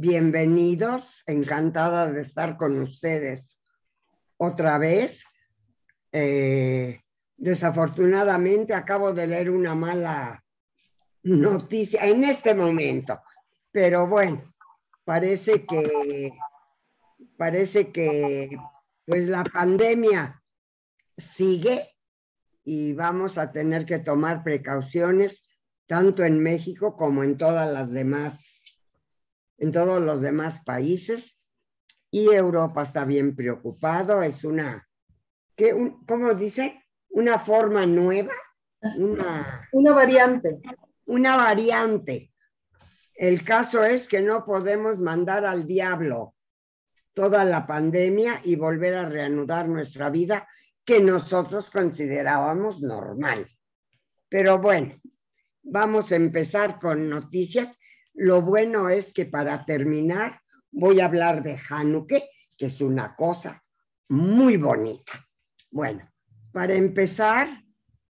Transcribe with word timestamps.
bienvenidos, 0.00 1.24
encantada 1.26 2.06
de 2.06 2.20
estar 2.20 2.56
con 2.56 2.80
ustedes 2.80 3.58
otra 4.36 4.78
vez. 4.78 5.24
Eh, 6.12 7.00
desafortunadamente 7.36 8.74
acabo 8.74 9.12
de 9.12 9.26
leer 9.26 9.50
una 9.50 9.74
mala 9.74 10.44
noticia 11.24 12.06
en 12.06 12.22
este 12.22 12.54
momento, 12.54 13.20
pero 13.72 14.06
bueno, 14.06 14.54
parece 15.04 15.66
que 15.66 16.32
parece 17.36 17.90
que 17.90 18.56
pues 19.04 19.26
la 19.26 19.42
pandemia 19.42 20.40
sigue 21.16 21.88
y 22.62 22.92
vamos 22.92 23.36
a 23.36 23.50
tener 23.50 23.84
que 23.84 23.98
tomar 23.98 24.44
precauciones 24.44 25.42
tanto 25.86 26.22
en 26.22 26.40
México 26.40 26.96
como 26.96 27.24
en 27.24 27.36
todas 27.36 27.72
las 27.72 27.90
demás 27.90 28.57
en 29.58 29.72
todos 29.72 30.00
los 30.00 30.20
demás 30.20 30.62
países 30.64 31.36
y 32.10 32.32
Europa 32.32 32.82
está 32.82 33.04
bien 33.04 33.36
preocupado, 33.36 34.22
es 34.22 34.44
una, 34.44 34.88
¿qué, 35.56 35.92
¿cómo 36.06 36.32
dice? 36.34 36.82
Una 37.10 37.38
forma 37.38 37.84
nueva, 37.84 38.32
una, 38.96 39.68
una 39.72 39.92
variante. 39.92 40.60
Una 41.06 41.36
variante. 41.36 42.32
El 43.14 43.42
caso 43.42 43.82
es 43.82 44.06
que 44.06 44.22
no 44.22 44.44
podemos 44.44 44.98
mandar 44.98 45.44
al 45.44 45.66
diablo 45.66 46.34
toda 47.14 47.44
la 47.44 47.66
pandemia 47.66 48.40
y 48.44 48.54
volver 48.54 48.94
a 48.94 49.08
reanudar 49.08 49.68
nuestra 49.68 50.08
vida 50.08 50.46
que 50.84 51.00
nosotros 51.00 51.70
considerábamos 51.70 52.80
normal. 52.80 53.48
Pero 54.28 54.58
bueno, 54.58 54.94
vamos 55.62 56.12
a 56.12 56.16
empezar 56.16 56.78
con 56.78 57.08
noticias 57.08 57.76
lo 58.18 58.42
bueno 58.42 58.88
es 58.88 59.12
que 59.12 59.26
para 59.26 59.64
terminar 59.64 60.40
voy 60.70 61.00
a 61.00 61.06
hablar 61.06 61.42
de 61.42 61.56
Hanukkah, 61.68 62.20
que 62.56 62.66
es 62.66 62.80
una 62.80 63.14
cosa 63.14 63.62
muy 64.08 64.56
bonita. 64.56 65.26
Bueno, 65.70 66.10
para 66.52 66.74
empezar, 66.74 67.48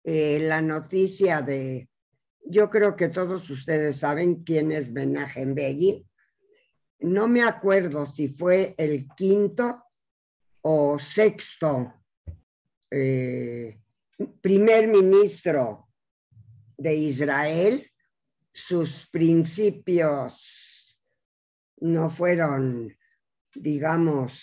eh, 0.03 0.39
la 0.43 0.61
noticia 0.61 1.41
de, 1.41 1.89
yo 2.45 2.69
creo 2.69 2.95
que 2.95 3.09
todos 3.09 3.49
ustedes 3.49 3.97
saben 3.97 4.45
quién 4.45 4.73
es 4.73 4.93
Menachem 4.93 5.55
Begin. 5.55 6.07
No 7.01 7.27
me 7.27 7.43
acuerdo 7.43 8.05
si 8.05 8.29
fue 8.29 8.75
el 8.77 9.09
quinto 9.17 9.85
o 10.61 10.99
sexto 10.99 11.95
eh, 12.91 13.79
primer 14.43 14.89
ministro 14.89 15.89
de 16.77 16.95
Israel 16.95 17.91
sus 18.55 19.09
principios 19.09 20.97
no 21.81 22.09
fueron, 22.09 22.97
digamos, 23.55 24.43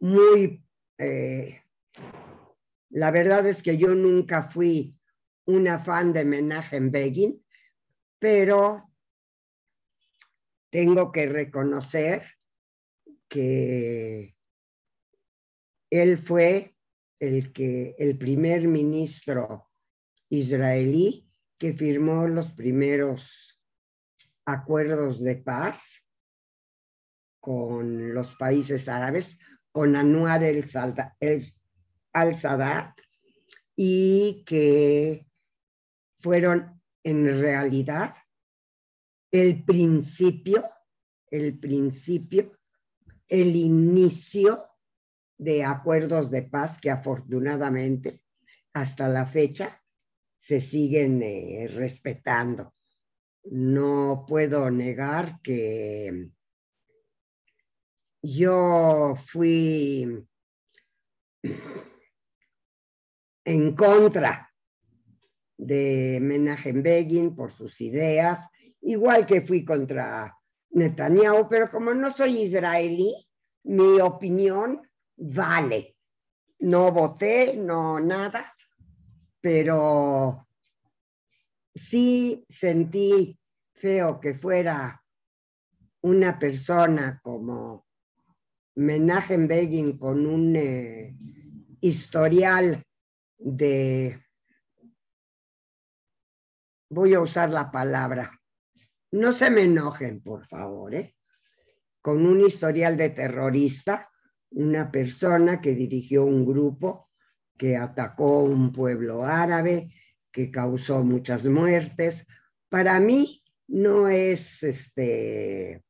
muy... 0.00 0.64
Eh, 0.96 1.60
la 2.90 3.10
verdad 3.10 3.46
es 3.46 3.62
que 3.62 3.76
yo 3.76 3.94
nunca 3.94 4.44
fui 4.44 4.96
una 5.44 5.78
fan 5.78 6.12
de 6.12 6.24
Menachem 6.24 6.90
Begin, 6.90 7.44
pero 8.18 8.90
tengo 10.70 11.12
que 11.12 11.26
reconocer 11.26 12.22
que 13.28 14.36
él 15.90 16.18
fue 16.18 16.74
el 17.18 17.52
que 17.52 17.94
el 17.98 18.16
primer 18.16 18.68
ministro 18.68 19.70
israelí 20.30 21.27
que 21.58 21.72
firmó 21.72 22.28
los 22.28 22.52
primeros 22.52 23.60
acuerdos 24.44 25.20
de 25.20 25.36
paz 25.36 26.04
con 27.40 28.14
los 28.14 28.34
países 28.36 28.88
árabes, 28.88 29.38
con 29.72 29.96
Anwar 29.96 30.42
el, 30.44 30.64
al-Sadat, 32.12 32.98
y 33.76 34.44
que 34.44 35.26
fueron 36.20 36.80
en 37.04 37.40
realidad 37.40 38.14
el 39.30 39.64
principio, 39.64 40.64
el 41.30 41.58
principio, 41.58 42.52
el 43.28 43.54
inicio 43.54 44.58
de 45.36 45.64
acuerdos 45.64 46.30
de 46.30 46.42
paz 46.42 46.80
que 46.80 46.90
afortunadamente 46.90 48.24
hasta 48.72 49.08
la 49.08 49.26
fecha 49.26 49.80
se 50.48 50.62
siguen 50.62 51.22
eh, 51.22 51.68
respetando. 51.68 52.74
No 53.50 54.24
puedo 54.26 54.70
negar 54.70 55.42
que 55.42 56.30
yo 58.22 59.12
fui 59.26 60.26
en 63.44 63.76
contra 63.76 64.50
de 65.58 66.18
Menachem 66.18 66.82
Begin 66.82 67.36
por 67.36 67.52
sus 67.52 67.78
ideas, 67.82 68.48
igual 68.80 69.26
que 69.26 69.42
fui 69.42 69.66
contra 69.66 70.34
Netanyahu, 70.70 71.46
pero 71.46 71.70
como 71.70 71.92
no 71.92 72.10
soy 72.10 72.38
israelí, 72.44 73.14
mi 73.64 74.00
opinión 74.00 74.80
vale. 75.14 75.94
No 76.60 76.90
voté, 76.90 77.54
no 77.54 78.00
nada, 78.00 78.54
pero 79.40 80.46
sí 81.74 82.44
sentí 82.48 83.38
feo 83.72 84.20
que 84.20 84.34
fuera 84.34 85.02
una 86.02 86.38
persona 86.38 87.20
como 87.22 87.86
Menachem 88.76 89.46
Begin 89.46 89.98
con 89.98 90.26
un 90.26 90.56
eh, 90.56 91.16
historial 91.80 92.84
de, 93.38 94.20
voy 96.90 97.14
a 97.14 97.20
usar 97.20 97.50
la 97.50 97.70
palabra, 97.70 98.38
no 99.12 99.32
se 99.32 99.50
me 99.50 99.62
enojen, 99.62 100.22
por 100.22 100.46
favor, 100.46 100.94
¿eh? 100.94 101.16
con 102.00 102.24
un 102.26 102.40
historial 102.40 102.96
de 102.96 103.10
terrorista, 103.10 104.10
una 104.50 104.90
persona 104.90 105.60
que 105.60 105.74
dirigió 105.74 106.24
un 106.24 106.46
grupo 106.46 107.07
que 107.58 107.76
atacó 107.76 108.44
un 108.44 108.72
pueblo 108.72 109.24
árabe, 109.24 109.90
que 110.32 110.50
causó 110.50 111.02
muchas 111.02 111.44
muertes. 111.46 112.24
Para 112.68 113.00
mí 113.00 113.42
no 113.66 114.08
es 114.08 114.62
este 114.62 115.84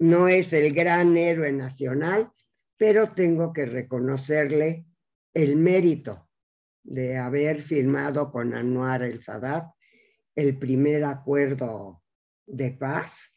no 0.00 0.28
es 0.28 0.52
el 0.52 0.74
gran 0.74 1.16
héroe 1.16 1.52
nacional, 1.52 2.30
pero 2.76 3.12
tengo 3.12 3.52
que 3.52 3.64
reconocerle 3.64 4.84
el 5.32 5.56
mérito 5.56 6.28
de 6.82 7.16
haber 7.16 7.62
firmado 7.62 8.30
con 8.30 8.54
Anwar 8.54 9.02
el 9.02 9.22
Sadat 9.22 9.72
el 10.34 10.58
primer 10.58 11.04
acuerdo 11.04 12.02
de 12.44 12.72
paz 12.72 13.32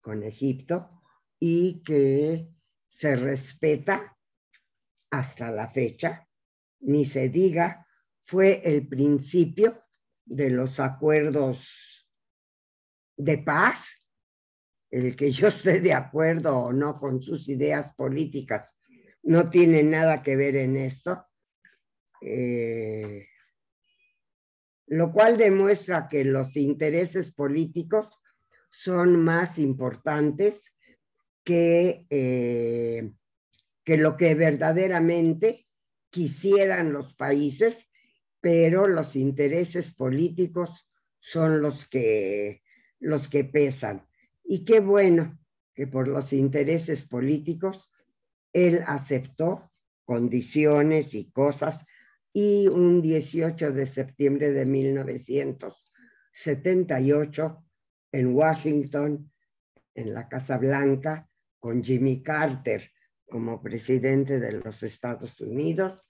con 0.00 0.22
Egipto 0.22 1.02
y 1.38 1.82
que 1.82 2.48
se 2.88 3.16
respeta 3.16 4.16
hasta 5.10 5.50
la 5.50 5.68
fecha 5.68 6.26
ni 6.82 7.04
se 7.04 7.28
diga, 7.28 7.86
fue 8.24 8.60
el 8.64 8.86
principio 8.86 9.82
de 10.24 10.50
los 10.50 10.80
acuerdos 10.80 11.68
de 13.16 13.38
paz, 13.38 13.84
el 14.90 15.16
que 15.16 15.30
yo 15.30 15.48
esté 15.48 15.80
de 15.80 15.92
acuerdo 15.92 16.56
o 16.58 16.72
no 16.72 16.98
con 16.98 17.22
sus 17.22 17.48
ideas 17.48 17.94
políticas. 17.94 18.74
No 19.22 19.50
tiene 19.50 19.82
nada 19.82 20.22
que 20.22 20.36
ver 20.36 20.56
en 20.56 20.76
esto, 20.76 21.24
eh, 22.20 23.26
lo 24.86 25.12
cual 25.12 25.36
demuestra 25.36 26.08
que 26.08 26.24
los 26.24 26.56
intereses 26.56 27.32
políticos 27.32 28.08
son 28.70 29.22
más 29.22 29.58
importantes 29.58 30.74
que, 31.44 32.06
eh, 32.10 33.12
que 33.84 33.96
lo 33.96 34.16
que 34.16 34.34
verdaderamente 34.34 35.66
quisieran 36.12 36.92
los 36.92 37.14
países, 37.14 37.88
pero 38.40 38.86
los 38.86 39.16
intereses 39.16 39.92
políticos 39.94 40.86
son 41.18 41.60
los 41.62 41.88
que, 41.88 42.62
los 43.00 43.28
que 43.28 43.44
pesan. 43.44 44.06
Y 44.44 44.64
qué 44.64 44.80
bueno 44.80 45.38
que 45.74 45.86
por 45.86 46.08
los 46.08 46.34
intereses 46.34 47.06
políticos 47.06 47.90
él 48.52 48.84
aceptó 48.86 49.62
condiciones 50.04 51.14
y 51.14 51.30
cosas 51.30 51.86
y 52.30 52.68
un 52.68 53.00
18 53.00 53.72
de 53.72 53.86
septiembre 53.86 54.52
de 54.52 54.66
1978 54.66 57.64
en 58.12 58.34
Washington, 58.34 59.32
en 59.94 60.12
la 60.12 60.28
Casa 60.28 60.58
Blanca, 60.58 61.26
con 61.58 61.82
Jimmy 61.82 62.22
Carter, 62.22 62.91
como 63.32 63.62
presidente 63.62 64.38
de 64.38 64.60
los 64.60 64.82
Estados 64.82 65.40
Unidos, 65.40 66.04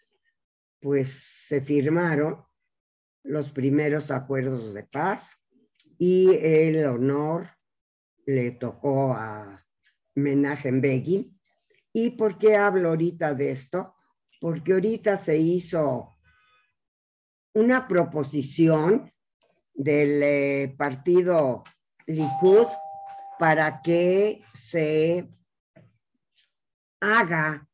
pues 0.80 1.08
se 1.46 1.60
firmaron 1.60 2.44
los 3.22 3.52
primeros 3.52 4.10
acuerdos 4.10 4.74
de 4.74 4.82
paz 4.82 5.38
y 5.98 6.34
el 6.34 6.84
honor 6.84 7.48
le 8.26 8.50
tocó 8.50 9.12
a 9.12 9.64
Menachem 10.16 10.80
Begin. 10.80 11.40
¿Y 11.92 12.10
por 12.10 12.38
qué 12.38 12.56
hablo 12.56 12.88
ahorita 12.88 13.34
de 13.34 13.52
esto? 13.52 13.94
Porque 14.40 14.72
ahorita 14.72 15.16
se 15.16 15.38
hizo 15.38 16.16
una 17.54 17.86
proposición 17.86 19.12
del 19.72 20.22
eh, 20.24 20.74
partido 20.76 21.62
Likud 22.06 22.66
para 23.38 23.80
que 23.80 24.42
se 24.54 25.30
haga 27.02 27.66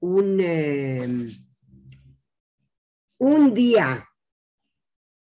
un, 0.00 0.38
em, 0.38 1.28
un 3.18 3.54
día, 3.54 4.06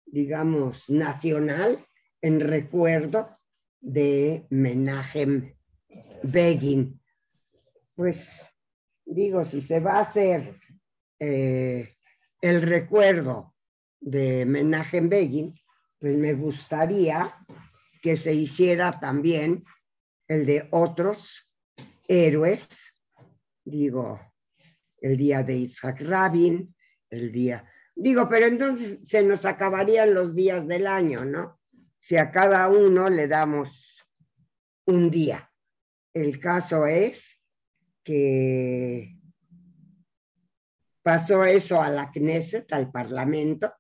digamos, 0.06 0.90
nacional 0.90 1.88
en 2.22 2.42
recuerdo 2.42 3.40
de 3.80 4.46
Menachem 4.50 5.56
Begin. 6.24 7.02
Pues 7.96 8.18
digo, 9.06 9.46
si 9.46 9.62
se 9.62 9.80
va 9.80 10.00
a 10.00 10.02
hacer 10.02 10.60
eh, 11.20 11.96
el 12.42 12.62
recuerdo 12.62 13.56
de 14.02 14.46
Menachem 14.46 15.08
Begin, 15.08 15.56
pues 15.98 16.18
me 16.18 16.34
gustaría 16.34 17.32
que 18.02 18.18
se 18.18 18.34
hiciera 18.34 19.00
también 19.00 19.64
el 20.28 20.46
de 20.46 20.68
otros 20.72 21.48
héroes, 22.08 22.68
digo, 23.66 24.22
el 25.02 25.18
día 25.18 25.44
de 25.44 25.58
Isaac 25.58 26.02
Rabin, 26.02 26.74
el 27.10 27.32
día, 27.32 27.70
digo, 27.96 28.30
pero 28.30 28.46
entonces 28.46 29.00
se 29.06 29.24
nos 29.24 29.46
acabarían 29.46 30.14
los 30.14 30.36
días 30.36 30.68
del 30.68 30.88
año, 30.88 31.26
¿no? 31.26 31.60
Si 32.00 32.16
a 32.18 32.32
cada 32.32 32.70
uno 32.70 33.10
le 33.10 33.28
damos 33.28 34.06
un 34.86 35.10
día. 35.10 35.52
El 36.14 36.40
caso 36.40 36.86
es 36.86 37.42
que 38.04 39.18
pasó 41.02 41.44
eso 41.44 41.82
a 41.82 41.90
la 41.90 42.12
Knesset, 42.12 42.72
al 42.72 42.92
Parlamento, 42.92 43.74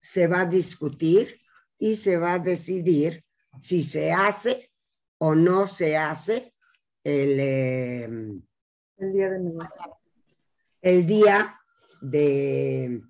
se 0.00 0.26
va 0.26 0.42
a 0.42 0.46
discutir 0.46 1.40
y 1.78 1.96
se 1.96 2.16
va 2.16 2.34
a 2.34 2.38
decidir 2.38 3.24
si 3.60 3.82
se 3.82 4.12
hace 4.12 4.70
o 5.18 5.34
no 5.34 5.66
se 5.66 5.96
hace 5.96 6.54
el, 7.04 7.40
em, 7.40 8.42
el 8.98 9.12
día 9.12 9.30
de 9.30 9.38
el 10.82 11.06
día 11.06 11.60
de, 12.00 13.02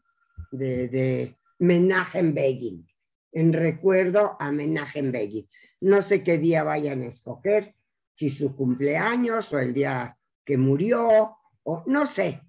de, 0.50 1.36
Begin, 1.58 2.86
en 3.32 3.52
recuerdo 3.52 4.36
a 4.38 4.52
Menachem 4.52 5.10
Begin. 5.10 5.48
No 5.80 6.02
sé 6.02 6.22
qué 6.22 6.38
día 6.38 6.62
vayan 6.62 7.02
a 7.02 7.06
escoger, 7.06 7.74
si 8.14 8.28
su 8.30 8.54
cumpleaños 8.54 9.52
o 9.52 9.58
el 9.58 9.72
día 9.72 10.16
que 10.44 10.58
murió, 10.58 11.36
o 11.62 11.82
no 11.86 12.06
sé, 12.06 12.42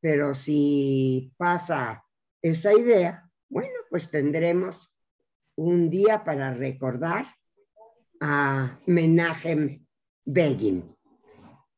pero 0.00 0.34
si 0.34 1.32
pasa 1.36 2.04
esa 2.40 2.72
idea, 2.72 3.28
bueno, 3.48 3.74
pues 3.90 4.10
tendremos 4.10 4.92
un 5.56 5.90
día 5.90 6.22
para 6.22 6.54
recordar 6.54 7.26
a 8.20 8.78
Menachem 8.86 9.84
Begin. 10.24 10.94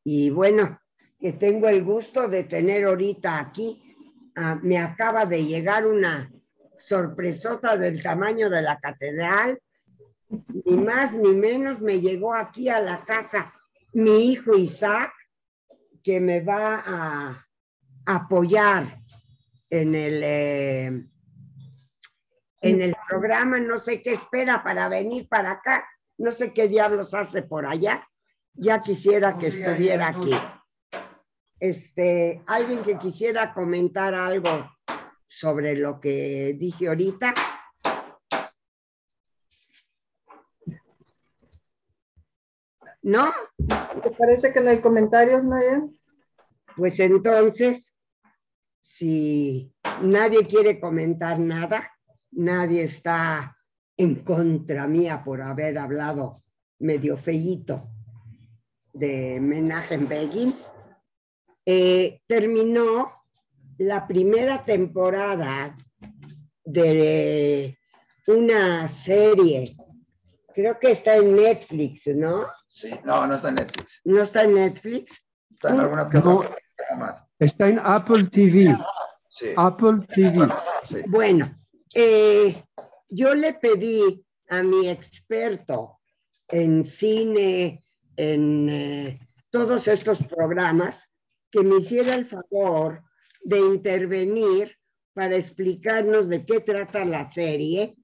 Y 0.09 0.29
bueno, 0.29 0.79
que 1.19 1.33
tengo 1.33 1.67
el 1.67 1.83
gusto 1.83 2.29
de 2.29 2.45
tener 2.45 2.85
ahorita 2.85 3.39
aquí, 3.39 3.83
ah, 4.37 4.57
me 4.63 4.77
acaba 4.77 5.25
de 5.25 5.43
llegar 5.43 5.85
una 5.85 6.31
sorpresota 6.77 7.75
del 7.75 8.01
tamaño 8.01 8.49
de 8.49 8.61
la 8.61 8.79
catedral, 8.79 9.61
ni 10.29 10.77
más 10.77 11.13
ni 11.13 11.33
menos 11.33 11.81
me 11.81 11.99
llegó 11.99 12.33
aquí 12.33 12.69
a 12.69 12.79
la 12.79 13.03
casa 13.03 13.53
mi 13.91 14.31
hijo 14.31 14.55
Isaac, 14.55 15.11
que 16.01 16.21
me 16.21 16.39
va 16.39 16.83
a 16.85 17.45
apoyar 18.05 18.99
en 19.69 19.93
el, 19.93 20.21
eh, 20.23 20.85
en 22.61 22.81
el 22.81 22.95
programa, 23.09 23.59
no 23.59 23.77
sé 23.77 24.01
qué 24.01 24.13
espera 24.13 24.63
para 24.63 24.87
venir 24.87 25.27
para 25.27 25.51
acá, 25.51 25.85
no 26.17 26.31
sé 26.31 26.53
qué 26.53 26.69
diablos 26.69 27.13
hace 27.13 27.41
por 27.41 27.65
allá. 27.65 28.07
Ya 28.59 28.81
quisiera 28.81 29.37
que 29.37 29.47
estuviera 29.47 30.07
aquí. 30.07 30.31
Este, 31.59 32.41
alguien 32.47 32.81
que 32.81 32.97
quisiera 32.97 33.53
comentar 33.53 34.15
algo 34.15 34.71
sobre 35.27 35.75
lo 35.75 35.99
que 35.99 36.55
dije 36.57 36.87
ahorita. 36.87 37.35
¿No? 43.03 43.31
¿Te 44.03 44.11
parece 44.11 44.51
que 44.51 44.59
no 44.59 44.71
hay 44.71 44.81
comentarios, 44.81 45.43
Nadia? 45.43 45.87
Pues 46.75 46.99
entonces, 46.99 47.95
si 48.81 49.71
nadie 50.01 50.47
quiere 50.47 50.79
comentar 50.79 51.37
nada, 51.37 51.91
nadie 52.31 52.83
está 52.83 53.55
en 53.95 54.23
contra 54.23 54.87
mía 54.87 55.23
por 55.23 55.41
haber 55.41 55.77
hablado 55.77 56.43
medio 56.79 57.17
feíto 57.17 57.89
de 58.97 59.39
Menachem 59.39 60.07
Begin, 60.07 60.55
eh, 61.65 62.21
terminó 62.27 63.11
la 63.77 64.07
primera 64.07 64.63
temporada 64.63 65.77
de 66.63 67.77
una 68.27 68.87
serie, 68.87 69.77
creo 70.53 70.79
que 70.79 70.91
está 70.91 71.15
en 71.17 71.35
Netflix, 71.35 72.07
¿no? 72.07 72.47
Sí, 72.67 72.91
no, 73.03 73.27
no 73.27 73.35
está 73.35 73.49
en 73.49 73.55
Netflix. 73.55 74.01
¿No 74.03 74.21
está 74.21 74.43
en 74.43 74.53
Netflix? 74.55 75.21
Está 75.51 75.69
en 75.69 75.79
alguna 75.79 76.09
que 76.09 76.17
No. 76.19 76.41
Está 77.39 77.69
en 77.69 77.79
Apple 77.79 78.27
TV. 78.27 78.75
Sí. 79.29 79.53
Apple 79.55 80.07
TV. 80.13 80.47
Sí. 80.85 80.97
Bueno, 81.07 81.55
eh, 81.93 82.63
yo 83.09 83.35
le 83.35 83.53
pedí 83.53 84.25
a 84.49 84.63
mi 84.63 84.89
experto 84.89 85.99
en 86.47 86.85
cine, 86.85 87.81
en 88.17 88.69
eh, 88.69 89.19
todos 89.49 89.87
estos 89.87 90.23
programas, 90.23 90.95
que 91.49 91.61
me 91.61 91.77
hiciera 91.77 92.15
el 92.15 92.25
favor 92.25 93.03
de 93.41 93.59
intervenir 93.59 94.75
para 95.13 95.35
explicarnos 95.35 96.27
de 96.27 96.45
qué 96.45 96.59
trata 96.59 97.05
la 97.05 97.31
serie 97.31 97.95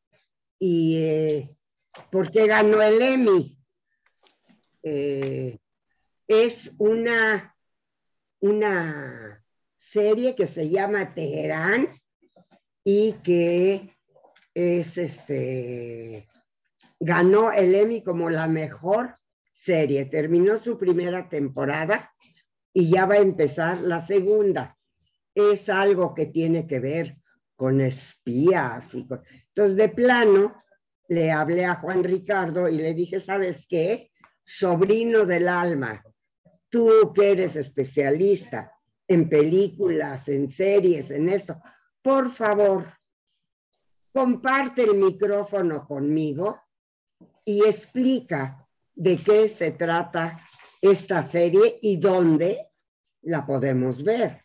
y 0.57 0.97
eh, 0.97 1.55
por 2.09 2.31
qué 2.31 2.47
ganó 2.47 2.81
el 2.81 3.01
Emmy. 3.01 3.57
Eh, 4.83 5.57
es 6.27 6.71
una, 6.77 7.55
una 8.39 9.43
serie 9.77 10.35
que 10.35 10.47
se 10.47 10.69
llama 10.69 11.13
Teherán 11.13 11.89
y 12.83 13.13
que 13.23 13.95
es 14.53 14.97
este 14.97 16.27
ganó 16.99 17.51
el 17.51 17.75
Emmy 17.75 18.03
como 18.03 18.29
la 18.29 18.47
mejor 18.47 19.15
serie. 19.63 20.05
Terminó 20.05 20.59
su 20.59 20.77
primera 20.77 21.29
temporada 21.29 22.11
y 22.73 22.89
ya 22.89 23.05
va 23.05 23.15
a 23.15 23.19
empezar 23.19 23.81
la 23.81 24.05
segunda. 24.05 24.77
Es 25.33 25.69
algo 25.69 26.13
que 26.13 26.27
tiene 26.27 26.67
que 26.67 26.79
ver 26.79 27.17
con 27.55 27.81
espías 27.81 28.93
y 28.93 29.07
con... 29.07 29.21
Entonces, 29.47 29.77
de 29.77 29.89
plano, 29.89 30.63
le 31.07 31.31
hablé 31.31 31.65
a 31.65 31.75
Juan 31.75 32.03
Ricardo 32.03 32.67
y 32.67 32.77
le 32.77 32.93
dije, 32.93 33.19
¿sabes 33.19 33.65
qué? 33.67 34.11
Sobrino 34.45 35.25
del 35.25 35.47
alma, 35.47 36.03
tú 36.69 37.13
que 37.13 37.31
eres 37.31 37.55
especialista 37.55 38.71
en 39.07 39.29
películas, 39.29 40.27
en 40.27 40.49
series, 40.49 41.11
en 41.11 41.29
esto, 41.29 41.61
por 42.01 42.31
favor, 42.31 42.85
comparte 44.11 44.83
el 44.83 44.95
micrófono 44.95 45.85
conmigo 45.85 46.59
y 47.45 47.63
explica 47.65 48.62
de 48.95 49.17
qué 49.23 49.47
se 49.47 49.71
trata 49.71 50.39
esta 50.81 51.23
serie 51.23 51.79
y 51.81 51.97
dónde 51.97 52.67
la 53.21 53.45
podemos 53.45 54.03
ver. 54.03 54.41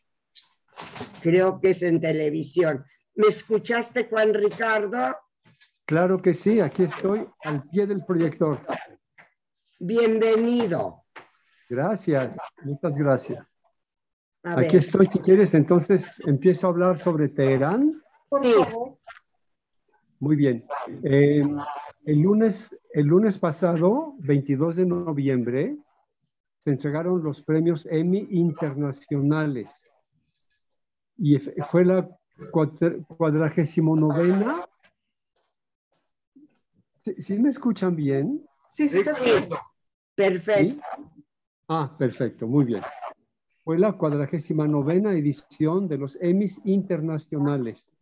Creo 1.21 1.61
que 1.61 1.71
es 1.71 1.83
en 1.83 2.01
televisión. 2.01 2.85
¿Me 3.15 3.29
escuchaste, 3.29 4.05
Juan 4.09 4.33
Ricardo? 4.33 5.17
Claro 5.85 6.21
que 6.23 6.35
sí, 6.35 6.61
aquí 6.61 6.85
estoy 6.85 7.27
al 7.45 7.63
pie 7.65 7.87
del 7.87 8.05
proyector. 8.05 8.61
Bienvenido. 9.81 11.05
Gracias, 11.69 12.37
muchas 12.63 12.97
gracias. 12.97 13.47
A 14.45 14.53
Aquí 14.53 14.77
ver, 14.77 14.85
estoy, 14.85 15.07
si 15.07 15.19
quieres, 15.19 15.55
entonces 15.55 16.05
empiezo 16.27 16.67
a 16.67 16.71
hablar 16.71 16.99
sobre 16.99 17.29
Teherán. 17.29 18.01
Por 18.29 18.45
Sí. 18.45 18.53
favor. 18.53 18.99
Muy 20.21 20.37
bien. 20.37 20.65
Eh, 21.03 21.43
el, 22.07 22.19
lunes, 22.21 22.75
el 22.99 23.07
lunes 23.07 23.39
pasado, 23.39 24.17
22 24.19 24.75
de 24.75 24.85
noviembre, 24.85 25.77
se 26.59 26.71
entregaron 26.71 27.23
los 27.23 27.41
premios 27.43 27.87
Emmy 27.87 28.27
internacionales. 28.31 29.71
Y 31.17 31.39
fue 31.39 31.85
la 31.85 32.11
cuadragésimo 32.51 33.95
novena. 33.95 34.69
¿Sí, 37.05 37.23
sí 37.23 37.39
me 37.39 37.51
escuchan 37.51 37.95
bien? 37.95 38.45
Sí, 38.69 38.89
sí, 38.89 39.05
te 39.05 39.11
escucho. 39.11 39.61
Perfecto. 40.17 40.83
Ah, 41.69 41.95
perfecto, 41.97 42.49
muy 42.49 42.65
bien. 42.65 42.83
Fue 43.63 43.79
la 43.79 43.93
cuadragésima 43.93 44.67
novena 44.67 45.13
edición 45.13 45.87
de 45.87 45.99
los 45.99 46.19
Emmys 46.21 46.61
internacionales. 46.65 47.93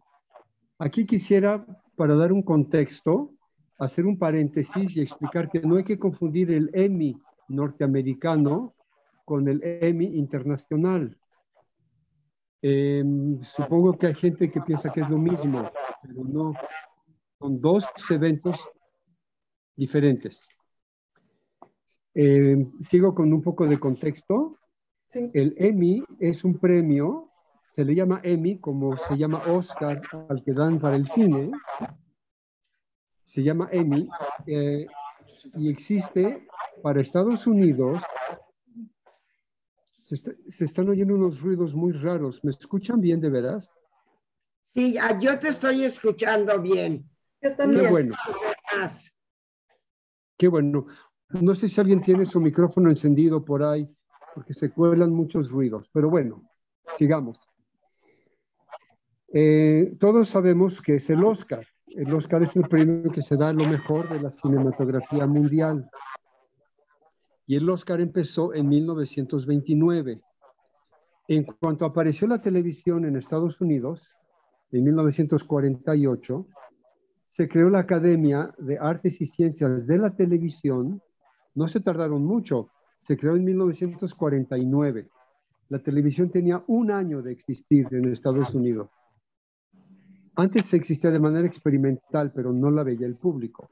Aquí 0.79 1.05
quisiera, 1.05 1.67
para 1.97 2.15
dar 2.15 2.33
un 2.33 2.41
contexto, 2.41 3.36
hacer 3.79 4.07
un 4.07 4.19
paréntesis 4.19 4.97
y 4.97 5.01
explicar 5.01 5.51
que 5.51 5.61
no 5.61 5.77
hay 5.77 5.85
que 5.85 5.99
confundir 5.99 6.51
el 6.51 6.71
Emmy 6.73 7.17
norteamericano 7.49 8.75
con 9.25 9.49
el 9.49 9.61
Emmy 9.63 10.17
internacional. 10.17 11.17
Em, 12.63 13.39
supongo 13.41 13.99
que 13.99 14.09
hay 14.09 14.15
gente 14.15 14.51
que 14.51 14.61
piensa 14.61 14.91
que 14.91 15.01
es 15.01 15.11
lo 15.11 15.19
mismo, 15.19 15.71
pero 16.03 16.25
no. 16.25 16.55
Son 17.39 17.61
dos 17.61 17.85
eventos 18.11 18.59
diferentes. 19.77 20.49
Em, 22.15 22.73
sigo 22.81 23.15
con 23.15 23.33
un 23.33 23.43
poco 23.43 23.67
de 23.67 23.79
contexto. 23.79 24.59
El 25.13 25.55
Emmy 25.59 26.03
es 26.19 26.45
un 26.45 26.59
premio, 26.59 27.31
se 27.75 27.85
le 27.85 27.95
llama 27.95 28.21
Emmy 28.25 28.59
como 28.59 28.97
se 28.97 29.17
llama 29.19 29.43
Oscar 29.47 30.01
al 30.29 30.43
que 30.43 30.53
dan 30.53 30.81
para 30.81 30.97
el 30.97 31.07
cine. 31.07 31.51
Se 33.27 33.43
llama 33.43 33.69
Emmy 33.73 34.09
eh, 34.47 34.87
y 35.57 35.69
existe 35.69 36.47
para 36.83 37.01
Estados 37.01 37.47
Unidos. 37.47 38.03
Se, 40.05 40.65
están 40.65 40.89
oyendo 40.89 41.15
unos 41.15 41.41
ruidos 41.41 41.75
muy 41.75 41.93
raros. 41.93 42.43
¿Me 42.45 42.53
escuchan 42.53 43.01
bien 43.01 43.21
de 43.21 43.29
veras? 43.29 43.71
Sí, 44.71 44.97
ah, 44.99 45.19
yo 45.19 45.39
te 45.39 45.49
estoy 45.49 45.85
escuchando 45.85 46.61
bien. 46.63 47.09
Yo 47.43 47.57
también. 47.57 47.83
Qué 47.83 47.91
bueno. 47.91 48.17
Qué 50.39 50.49
bueno. 50.49 50.87
No 51.31 51.55
sé 51.55 51.69
si 51.69 51.81
alguien 51.81 52.01
tiene 52.01 52.25
su 52.25 52.41
micrófono 52.41 52.89
encendido 52.89 53.45
por 53.45 53.65
ahí, 53.65 53.89
porque 54.35 54.55
se 54.55 54.71
cuelan 54.71 55.11
muchos 55.11 55.51
ruidos. 55.51 55.89
Pero 55.93 56.09
bueno, 56.09 56.49
sigamos. 56.97 57.41
Eh, 59.33 59.97
todos 59.99 60.29
sabemos 60.29 60.81
que 60.81 60.97
es 60.97 61.11
el 61.11 61.25
Oscar. 61.25 61.67
El 61.97 62.13
Oscar 62.13 62.43
es 62.43 62.55
el 62.57 62.69
premio 62.69 63.11
que 63.11 63.23
se 63.23 63.39
da 63.39 63.49
a 63.49 63.53
lo 63.55 63.67
mejor 63.67 64.11
de 64.11 64.21
la 64.21 64.31
cinematografía 64.31 65.27
mundial. 65.27 65.89
Y 67.47 67.57
el 67.57 67.71
Oscar 67.71 68.03
empezó 68.03 68.53
en 68.53 68.69
1929. 68.69 70.21
En 71.29 71.45
cuanto 71.45 71.87
apareció 71.87 72.29
la 72.29 72.43
televisión 72.43 73.07
en 73.07 73.17
Estados 73.17 73.63
Unidos, 73.63 74.15
en 74.73 74.85
1948, 74.85 76.47
se 77.31 77.49
creó 77.49 77.71
la 77.71 77.79
Academia 77.79 78.55
de 78.59 78.77
Artes 78.79 79.19
y 79.23 79.27
Ciencias 79.27 79.87
de 79.87 79.97
la 79.97 80.15
Televisión. 80.15 81.01
No 81.55 81.67
se 81.67 81.81
tardaron 81.81 82.23
mucho, 82.27 82.69
se 83.01 83.17
creó 83.17 83.37
en 83.37 83.45
1949. 83.45 85.09
La 85.71 85.79
televisión 85.79 86.31
tenía 86.31 86.63
un 86.67 86.91
año 86.91 87.23
de 87.23 87.33
existir 87.33 87.87
en 87.91 88.13
Estados 88.13 88.55
Unidos. 88.55 88.91
Antes 90.37 90.73
existía 90.75 91.11
de 91.11 91.19
manera 91.19 91.47
experimental, 91.47 92.31
pero 92.35 92.53
no 92.53 92.71
la 92.71 92.83
veía 92.83 93.07
el 93.07 93.17
público. 93.17 93.71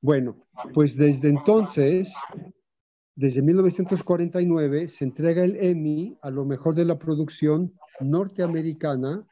Bueno, 0.00 0.36
pues 0.74 0.96
desde 0.96 1.28
entonces, 1.28 2.12
desde 3.14 3.42
1949, 3.42 4.88
se 4.88 5.04
entrega 5.04 5.44
el 5.44 5.56
Emmy 5.56 6.18
a 6.20 6.30
lo 6.30 6.44
mejor 6.44 6.74
de 6.74 6.84
la 6.84 6.98
producción 6.98 7.72
norteamericana 8.00 9.24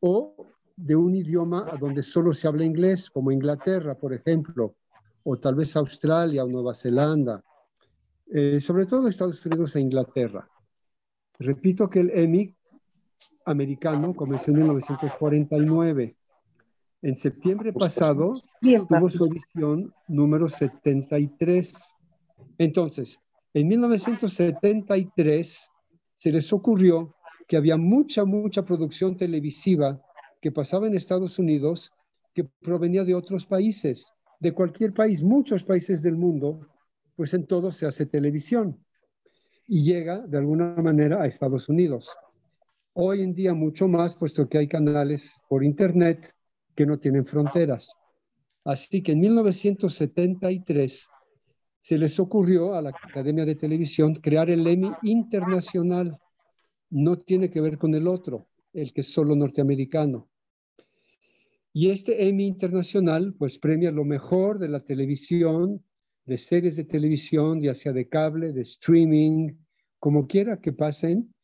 o 0.00 0.34
de 0.76 0.96
un 0.96 1.14
idioma 1.14 1.70
donde 1.78 2.02
solo 2.02 2.34
se 2.34 2.48
habla 2.48 2.64
inglés, 2.64 3.10
como 3.10 3.30
Inglaterra, 3.30 3.94
por 3.94 4.12
ejemplo, 4.12 4.74
o 5.22 5.38
tal 5.38 5.54
vez 5.54 5.76
Australia 5.76 6.44
o 6.44 6.48
Nueva 6.48 6.74
Zelanda, 6.74 7.44
eh, 8.26 8.60
sobre 8.60 8.86
todo 8.86 9.06
Estados 9.06 9.44
Unidos 9.46 9.76
e 9.76 9.80
Inglaterra. 9.80 10.48
Repito 11.38 11.88
que 11.88 12.00
el 12.00 12.10
Emmy 12.10 12.52
americano 13.44 14.14
comenzó 14.14 14.50
en 14.50 14.56
1949 14.56 16.16
en 17.04 17.16
septiembre 17.16 17.72
pasado 17.74 18.40
tuvo 18.88 19.10
su 19.10 19.26
edición 19.26 19.92
número 20.08 20.48
73. 20.48 21.74
Entonces, 22.56 23.20
en 23.52 23.68
1973 23.68 25.70
se 26.16 26.32
les 26.32 26.50
ocurrió 26.50 27.14
que 27.46 27.58
había 27.58 27.76
mucha, 27.76 28.24
mucha 28.24 28.64
producción 28.64 29.18
televisiva 29.18 30.00
que 30.40 30.50
pasaba 30.50 30.86
en 30.86 30.96
Estados 30.96 31.38
Unidos 31.38 31.92
que 32.32 32.44
provenía 32.62 33.04
de 33.04 33.14
otros 33.14 33.44
países, 33.44 34.10
de 34.40 34.52
cualquier 34.52 34.94
país, 34.94 35.22
muchos 35.22 35.62
países 35.62 36.00
del 36.00 36.16
mundo, 36.16 36.66
pues 37.16 37.34
en 37.34 37.46
todos 37.46 37.76
se 37.76 37.86
hace 37.86 38.06
televisión 38.06 38.82
y 39.68 39.84
llega 39.84 40.20
de 40.20 40.38
alguna 40.38 40.74
manera 40.76 41.22
a 41.22 41.26
Estados 41.26 41.68
Unidos. 41.68 42.08
Hoy 42.94 43.20
en 43.20 43.34
día 43.34 43.52
mucho 43.52 43.88
más, 43.88 44.14
puesto 44.14 44.48
que 44.48 44.56
hay 44.56 44.68
canales 44.68 45.38
por 45.50 45.62
Internet 45.62 46.34
que 46.74 46.86
no 46.86 46.98
tienen 46.98 47.24
fronteras. 47.24 47.94
Así 48.64 49.02
que 49.02 49.12
en 49.12 49.20
1973 49.20 51.08
se 51.82 51.98
les 51.98 52.18
ocurrió 52.18 52.74
a 52.74 52.82
la 52.82 52.90
Academia 52.90 53.44
de 53.44 53.56
Televisión 53.56 54.14
crear 54.14 54.48
el 54.48 54.66
Emmy 54.66 54.90
Internacional. 55.02 56.18
No 56.90 57.18
tiene 57.18 57.50
que 57.50 57.60
ver 57.60 57.76
con 57.76 57.94
el 57.94 58.08
otro, 58.08 58.46
el 58.72 58.92
que 58.92 59.02
es 59.02 59.12
solo 59.12 59.36
norteamericano. 59.36 60.28
Y 61.74 61.90
este 61.90 62.26
Emmy 62.26 62.46
Internacional 62.46 63.34
pues 63.38 63.58
premia 63.58 63.90
lo 63.90 64.04
mejor 64.04 64.58
de 64.58 64.68
la 64.68 64.80
televisión, 64.80 65.84
de 66.24 66.38
series 66.38 66.76
de 66.76 66.84
televisión, 66.84 67.60
ya 67.60 67.74
sea 67.74 67.92
de 67.92 68.08
cable, 68.08 68.52
de 68.52 68.62
streaming, 68.62 69.56
como 69.98 70.26
quiera 70.26 70.60
que 70.60 70.72
pasen, 70.72 71.34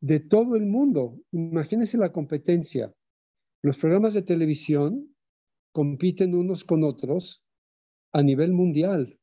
de 0.00 0.20
todo 0.20 0.56
el 0.56 0.66
mundo. 0.66 1.18
Imagínense 1.32 1.96
la 1.96 2.12
competencia. 2.12 2.92
Los 3.62 3.78
programas 3.78 4.12
de 4.12 4.22
televisión 4.22 5.14
compiten 5.72 6.34
unos 6.34 6.64
con 6.64 6.84
otros 6.84 7.42
a 8.12 8.22
nivel 8.22 8.52
mundial. 8.52 9.18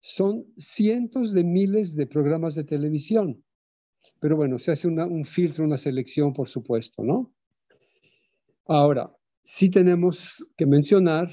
Son 0.00 0.44
cientos 0.58 1.32
de 1.32 1.44
miles 1.44 1.94
de 1.94 2.06
programas 2.06 2.54
de 2.54 2.64
televisión. 2.64 3.42
Pero 4.20 4.36
bueno, 4.36 4.58
se 4.58 4.72
hace 4.72 4.86
un 4.86 5.24
filtro, 5.24 5.64
una 5.64 5.78
selección, 5.78 6.32
por 6.32 6.48
supuesto, 6.48 7.02
¿no? 7.02 7.32
Ahora, 8.66 9.10
sí 9.44 9.70
tenemos 9.70 10.44
que 10.56 10.66
mencionar 10.66 11.32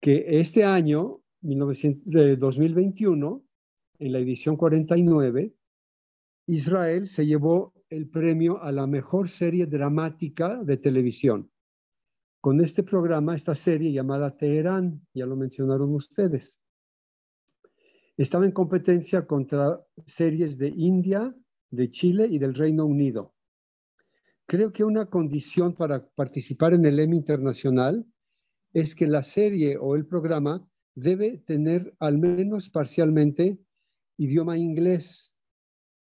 que 0.00 0.40
este 0.40 0.64
año, 0.64 1.20
2021, 1.40 3.42
en 3.98 4.12
la 4.12 4.18
edición 4.18 4.56
49, 4.56 5.52
Israel 6.46 7.08
se 7.08 7.26
llevó 7.26 7.73
el 7.90 8.08
premio 8.08 8.62
a 8.62 8.72
la 8.72 8.86
mejor 8.86 9.28
serie 9.28 9.66
dramática 9.66 10.62
de 10.62 10.76
televisión. 10.76 11.50
Con 12.40 12.60
este 12.60 12.82
programa, 12.82 13.34
esta 13.34 13.54
serie 13.54 13.92
llamada 13.92 14.36
Teherán, 14.36 15.06
ya 15.14 15.26
lo 15.26 15.36
mencionaron 15.36 15.94
ustedes, 15.94 16.58
estaba 18.16 18.44
en 18.44 18.52
competencia 18.52 19.26
contra 19.26 19.80
series 20.06 20.56
de 20.58 20.68
India, 20.68 21.34
de 21.70 21.90
Chile 21.90 22.28
y 22.30 22.38
del 22.38 22.54
Reino 22.54 22.86
Unido. 22.86 23.34
Creo 24.46 24.72
que 24.72 24.84
una 24.84 25.06
condición 25.06 25.74
para 25.74 26.06
participar 26.14 26.74
en 26.74 26.84
el 26.84 27.00
Emmy 27.00 27.16
Internacional 27.16 28.06
es 28.72 28.94
que 28.94 29.06
la 29.06 29.22
serie 29.22 29.78
o 29.78 29.96
el 29.96 30.06
programa 30.06 30.66
debe 30.94 31.38
tener 31.38 31.94
al 31.98 32.18
menos 32.18 32.70
parcialmente 32.70 33.58
idioma 34.16 34.56
inglés 34.58 35.33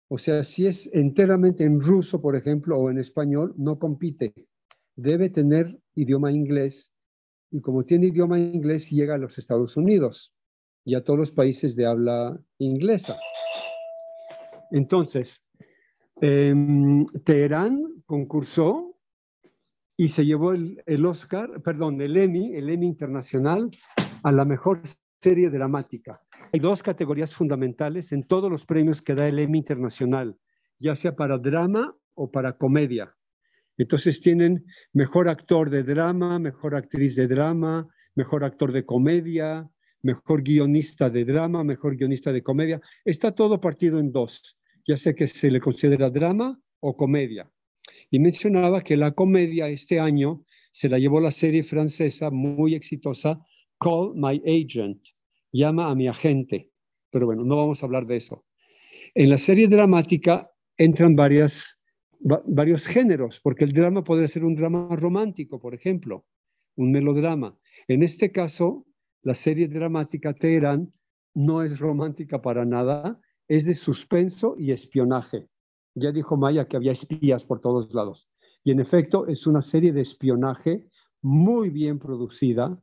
o 0.08 0.16
sea, 0.16 0.42
si 0.42 0.66
es 0.66 0.88
enteramente 0.94 1.64
en 1.64 1.80
ruso, 1.80 2.20
por 2.20 2.34
ejemplo, 2.34 2.78
o 2.78 2.90
en 2.90 2.98
español, 2.98 3.54
no 3.58 3.78
compite. 3.78 4.32
Debe 4.96 5.28
tener 5.28 5.78
idioma 5.94 6.32
inglés 6.32 6.92
y 7.50 7.60
como 7.60 7.84
tiene 7.84 8.06
idioma 8.06 8.38
inglés 8.38 8.90
llega 8.90 9.14
a 9.14 9.18
los 9.18 9.38
Estados 9.38 9.76
Unidos 9.76 10.32
y 10.84 10.94
a 10.94 11.04
todos 11.04 11.18
los 11.18 11.30
países 11.30 11.76
de 11.76 11.86
habla 11.86 12.38
inglesa. 12.58 13.18
Entonces, 14.70 15.44
em, 16.20 17.06
Teherán 17.24 18.02
concursó 18.06 18.96
y 19.96 20.08
se 20.08 20.24
llevó 20.24 20.52
el, 20.52 20.82
el, 20.86 21.04
Oscar, 21.04 21.60
perdón, 21.62 22.00
el 22.00 22.16
Emmy, 22.16 22.54
el 22.54 22.70
Emmy 22.70 22.86
Internacional, 22.86 23.70
a 24.22 24.32
la 24.32 24.44
mejor 24.44 24.80
serie 25.20 25.50
dramática. 25.50 26.20
Hay 26.50 26.60
dos 26.60 26.82
categorías 26.82 27.34
fundamentales 27.34 28.10
en 28.12 28.22
todos 28.22 28.50
los 28.50 28.64
premios 28.64 29.02
que 29.02 29.14
da 29.14 29.28
el 29.28 29.38
Emmy 29.38 29.58
Internacional, 29.58 30.36
ya 30.78 30.96
sea 30.96 31.14
para 31.14 31.36
drama 31.36 31.94
o 32.14 32.30
para 32.30 32.56
comedia. 32.56 33.14
Entonces 33.76 34.20
tienen 34.20 34.64
mejor 34.92 35.28
actor 35.28 35.68
de 35.68 35.82
drama, 35.82 36.38
mejor 36.38 36.74
actriz 36.74 37.14
de 37.16 37.26
drama, 37.26 37.86
mejor 38.14 38.44
actor 38.44 38.72
de 38.72 38.86
comedia, 38.86 39.68
mejor 40.02 40.42
guionista 40.42 41.10
de 41.10 41.24
drama, 41.24 41.62
mejor 41.64 41.96
guionista 41.96 42.32
de 42.32 42.42
comedia. 42.42 42.80
Está 43.04 43.32
todo 43.32 43.60
partido 43.60 43.98
en 43.98 44.10
dos, 44.10 44.58
ya 44.86 44.96
sea 44.96 45.12
que 45.12 45.28
se 45.28 45.50
le 45.50 45.60
considera 45.60 46.08
drama 46.08 46.58
o 46.80 46.96
comedia. 46.96 47.50
Y 48.10 48.20
mencionaba 48.20 48.80
que 48.80 48.96
la 48.96 49.12
comedia 49.12 49.68
este 49.68 50.00
año 50.00 50.44
se 50.72 50.88
la 50.88 50.98
llevó 50.98 51.20
la 51.20 51.30
serie 51.30 51.62
francesa 51.62 52.30
muy 52.30 52.74
exitosa 52.74 53.38
Call 53.78 54.14
My 54.14 54.42
Agent, 54.46 55.00
llama 55.52 55.90
a 55.90 55.94
mi 55.94 56.08
agente. 56.08 56.70
Pero 57.10 57.26
bueno, 57.26 57.44
no 57.44 57.56
vamos 57.56 57.82
a 57.82 57.86
hablar 57.86 58.06
de 58.06 58.16
eso. 58.16 58.44
En 59.14 59.30
la 59.30 59.38
serie 59.38 59.68
dramática 59.68 60.50
entran 60.76 61.16
varios 61.16 61.76
géneros, 62.86 63.40
porque 63.42 63.64
el 63.64 63.72
drama 63.72 64.04
puede 64.04 64.28
ser 64.28 64.44
un 64.44 64.54
drama 64.54 64.94
romántico, 64.94 65.58
por 65.58 65.74
ejemplo, 65.74 66.26
un 66.76 66.92
melodrama. 66.92 67.58
En 67.88 68.02
este 68.02 68.30
caso, 68.30 68.86
la 69.22 69.34
serie 69.34 69.68
dramática 69.68 70.34
Teherán 70.34 70.92
no 71.34 71.62
es 71.62 71.78
romántica 71.78 72.42
para 72.42 72.64
nada, 72.64 73.18
es 73.48 73.64
de 73.64 73.74
suspenso 73.74 74.56
y 74.58 74.72
espionaje. 74.72 75.46
Ya 75.94 76.12
dijo 76.12 76.36
Maya 76.36 76.68
que 76.68 76.76
había 76.76 76.92
espías 76.92 77.44
por 77.44 77.60
todos 77.60 77.92
lados. 77.94 78.28
Y 78.62 78.72
en 78.72 78.80
efecto, 78.80 79.26
es 79.26 79.46
una 79.46 79.62
serie 79.62 79.92
de 79.92 80.02
espionaje 80.02 80.86
muy 81.22 81.70
bien 81.70 81.98
producida, 81.98 82.78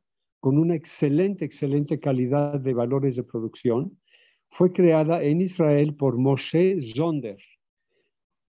con 0.45 0.59
una 0.59 0.75
excelente, 0.75 1.43
excelente 1.43 1.99
calidad 1.99 2.59
de 2.59 2.75
valores 2.75 3.15
de 3.15 3.23
producción. 3.23 3.97
Fue 4.51 4.71
creada 4.71 5.23
en 5.23 5.41
Israel 5.41 5.95
por 5.95 6.19
Moshe 6.19 6.79
Zonder, 6.93 7.39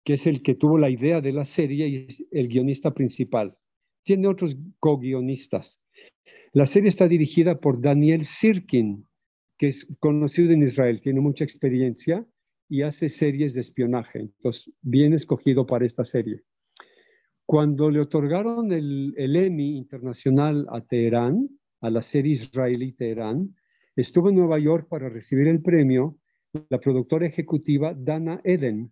que 0.04 0.13
es 0.13 0.25
el 0.25 0.42
que 0.42 0.56
tuvo 0.56 0.80
la 0.80 0.89
idea 0.89 1.22
de 1.22 1.32
la 1.32 1.46
serie 1.46 1.88
y 1.88 1.96
es 2.08 2.24
el 2.32 2.48
guionista 2.48 2.92
principal. 2.92 3.56
Tiene 4.01 4.27
otros 4.27 4.58
co-guionistas. 4.80 5.80
La 6.54 6.65
serie 6.65 6.89
está 6.89 7.08
dirigida 7.08 7.60
por 7.60 7.80
Daniel 7.80 8.25
Sirkin, 8.25 9.06
que 9.56 9.68
es 9.68 9.88
conocido 10.00 10.54
en 10.54 10.63
Israel, 10.63 11.01
tiene 11.01 11.20
mucha 11.20 11.44
experiencia 11.44 12.25
y 12.68 12.82
hace 12.82 13.10
series 13.10 13.54
de 13.54 13.62
espionaje. 13.62 14.22
Entonces, 14.22 14.74
bien 14.82 15.13
escogido 15.13 15.68
para 15.68 15.86
esta 15.86 16.04
serie. 16.04 16.42
Cuando 17.46 17.92
le 17.92 18.00
otorgaron 18.00 18.72
el, 18.72 19.13
Emmy 19.15 19.77
internacional 19.77 20.65
a 20.72 20.82
Teherán, 20.82 21.48
a 21.86 21.92
la 21.92 22.01
serie 22.01 22.34
israelí 22.34 22.94
Teherán, 22.94 23.56
estuvo 23.96 24.30
en 24.30 24.36
Nueva 24.36 24.58
York 24.58 24.88
para 24.89 25.08
recibir 25.08 25.48
el 25.48 25.62
premio 25.62 26.18
la 26.70 26.80
productora 26.80 27.27
ejecutiva 27.27 27.94
Dana 27.94 28.42
Eden, 28.44 28.92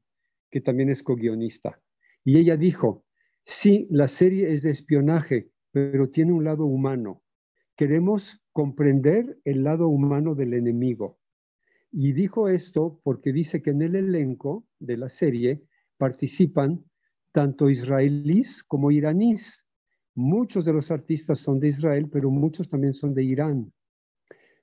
que 0.52 0.62
también 0.62 0.90
es 0.90 1.02
co-guionista. 1.02 1.82
Y 2.24 2.38
ella 2.38 2.56
dijo, 2.56 3.06
sí, 3.46 3.88
la 3.90 4.08
serie 4.08 4.52
es 4.52 4.62
de 4.62 4.70
espionaje, 4.70 5.50
pero 5.72 6.10
tiene 6.10 6.34
un 6.34 6.44
lado 6.44 6.66
humano. 6.66 7.24
Queremos 7.76 8.44
comprender 8.52 9.40
el 9.44 9.64
lado 9.64 9.88
humano 9.88 10.36
del 10.36 10.54
enemigo. 10.54 11.18
Y 11.92 12.14
dijo 12.14 12.48
esto 12.48 13.00
porque 13.04 13.34
dice 13.34 13.64
que 13.64 13.72
en 13.72 13.82
el 13.82 13.96
elenco 13.96 14.68
de 14.80 14.98
la 14.98 15.10
serie 15.10 15.64
participan 15.98 16.84
tanto 17.32 17.72
israelíes 17.72 18.64
como 18.64 18.92
iraníes. 18.92 19.63
Muchos 20.16 20.66
de 20.66 20.74
los 20.74 20.92
artistas 20.92 21.40
son 21.40 21.60
de 21.60 21.70
Israel, 21.70 22.08
pero 22.12 22.30
muchos 22.30 22.70
también 22.70 22.94
son 22.94 23.14
de 23.14 23.24
Irán. 23.24 23.74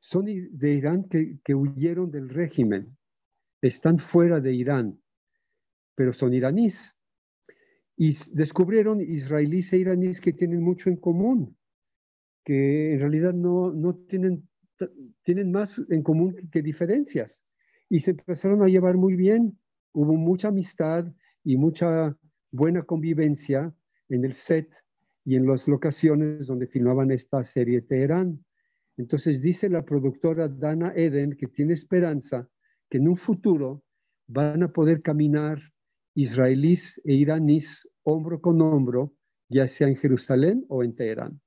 Son 0.00 0.24
de 0.24 0.74
Irán 0.74 1.08
que, 1.08 1.54
huyeron 1.54 2.10
del 2.10 2.28
régimen, 2.28 2.96
están 3.60 3.98
fuera 3.98 4.40
de 4.40 4.54
Irán, 4.54 5.00
pero 5.96 6.12
son 6.12 6.32
iraníes. 6.32 6.94
Y 7.96 8.16
descubrieron 8.32 9.00
israelíes 9.00 9.72
e 9.72 9.78
iraníes 9.78 10.20
que 10.20 10.32
tienen 10.32 10.62
mucho 10.62 10.88
en 10.88 10.96
común, 10.96 11.56
que 12.44 12.94
en 12.94 13.00
realidad 13.00 13.34
no, 13.34 13.72
no 13.72 13.94
tienen, 14.06 14.48
tienen 15.22 15.50
más 15.50 15.78
en 15.90 16.02
común 16.02 16.48
que 16.50 16.62
diferencias. 16.62 17.44
Y 17.90 18.00
se 18.00 18.12
empezaron 18.12 18.62
a 18.62 18.68
llevar 18.68 18.96
muy 18.96 19.16
bien. 19.16 19.58
Hubo 19.92 20.14
mucha 20.14 20.48
amistad 20.48 21.12
y 21.44 21.56
mucha 21.56 22.16
buena 22.52 22.84
convivencia 22.84 23.74
en 24.08 24.24
el 24.24 24.32
set 24.32 24.72
y 25.24 25.36
en 25.36 25.46
las 25.46 25.68
locaciones 25.68 26.46
donde 26.46 26.66
filmaban 26.66 27.10
esta 27.10 27.44
serie 27.44 27.82
Teherán. 27.82 28.44
Entonces 28.96 29.40
dice 29.40 29.68
la 29.68 29.84
productora 29.84 30.48
Dana 30.48 30.92
Eden 30.94 31.36
que 31.36 31.46
tiene 31.46 31.74
esperanza 31.74 32.48
que 32.88 32.98
en 32.98 33.08
un 33.08 33.16
futuro 33.16 33.82
van 34.26 34.62
a 34.62 34.72
poder 34.72 35.02
caminar 35.02 35.58
israelíes 36.14 37.00
e 37.04 37.14
iraníes 37.14 37.88
hombro 38.02 38.40
con 38.40 38.60
hombro, 38.60 39.12
ya 39.48 39.66
sea 39.68 39.88
en 39.88 39.96
Jerusalén 39.96 40.64
o 40.68 40.82
en 40.82 40.94
Teherán. 40.94 41.40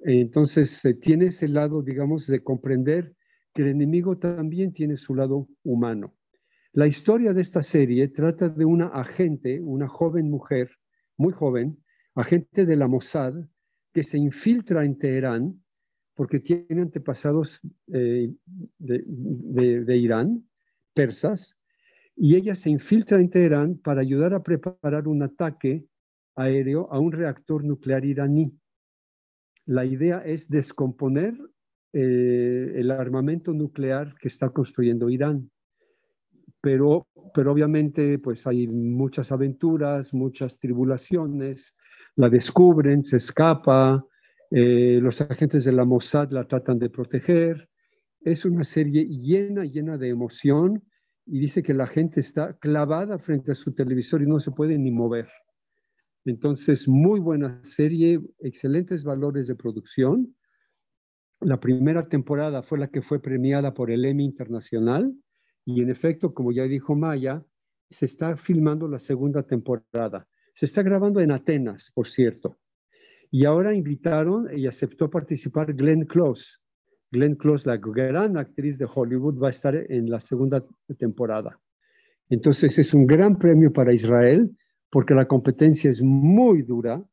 Entonces 0.00 0.82
tiene 1.00 1.26
ese 1.26 1.48
lado, 1.48 1.82
digamos, 1.82 2.26
de 2.26 2.42
comprender 2.42 3.14
que 3.54 3.62
el 3.62 3.68
enemigo 3.68 4.18
también 4.18 4.72
tiene 4.72 4.96
su 4.96 5.14
lado 5.14 5.48
humano. 5.62 6.14
La 6.72 6.86
historia 6.86 7.32
de 7.32 7.42
esta 7.42 7.62
serie 7.62 8.08
trata 8.08 8.48
de 8.48 8.64
una 8.64 8.86
agente, 8.86 9.60
una 9.60 9.88
joven 9.88 10.30
mujer, 10.30 10.70
muy 11.18 11.32
joven, 11.32 11.81
agente 12.14 12.66
de 12.66 12.76
la 12.76 12.88
Mossad, 12.88 13.34
que 13.92 14.04
se 14.04 14.18
infiltra 14.18 14.84
en 14.84 14.98
Teherán 14.98 15.62
porque 16.14 16.40
tiene 16.40 16.82
antepasados 16.82 17.60
eh, 17.92 18.32
de, 18.78 19.96
Irán, 19.96 20.46
persas, 20.92 21.56
y 22.14 22.36
ella 22.36 22.54
se 22.54 22.68
infiltra 22.68 23.18
en 23.18 23.30
Teherán 23.30 23.78
para 23.78 24.02
ayudar 24.02 24.34
a 24.34 24.42
preparar 24.42 25.08
un 25.08 25.22
ataque 25.22 25.86
aéreo 26.34 26.92
a 26.92 26.98
un 26.98 27.12
reactor 27.12 27.64
nuclear 27.64 28.04
iraní. 28.04 28.52
La 29.64 29.86
idea 29.86 30.18
es 30.18 30.48
descomponer 30.48 31.34
eh, 31.94 32.72
el 32.76 32.90
armamento 32.90 33.52
nuclear 33.52 34.14
que 34.20 34.28
está 34.28 34.50
construyendo 34.50 35.08
Irán 35.08 35.50
pero, 36.62 37.08
pero 37.34 37.52
obviamente 37.52 38.18
pues 38.20 38.46
hay 38.46 38.68
muchas 38.68 39.32
aventuras, 39.32 40.14
muchas 40.14 40.58
tribulaciones, 40.58 41.74
la 42.16 42.28
descubren, 42.28 43.02
se 43.02 43.16
escapa, 43.16 44.04
eh, 44.50 44.98
los 45.00 45.20
agentes 45.20 45.64
de 45.64 45.72
la 45.72 45.84
Mossad 45.84 46.30
la 46.30 46.46
tratan 46.46 46.78
de 46.78 46.90
proteger. 46.90 47.68
Es 48.20 48.44
una 48.44 48.64
serie 48.64 49.06
llena, 49.06 49.64
llena 49.64 49.96
de 49.96 50.08
emoción 50.08 50.82
y 51.24 51.40
dice 51.40 51.62
que 51.62 51.74
la 51.74 51.86
gente 51.86 52.20
está 52.20 52.54
clavada 52.58 53.18
frente 53.18 53.52
a 53.52 53.54
su 53.54 53.72
televisor 53.72 54.22
y 54.22 54.26
no 54.26 54.40
se 54.40 54.50
puede 54.50 54.78
ni 54.78 54.90
mover. 54.90 55.28
Entonces, 56.24 56.86
muy 56.86 57.18
buena 57.18 57.64
serie, 57.64 58.20
excelentes 58.38 59.04
valores 59.04 59.48
de 59.48 59.56
producción. 59.56 60.36
La 61.40 61.58
primera 61.58 62.08
temporada 62.08 62.62
fue 62.62 62.78
la 62.78 62.88
que 62.88 63.02
fue 63.02 63.20
premiada 63.20 63.74
por 63.74 63.90
el 63.90 64.04
Emmy 64.04 64.24
Internacional 64.24 65.12
y 65.64 65.82
en 65.82 65.90
efecto, 65.90 66.34
como 66.34 66.52
ya 66.52 66.64
dijo 66.64 66.94
Maya, 66.94 67.44
se 67.90 68.06
está 68.06 68.36
filmando 68.36 68.86
la 68.86 68.98
segunda 68.98 69.42
temporada. 69.42 70.28
Se 70.62 70.66
está 70.66 70.84
grabando 70.84 71.18
en 71.18 71.32
Atenas, 71.32 71.90
por 71.92 72.06
cierto. 72.06 72.56
Y 73.32 73.46
ahora 73.46 73.74
invitaron 73.74 74.46
y 74.56 74.68
aceptó 74.68 75.10
participar 75.10 75.74
Glenn 75.74 76.04
Close. 76.04 76.58
Glenn 77.10 77.34
Close, 77.34 77.68
la 77.68 77.78
gran 77.78 78.36
actriz 78.36 78.78
de 78.78 78.86
Hollywood, 78.86 79.42
va 79.42 79.48
a 79.48 79.50
estar 79.50 79.74
en 79.74 80.08
la 80.08 80.20
segunda 80.20 80.64
temporada. 81.00 81.58
Entonces 82.28 82.78
es 82.78 82.94
un 82.94 83.08
gran 83.08 83.40
premio 83.40 83.72
para 83.72 83.92
Israel 83.92 84.56
porque 84.88 85.14
la 85.14 85.26
competencia 85.26 85.90
es 85.90 86.00
muy 86.00 86.62
dura. 86.62 87.04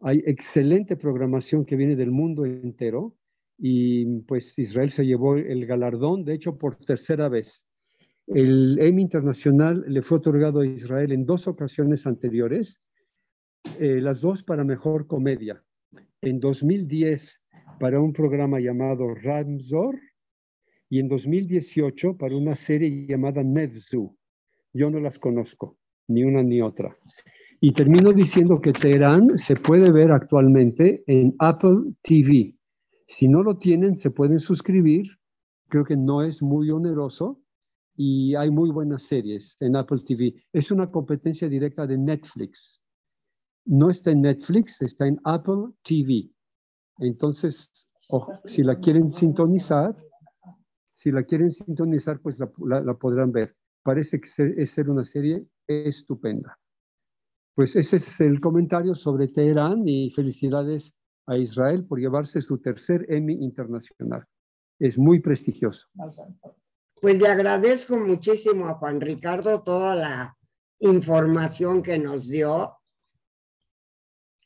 Hay 0.00 0.22
excelente 0.26 0.94
programación 0.96 1.64
que 1.64 1.76
viene 1.76 1.96
del 1.96 2.10
mundo 2.10 2.44
entero 2.44 3.16
y 3.56 4.20
pues 4.24 4.58
Israel 4.58 4.90
se 4.90 5.06
llevó 5.06 5.36
el 5.36 5.64
galardón, 5.64 6.22
de 6.22 6.34
hecho, 6.34 6.58
por 6.58 6.76
tercera 6.76 7.30
vez. 7.30 7.66
El 8.26 8.78
Emmy 8.80 9.02
Internacional 9.02 9.84
le 9.86 10.00
fue 10.00 10.18
otorgado 10.18 10.60
a 10.60 10.66
Israel 10.66 11.12
en 11.12 11.26
dos 11.26 11.46
ocasiones 11.46 12.06
anteriores, 12.06 12.80
eh, 13.78 14.00
las 14.00 14.20
dos 14.22 14.42
para 14.42 14.64
mejor 14.64 15.06
comedia. 15.06 15.62
En 16.22 16.40
2010 16.40 17.42
para 17.78 18.00
un 18.00 18.14
programa 18.14 18.60
llamado 18.60 19.14
Ramzor 19.14 20.00
y 20.88 21.00
en 21.00 21.08
2018 21.08 22.16
para 22.16 22.34
una 22.34 22.56
serie 22.56 23.06
llamada 23.06 23.42
Nevzu. 23.42 24.16
Yo 24.72 24.90
no 24.90 25.00
las 25.00 25.18
conozco, 25.18 25.76
ni 26.08 26.24
una 26.24 26.42
ni 26.42 26.62
otra. 26.62 26.96
Y 27.60 27.72
termino 27.72 28.12
diciendo 28.14 28.58
que 28.60 28.72
Teherán 28.72 29.36
se 29.36 29.56
puede 29.56 29.92
ver 29.92 30.12
actualmente 30.12 31.04
en 31.06 31.34
Apple 31.40 31.92
TV. 32.02 32.56
Si 33.06 33.28
no 33.28 33.42
lo 33.42 33.58
tienen, 33.58 33.98
se 33.98 34.10
pueden 34.10 34.38
suscribir. 34.38 35.08
Creo 35.68 35.84
que 35.84 35.96
no 35.96 36.22
es 36.22 36.42
muy 36.42 36.70
oneroso 36.70 37.43
y 37.96 38.34
hay 38.34 38.50
muy 38.50 38.70
buenas 38.70 39.04
series 39.04 39.56
en 39.60 39.76
Apple 39.76 40.00
TV. 40.06 40.34
Es 40.52 40.70
una 40.70 40.90
competencia 40.90 41.48
directa 41.48 41.86
de 41.86 41.98
Netflix. 41.98 42.80
No 43.66 43.90
está 43.90 44.10
en 44.10 44.22
Netflix, 44.22 44.80
está 44.82 45.06
en 45.06 45.18
Apple 45.24 45.72
TV. 45.82 46.30
Entonces, 46.98 47.70
si 48.44 48.62
la 48.62 48.78
quieren 48.78 49.10
sintonizar, 49.10 49.96
si 50.94 51.10
la 51.10 51.24
quieren 51.24 51.50
sintonizar, 51.50 52.20
pues 52.20 52.38
la, 52.38 52.94
podrán 52.94 53.32
ver. 53.32 53.54
Parece 53.82 54.20
que 54.20 54.28
es 54.56 54.70
ser 54.70 54.90
una 54.90 55.04
serie 55.04 55.46
estupenda. 55.66 56.58
Pues 57.54 57.76
ese 57.76 57.96
es 57.96 58.20
el 58.20 58.40
comentario 58.40 58.94
sobre 58.94 59.28
Teherán 59.28 59.86
y 59.86 60.10
felicidades 60.10 60.94
a 61.26 61.36
Israel 61.36 61.86
por 61.86 62.00
llevarse 62.00 62.42
su 62.42 62.58
tercer 62.58 63.06
Emmy 63.08 63.34
internacional. 63.34 64.24
Es 64.78 64.98
muy 64.98 65.20
prestigioso. 65.20 65.86
Pues 67.04 67.20
le 67.20 67.28
agradezco 67.28 67.98
muchísimo 67.98 68.66
a 68.66 68.76
Juan 68.76 68.98
Ricardo 68.98 69.62
toda 69.62 69.94
la 69.94 70.38
información 70.78 71.82
que 71.82 71.98
nos 71.98 72.26
dio. 72.26 72.78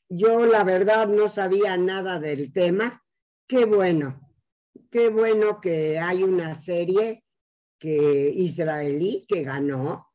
Yo 0.08 0.44
la 0.44 0.64
verdad 0.64 1.06
no 1.06 1.28
sabía 1.28 1.76
nada 1.76 2.18
del 2.18 2.52
tema. 2.52 3.00
Qué 3.46 3.64
bueno, 3.64 4.32
qué 4.90 5.08
bueno 5.08 5.60
que 5.60 6.00
hay 6.00 6.24
una 6.24 6.60
serie 6.60 7.22
que 7.78 8.28
israelí 8.34 9.24
que 9.28 9.44
ganó 9.44 10.08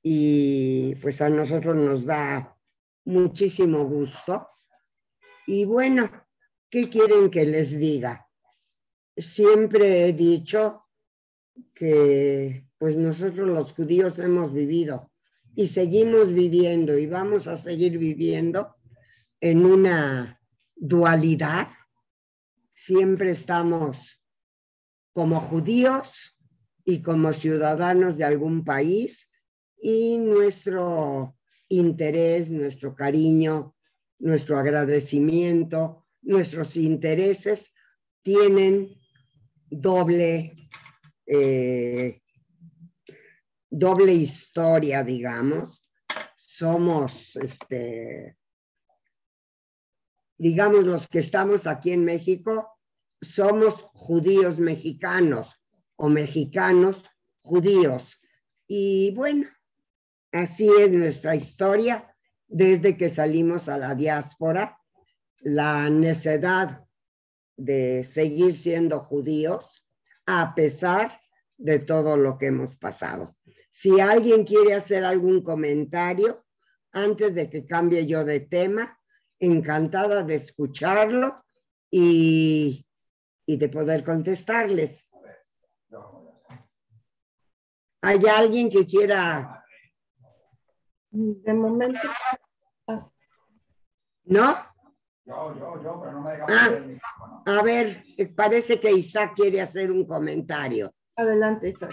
y 0.00 0.94
pues 1.02 1.20
a 1.22 1.28
nosotros 1.28 1.74
nos 1.74 2.04
da 2.04 2.56
muchísimo 3.04 3.84
gusto. 3.84 4.48
Y 5.48 5.64
bueno, 5.64 6.08
¿qué 6.70 6.88
quieren 6.88 7.32
que 7.32 7.44
les 7.44 7.76
diga? 7.76 8.28
Siempre 9.16 10.06
he 10.06 10.12
dicho 10.12 10.83
que 11.74 12.66
pues 12.78 12.96
nosotros 12.96 13.48
los 13.48 13.72
judíos 13.72 14.18
hemos 14.18 14.52
vivido 14.52 15.10
y 15.54 15.68
seguimos 15.68 16.32
viviendo 16.32 16.98
y 16.98 17.06
vamos 17.06 17.46
a 17.46 17.56
seguir 17.56 17.98
viviendo 17.98 18.74
en 19.40 19.64
una 19.64 20.40
dualidad. 20.74 21.68
Siempre 22.72 23.30
estamos 23.30 23.96
como 25.12 25.40
judíos 25.40 26.10
y 26.84 27.00
como 27.02 27.32
ciudadanos 27.32 28.18
de 28.18 28.24
algún 28.24 28.64
país 28.64 29.28
y 29.80 30.18
nuestro 30.18 31.36
interés, 31.68 32.50
nuestro 32.50 32.94
cariño, 32.94 33.74
nuestro 34.18 34.58
agradecimiento, 34.58 36.06
nuestros 36.22 36.76
intereses 36.76 37.70
tienen 38.22 38.96
doble, 39.70 40.63
eh, 41.26 42.20
doble 43.70 44.12
historia, 44.12 45.02
digamos. 45.02 45.80
Somos, 46.36 47.36
este, 47.36 48.36
digamos, 50.38 50.84
los 50.84 51.08
que 51.08 51.18
estamos 51.18 51.66
aquí 51.66 51.92
en 51.92 52.04
México, 52.04 52.78
somos 53.20 53.74
judíos 53.94 54.58
mexicanos 54.58 55.48
o 55.96 56.08
mexicanos 56.08 57.02
judíos. 57.42 58.18
Y 58.66 59.12
bueno, 59.12 59.48
así 60.32 60.68
es 60.80 60.92
nuestra 60.92 61.34
historia 61.34 62.14
desde 62.46 62.96
que 62.96 63.10
salimos 63.10 63.68
a 63.68 63.78
la 63.78 63.94
diáspora, 63.94 64.78
la 65.40 65.90
necedad 65.90 66.84
de 67.56 68.04
seguir 68.04 68.56
siendo 68.56 69.00
judíos 69.00 69.73
a 70.26 70.54
pesar 70.54 71.20
de 71.56 71.78
todo 71.78 72.16
lo 72.16 72.38
que 72.38 72.46
hemos 72.46 72.76
pasado. 72.76 73.36
Si 73.70 74.00
alguien 74.00 74.44
quiere 74.44 74.74
hacer 74.74 75.04
algún 75.04 75.42
comentario 75.42 76.44
antes 76.92 77.34
de 77.34 77.50
que 77.50 77.66
cambie 77.66 78.06
yo 78.06 78.24
de 78.24 78.40
tema, 78.40 78.98
encantada 79.38 80.22
de 80.22 80.36
escucharlo 80.36 81.44
y, 81.90 82.86
y 83.46 83.56
de 83.56 83.68
poder 83.68 84.04
contestarles. 84.04 85.06
¿Hay 88.02 88.20
alguien 88.26 88.68
que 88.68 88.86
quiera? 88.86 89.64
De 91.10 91.54
momento, 91.54 92.00
¿No? 94.24 94.56
Yo, 95.26 95.54
yo, 95.58 95.82
yo, 95.82 96.00
pero 96.00 96.12
no 96.12 96.20
me 96.20 96.32
deja 96.32 96.44
Ah. 96.48 96.66
el 96.76 96.86
micrófono. 96.86 97.42
A 97.46 97.62
ver, 97.62 98.04
eh, 98.18 98.26
parece 98.26 98.78
que 98.78 98.92
Isaac 98.92 99.32
quiere 99.34 99.60
hacer 99.60 99.90
un 99.90 100.06
comentario. 100.06 100.92
adelante, 101.16 101.68
Isaac. 101.68 101.92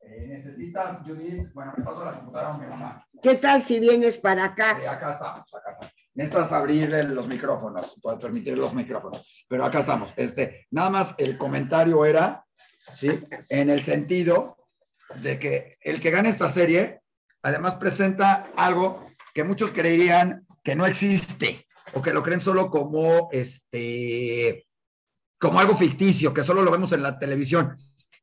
Eh, 0.00 0.26
necesitas, 0.28 0.98
Judith, 1.06 1.52
bueno, 1.52 1.74
me 1.76 1.84
paso 1.84 2.04
la 2.06 2.14
computadora 2.16 2.54
a 2.54 2.58
mi 2.58 2.66
mamá. 2.66 3.06
¿Qué 3.22 3.34
tal 3.34 3.62
si 3.62 3.78
vienes 3.78 4.16
para 4.16 4.42
Eh, 4.42 4.46
acá? 4.46 4.70
acá 4.90 5.12
estamos, 5.12 5.54
acá 5.54 5.72
estamos. 5.72 5.92
Necesitas 6.14 6.52
abrir 6.52 6.94
el- 6.94 7.14
los 7.14 7.26
micrófonos, 7.26 7.94
para 8.02 8.18
permitir 8.18 8.56
los 8.56 8.72
micrófonos. 8.72 9.44
Pero 9.46 9.64
acá 9.64 9.80
estamos. 9.80 10.10
Este, 10.16 10.66
nada 10.70 10.88
más 10.88 11.14
el 11.18 11.36
comentario 11.36 12.04
era, 12.06 12.46
¿sí? 12.96 13.22
En 13.50 13.68
el 13.68 13.82
sentido 13.82 14.56
de 15.16 15.38
que 15.38 15.76
el 15.82 16.00
que 16.00 16.10
gane 16.10 16.30
esta 16.30 16.46
serie, 16.48 17.00
además 17.42 17.74
presenta 17.74 18.48
algo 18.56 19.06
que 19.34 19.44
muchos 19.44 19.70
creerían 19.72 20.46
que 20.62 20.74
no 20.74 20.86
existe 20.86 21.66
o 21.92 22.02
que 22.02 22.12
lo 22.12 22.22
creen 22.22 22.40
solo 22.40 22.70
como 22.70 23.28
este 23.32 24.66
como 25.38 25.60
algo 25.60 25.76
ficticio, 25.76 26.32
que 26.32 26.42
solo 26.42 26.62
lo 26.62 26.70
vemos 26.70 26.92
en 26.92 27.02
la 27.02 27.18
televisión. 27.18 27.76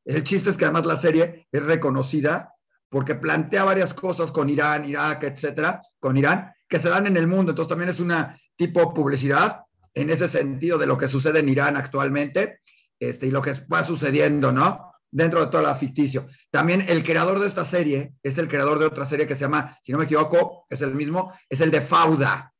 El 0.04 0.24
chiste 0.24 0.50
es 0.50 0.58
que 0.58 0.66
además 0.66 0.88
la 0.88 0.98
serie 0.98 1.48
es 1.52 1.64
reconocida 1.64 2.56
porque 2.90 3.16
plantea 3.16 3.64
varias 3.64 3.94
cosas 3.94 4.32
con 4.32 4.50
Irán, 4.50 4.86
Irak, 4.86 5.24
etcétera, 5.24 5.82
con 6.00 6.18
Irán, 6.18 6.52
que 6.68 6.80
se 6.80 6.90
dan 6.90 7.08
en 7.08 7.18
el 7.18 7.28
mundo. 7.28 7.52
Entonces 7.52 7.70
también 7.70 7.90
es 7.90 8.00
una 8.00 8.38
tipo 8.56 8.94
publicidad 8.94 9.62
en 9.94 10.10
ese 10.10 10.28
sentido 10.28 10.78
de 10.78 10.88
lo 10.88 10.98
que 10.98 11.08
sucede 11.08 11.40
en 11.40 11.50
Irán 11.50 11.78
actualmente 11.78 12.62
este, 13.00 13.28
y 13.28 13.32
lo 13.32 13.42
que 13.42 13.54
va 13.72 13.84
sucediendo, 13.86 14.52
¿no? 14.52 14.92
Dentro 15.10 15.42
de 15.42 15.48
todo 15.48 15.62
la 15.62 15.76
ficticio. 15.76 16.28
También 16.50 16.86
el 16.88 17.04
creador 17.04 17.40
de 17.40 17.48
esta 17.48 17.66
serie 17.66 18.14
es 18.24 18.38
el 18.38 18.48
creador 18.48 18.80
de 18.80 18.86
otra 18.86 19.06
serie 19.06 19.28
que 19.28 19.36
se 19.36 19.42
llama, 19.42 19.78
si 19.82 19.92
no 19.92 19.98
me 19.98 20.06
equivoco, 20.06 20.66
es 20.70 20.82
el 20.82 20.96
mismo, 20.96 21.34
es 21.50 21.62
el 21.62 21.72
de 21.72 21.82
Fauda. 21.82 22.51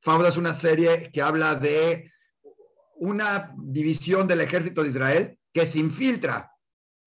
Fauda 0.00 0.28
es 0.28 0.36
una 0.36 0.54
serie 0.54 1.10
que 1.12 1.22
habla 1.22 1.54
de 1.54 2.10
una 2.96 3.54
división 3.56 4.26
del 4.26 4.40
ejército 4.40 4.82
de 4.82 4.90
Israel 4.90 5.38
que 5.52 5.66
se 5.66 5.78
infiltra 5.78 6.52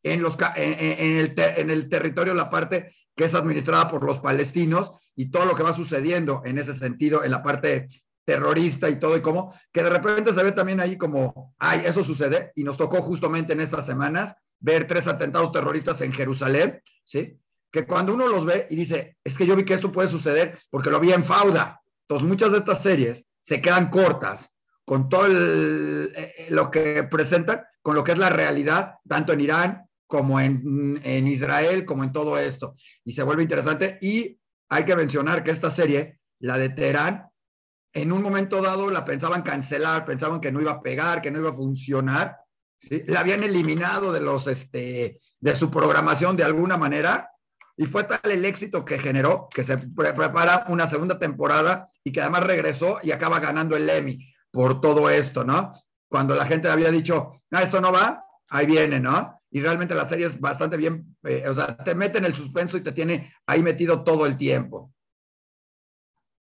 en, 0.01 0.21
el, 0.21 1.34
en 1.38 1.69
el 1.69 1.89
territorio, 1.89 2.34
la 2.34 2.49
parte 2.49 2.93
que 3.15 3.25
es 3.25 3.36
administrada 3.36 3.88
por 3.88 4.03
los 4.03 4.19
palestinos 4.19 5.10
y 5.15 5.29
todo 5.29 5.45
lo 5.45 5.56
que 5.56 5.63
va 5.63 5.75
sucediendo 5.75 6.41
en 6.45 6.58
ese 6.58 6.75
sentido, 6.75 7.23
en 7.23 7.32
la 7.32 7.43
parte 7.43 7.88
terrorista 8.25 8.89
y 8.89 8.99
todo, 8.99 9.17
y 9.17 9.21
cómo, 9.21 9.53
que 9.71 9.84
de 9.84 9.89
repente 9.89 10.34
se 10.34 10.43
ve 10.43 10.51
también 10.51 10.79
ahí 10.79 10.97
como, 10.97 11.53
ay, 11.60 11.84
eso 11.86 12.03
sucede, 12.03 12.51
y 12.56 12.63
nos 12.63 12.77
tocó 12.77 13.01
justamente 13.01 13.53
en 13.53 13.60
estas 13.60 13.86
semanas 13.86 14.34
ver 14.60 14.88
tres 14.88 15.08
atentados 15.08 15.51
terroristas 15.51 15.99
en 16.01 16.13
Jerusalén, 16.13 16.82
¿sí? 17.03 17.38
Que 17.69 17.86
cuando 17.86 18.13
uno 18.13 18.27
los 18.27 18.45
ve 18.45 18.67
y 18.69 18.75
dice, 18.75 19.17
es 19.23 19.36
que 19.36 19.45
yo 19.45 19.56
vi 19.56 19.65
que 19.65 19.73
esto 19.73 19.91
puede 19.91 20.08
suceder 20.08 20.58
porque 20.69 20.89
lo 20.89 20.99
vi 20.99 21.12
en 21.12 21.25
Fauda. 21.25 21.82
Entonces, 22.08 22.28
muchas 22.28 22.52
de 22.52 22.58
estas 22.60 22.82
series 22.82 23.26
se 23.42 23.62
quedan 23.62 23.89
cortas 23.89 24.50
con 24.86 25.10
todo 25.10 25.26
el- 25.26 26.13
eh, 26.16 26.48
lo 26.50 26.70
que 26.70 27.04
presentan, 27.04 27.63
con 27.82 27.96
lo 27.96 28.04
que 28.04 28.12
es 28.13 28.18
la 28.18 28.30
realidad, 28.30 28.96
tanto 29.08 29.34
en 29.34 29.42
Irán 29.42 29.89
como 30.08 30.39
en, 30.39 31.00
en 31.04 31.28
Israel, 31.28 31.86
como 31.86 32.04
en 32.04 32.12
todo 32.12 32.38
esto. 32.38 32.76
Y 33.04 33.13
se 33.13 33.24
vuelve 33.24 33.44
interesante. 33.44 33.98
Y 34.02 34.39
hay 34.70 34.86
que 34.86 34.96
mencionar 34.96 35.44
que 35.44 35.52
esta 35.52 35.72
serie, 35.72 36.20
la 36.39 36.58
de 36.58 36.70
Teherán, 36.70 37.28
en 37.94 38.12
un 38.12 38.22
momento 38.22 38.62
dado 38.62 38.89
la 38.89 39.06
pensaban 39.06 39.44
cancelar, 39.44 40.06
pensaban 40.06 40.42
que 40.42 40.52
no 40.52 40.62
iba 40.62 40.72
a 40.72 40.82
pegar, 40.82 41.22
que 41.22 41.32
no 41.32 41.39
iba 41.39 41.52
a 41.52 41.54
funcionar. 41.54 42.38
¿sí? 42.80 43.04
La 43.08 43.22
habían 43.22 43.44
eliminado 43.44 44.12
de, 44.12 44.20
los, 44.20 44.48
este, 44.48 45.20
de 45.39 45.56
su 45.56 45.70
programación 45.72 46.36
de 46.36 46.44
alguna 46.44 46.76
manera. 46.78 47.30
Y 47.75 47.86
fue 47.86 48.03
tal 48.03 48.19
el 48.31 48.45
éxito 48.45 48.86
que 48.86 48.99
generó 48.99 49.47
que 49.53 49.63
se 49.63 49.77
pre- 49.77 50.13
prepara 50.13 50.65
una 50.69 50.88
segunda 50.88 51.17
temporada 51.17 51.89
y 52.03 52.12
que 52.12 52.21
además 52.21 52.43
regresó 52.45 52.99
y 53.01 53.12
acaba 53.12 53.39
ganando 53.39 53.75
el 53.75 53.89
Emmy 53.89 54.31
por 54.51 54.79
todo 54.81 55.09
esto, 55.09 55.43
¿no? 55.43 55.71
Cuando 56.07 56.36
la 56.36 56.45
gente 56.45 56.69
había 56.69 56.91
dicho, 56.91 57.31
ah, 57.51 57.63
esto 57.63 57.81
no 57.81 57.91
va, 57.91 58.23
ahí 58.51 58.67
viene, 58.67 58.99
¿no? 58.99 59.39
Y 59.49 59.62
realmente 59.62 59.95
la 59.95 60.07
serie 60.07 60.27
es 60.27 60.39
bastante 60.39 60.77
bien, 60.77 61.15
eh, 61.23 61.43
o 61.47 61.55
sea, 61.55 61.75
te 61.77 61.95
mete 61.95 62.19
en 62.19 62.25
el 62.25 62.33
suspenso 62.36 62.77
y 62.77 62.81
te 62.81 62.91
tiene 62.91 63.33
ahí 63.47 63.63
metido 63.63 64.03
todo 64.03 64.25
el 64.27 64.38
tiempo. 64.38 64.91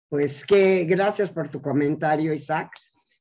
Pues 0.10 0.46
que 0.46 0.86
gracias 0.86 1.30
por 1.30 1.50
tu 1.50 1.62
comentario, 1.62 2.34
Isaac. 2.34 2.72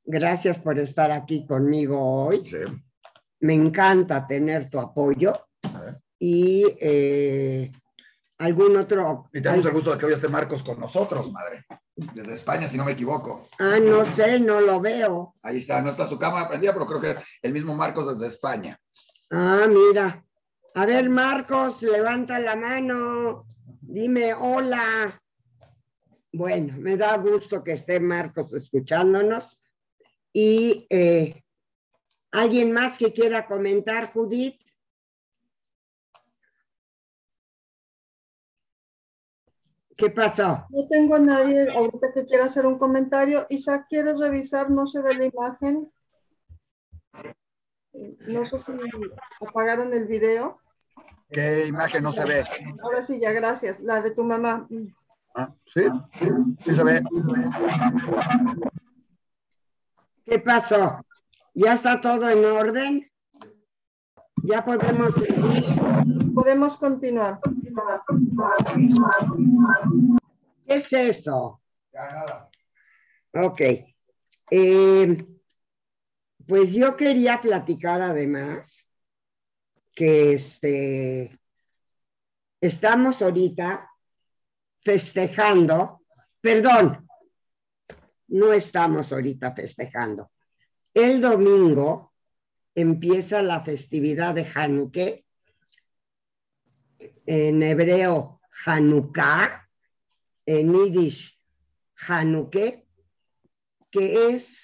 Gracias 0.05 0.59
por 0.61 0.79
estar 0.79 1.11
aquí 1.11 1.45
conmigo 1.45 2.27
hoy. 2.27 2.47
Sí. 2.47 2.59
Me 3.41 3.55
encanta 3.55 4.25
tener 4.27 4.71
tu 4.71 4.79
apoyo 4.79 5.33
A 5.63 5.81
ver. 5.81 5.99
y 6.19 6.65
eh, 6.81 7.73
algún 8.39 8.77
otro. 8.77 9.29
Y 9.33 9.41
tenemos 9.41 9.67
el 9.67 9.73
gusto 9.73 9.93
de 9.93 9.99
que 9.99 10.07
hoy 10.07 10.13
esté 10.13 10.29
Marcos 10.29 10.63
con 10.63 10.79
nosotros, 10.79 11.31
madre. 11.33 11.65
Desde 11.95 12.35
España, 12.35 12.69
si 12.69 12.77
no 12.77 12.85
me 12.85 12.93
equivoco. 12.93 13.49
Ah, 13.59 13.79
no 13.81 14.15
sé, 14.15 14.39
no 14.39 14.61
lo 14.61 14.81
veo. 14.81 15.35
Ahí 15.43 15.59
está, 15.59 15.81
no 15.81 15.91
está 15.91 16.07
su 16.07 16.19
cámara 16.19 16.49
prendida, 16.49 16.73
pero 16.75 16.87
creo 16.87 17.01
que 17.01 17.11
es 17.11 17.17
el 17.43 17.53
mismo 17.53 17.75
Marcos 17.75 18.19
desde 18.19 18.35
España. 18.35 18.79
Ah, 19.31 19.67
mira. 19.69 20.23
A 20.75 20.85
ver, 20.85 21.09
Marcos, 21.09 21.81
levanta 21.81 22.39
la 22.39 22.55
mano. 22.55 23.47
Dime 23.81 24.35
hola. 24.35 25.23
Bueno, 26.33 26.75
me 26.77 26.99
da 26.99 27.17
gusto 27.17 27.65
que 27.65 27.73
esté 27.73 27.99
Marcos 27.99 28.53
escuchándonos. 28.53 29.59
Y 30.35 30.87
eh, 30.91 31.43
alguien 32.33 32.73
más 32.73 32.99
que 32.99 33.11
quiera 33.11 33.47
comentar, 33.47 34.13
Judith. 34.13 34.61
¿Qué 39.97 40.11
pasó? 40.11 40.67
No 40.69 40.87
tengo 40.89 41.15
a 41.17 41.19
nadie 41.19 41.71
ahorita 41.71 42.09
que 42.15 42.27
quiera 42.27 42.45
hacer 42.45 42.67
un 42.67 42.79
comentario. 42.79 43.47
Isaac, 43.49 43.87
¿quieres 43.89 44.19
revisar? 44.19 44.71
No 44.71 44.87
se 44.87 45.01
ve 45.01 45.15
la 45.15 45.25
imagen. 45.25 45.91
Eh, 47.95 48.17
No 48.29 48.45
sé 48.45 48.59
si 48.59 48.65
apagaron 49.49 49.95
el 49.95 50.07
video. 50.07 50.61
¿Qué 51.31 51.67
imagen 51.67 52.03
no 52.03 52.13
se 52.13 52.25
ve? 52.25 52.45
Ahora 52.83 53.01
sí, 53.03 53.19
ya, 53.19 53.33
gracias. 53.33 53.81
La 53.81 54.01
de 54.03 54.11
tu 54.11 54.23
mamá. 54.23 54.69
Ah, 55.35 55.53
¿Sí? 55.75 55.83
Sí 56.65 56.75
se 56.75 56.85
ve. 56.85 57.03
¿Qué 60.25 60.39
pasó? 60.39 61.01
¿Ya 61.55 61.73
está 61.73 62.01
todo 62.01 62.29
en 62.29 62.45
orden? 62.45 63.11
Ya 64.43 64.65
podemos 64.65 65.15
seguir. 65.15 65.65
Podemos 66.35 66.77
continuar. 66.77 67.41
¿Qué 70.67 70.75
es 70.75 70.93
eso? 70.93 71.61
Ya 71.93 72.11
nada. 72.11 72.51
Ok. 73.35 73.61
Eh, 74.51 75.27
pues 76.47 76.73
yo 76.73 76.97
quería 76.97 77.41
platicar 77.41 78.01
además 78.01 78.89
que 79.93 80.35
este, 80.35 81.39
estamos 82.61 83.21
ahorita 83.23 83.91
festejando, 84.85 86.03
perdón, 86.41 87.09
no 88.29 88.53
estamos 88.53 89.13
ahorita 89.13 89.53
festejando. 89.53 90.31
El 90.95 91.21
domingo 91.21 92.13
empieza 92.75 93.43
la 93.43 93.61
festividad 93.63 94.35
de 94.35 94.47
Hanukkah, 94.55 95.26
en 97.27 97.63
hebreo 97.63 98.41
Hanukkah, 98.65 99.69
en 100.47 100.73
yiddish 100.73 101.39
Hanukkah, 102.09 102.83
que 103.91 104.29
es 104.29 104.59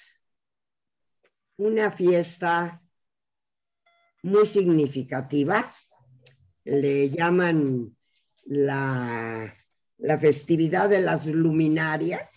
una 1.56 1.90
fiesta 1.90 2.80
muy 4.22 4.46
significativa. 4.46 5.72
Le 6.64 7.10
llaman 7.10 7.96
la, 8.44 9.52
la 9.98 10.18
festividad 10.18 10.88
de 10.88 11.00
las 11.00 11.26
luminarias 11.26 12.28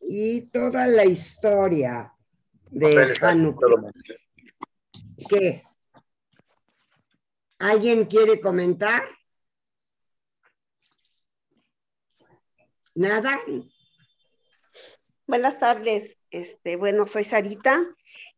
y 0.00 0.42
toda 0.42 0.86
la 0.86 1.04
historia 1.04 2.12
de 2.70 3.14
Hanukkah. 3.20 3.92
¿Qué? 5.28 5.62
¿Alguien 7.58 8.06
quiere 8.06 8.40
comentar? 8.40 9.02
¿Nada? 13.00 13.40
Buenas 15.26 15.58
tardes. 15.58 16.18
Este, 16.30 16.76
bueno, 16.76 17.06
soy 17.06 17.24
Sarita 17.24 17.82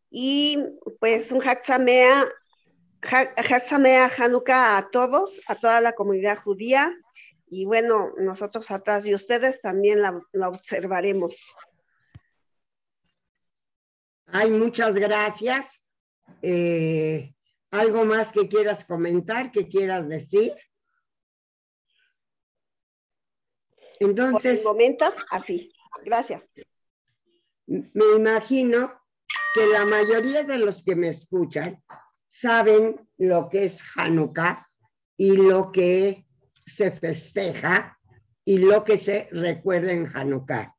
y 0.08 0.56
pues 1.00 1.32
un 1.32 1.42
Hatzamea, 1.42 2.28
Hatzamea 3.02 4.08
Hanukkah 4.16 4.76
a 4.76 4.88
todos, 4.90 5.40
a 5.48 5.56
toda 5.56 5.80
la 5.80 5.94
comunidad 5.94 6.38
judía. 6.38 6.96
Y 7.50 7.64
bueno, 7.64 8.12
nosotros 8.18 8.70
atrás 8.70 9.04
y 9.04 9.16
ustedes 9.16 9.60
también 9.60 10.00
la, 10.00 10.20
la 10.30 10.48
observaremos. 10.48 11.42
Ay, 14.26 14.48
muchas 14.52 14.94
gracias. 14.94 15.82
Eh, 16.40 17.34
¿Algo 17.72 18.04
más 18.04 18.30
que 18.30 18.46
quieras 18.46 18.84
comentar, 18.84 19.50
que 19.50 19.66
quieras 19.66 20.08
decir? 20.08 20.54
Por 24.02 24.10
Entonces, 24.10 24.58
el 24.58 24.64
momento, 24.64 25.04
así. 25.30 25.72
Gracias. 26.04 26.48
me 27.66 28.04
imagino 28.16 28.92
que 29.54 29.66
la 29.66 29.84
mayoría 29.84 30.42
de 30.42 30.58
los 30.58 30.82
que 30.82 30.96
me 30.96 31.08
escuchan 31.08 31.82
saben 32.28 33.08
lo 33.18 33.48
que 33.48 33.64
es 33.64 33.80
Hanukkah 33.94 34.68
y 35.16 35.36
lo 35.36 35.70
que 35.70 36.26
se 36.66 36.90
festeja 36.90 37.98
y 38.44 38.58
lo 38.58 38.82
que 38.82 38.96
se 38.96 39.28
recuerda 39.30 39.92
en 39.92 40.08
Hanukkah. 40.12 40.74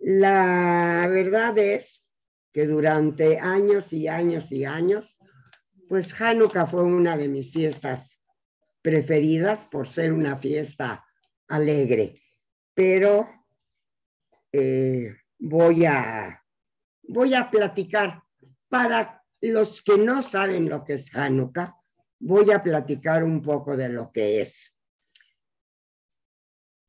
La 0.00 1.06
verdad 1.08 1.56
es 1.56 2.04
que 2.52 2.66
durante 2.66 3.38
años 3.38 3.92
y 3.92 4.08
años 4.08 4.50
y 4.52 4.64
años, 4.64 5.16
pues 5.88 6.20
Hanukkah 6.20 6.66
fue 6.66 6.82
una 6.82 7.16
de 7.16 7.28
mis 7.28 7.50
fiestas 7.50 8.20
preferidas 8.82 9.60
por 9.70 9.88
ser 9.88 10.12
una 10.12 10.36
fiesta 10.36 11.04
alegre, 11.48 12.14
pero 12.78 13.28
eh, 14.52 15.12
voy 15.36 15.84
a 15.84 16.40
voy 17.08 17.34
a 17.34 17.50
platicar 17.50 18.22
para 18.68 19.20
los 19.40 19.82
que 19.82 19.98
no 19.98 20.22
saben 20.22 20.68
lo 20.68 20.84
que 20.84 20.92
es 20.92 21.12
Hanukkah, 21.12 21.74
voy 22.20 22.52
a 22.52 22.62
platicar 22.62 23.24
un 23.24 23.42
poco 23.42 23.76
de 23.76 23.88
lo 23.88 24.12
que 24.12 24.42
es. 24.42 24.72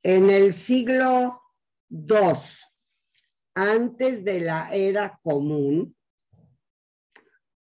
En 0.04 0.30
el 0.30 0.54
siglo 0.54 1.41
II, 1.89 2.38
antes 3.56 4.23
de 4.23 4.41
la 4.41 4.71
era 4.71 5.19
común, 5.23 5.97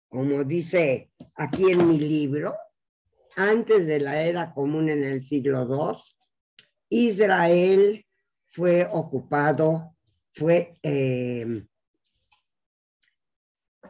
como 0.09 0.43
dice 0.43 1.11
aquí 1.35 1.69
en 1.69 1.87
mi 1.87 1.99
libro, 1.99 2.57
antes 3.35 3.85
de 3.85 3.99
la 3.99 4.23
era 4.23 4.51
común 4.55 4.89
en 4.89 5.03
el 5.03 5.23
siglo 5.23 5.67
II, 5.69 6.01
Israel 6.89 8.06
fue 8.57 8.87
ocupado, 8.91 9.95
fue 10.33 10.79
eh, 10.81 11.63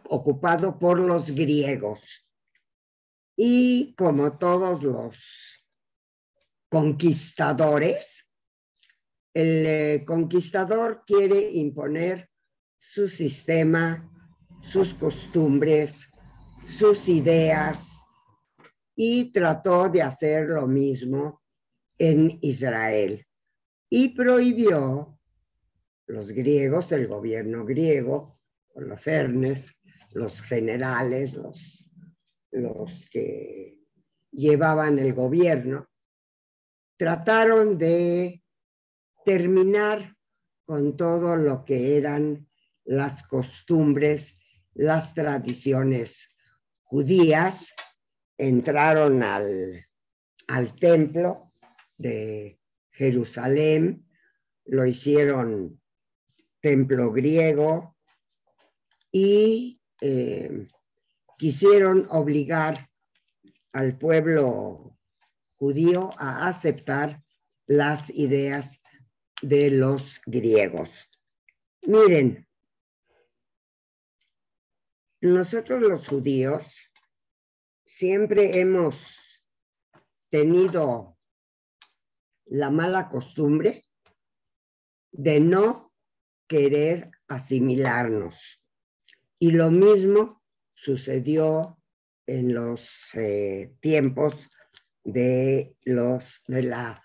ocupado 0.09 0.77
por 0.77 0.99
los 0.99 1.31
griegos. 1.31 2.01
Y 3.37 3.95
como 3.95 4.37
todos 4.37 4.83
los 4.83 5.15
conquistadores, 6.67 8.27
el 9.33 9.65
eh, 9.65 10.03
conquistador 10.05 11.03
quiere 11.07 11.49
imponer 11.49 12.29
su 12.77 13.07
sistema, 13.07 14.11
sus 14.63 14.93
costumbres, 14.95 16.11
sus 16.65 17.07
ideas 17.07 17.79
y 18.97 19.31
trató 19.31 19.87
de 19.87 20.01
hacer 20.01 20.47
lo 20.47 20.67
mismo 20.67 21.41
en 21.97 22.37
Israel 22.41 23.26
y 23.89 24.09
prohibió 24.09 25.19
los 26.07 26.31
griegos, 26.31 26.91
el 26.91 27.07
gobierno 27.07 27.65
griego, 27.65 28.39
los 28.75 29.01
Fernes, 29.01 29.75
los 30.11 30.41
generales, 30.41 31.33
los, 31.33 31.89
los 32.51 33.09
que 33.09 33.77
llevaban 34.31 34.99
el 34.99 35.13
gobierno, 35.13 35.87
trataron 36.97 37.77
de 37.77 38.43
terminar 39.25 40.15
con 40.65 40.97
todo 40.97 41.35
lo 41.35 41.63
que 41.65 41.97
eran 41.97 42.47
las 42.85 43.23
costumbres, 43.23 44.37
las 44.73 45.13
tradiciones 45.13 46.29
judías, 46.83 47.73
entraron 48.37 49.23
al, 49.23 49.85
al 50.47 50.75
templo 50.75 51.51
de 51.97 52.56
Jerusalén, 52.97 54.03
lo 54.65 54.85
hicieron 54.85 55.79
templo 56.61 57.11
griego 57.11 57.95
y 59.11 59.79
eh, 60.01 60.67
quisieron 61.37 62.07
obligar 62.09 62.89
al 63.71 63.97
pueblo 63.99 64.97
judío 65.57 66.09
a 66.17 66.47
aceptar 66.47 67.23
las 67.67 68.09
ideas 68.09 68.81
de 69.43 69.69
los 69.69 70.19
griegos. 70.25 70.89
Miren, 71.83 72.47
nosotros 75.21 75.81
los 75.81 76.07
judíos 76.07 76.65
siempre 77.85 78.59
hemos 78.59 78.97
tenido 80.29 81.16
la 82.49 82.69
mala 82.69 83.09
costumbre 83.09 83.83
de 85.11 85.39
no 85.39 85.93
querer 86.47 87.11
asimilarnos. 87.27 88.63
Y 89.39 89.51
lo 89.51 89.69
mismo 89.69 90.41
sucedió 90.73 91.77
en 92.25 92.53
los 92.53 92.89
eh, 93.13 93.73
tiempos 93.79 94.49
de, 95.03 95.75
los, 95.83 96.41
de, 96.47 96.63
la, 96.63 97.01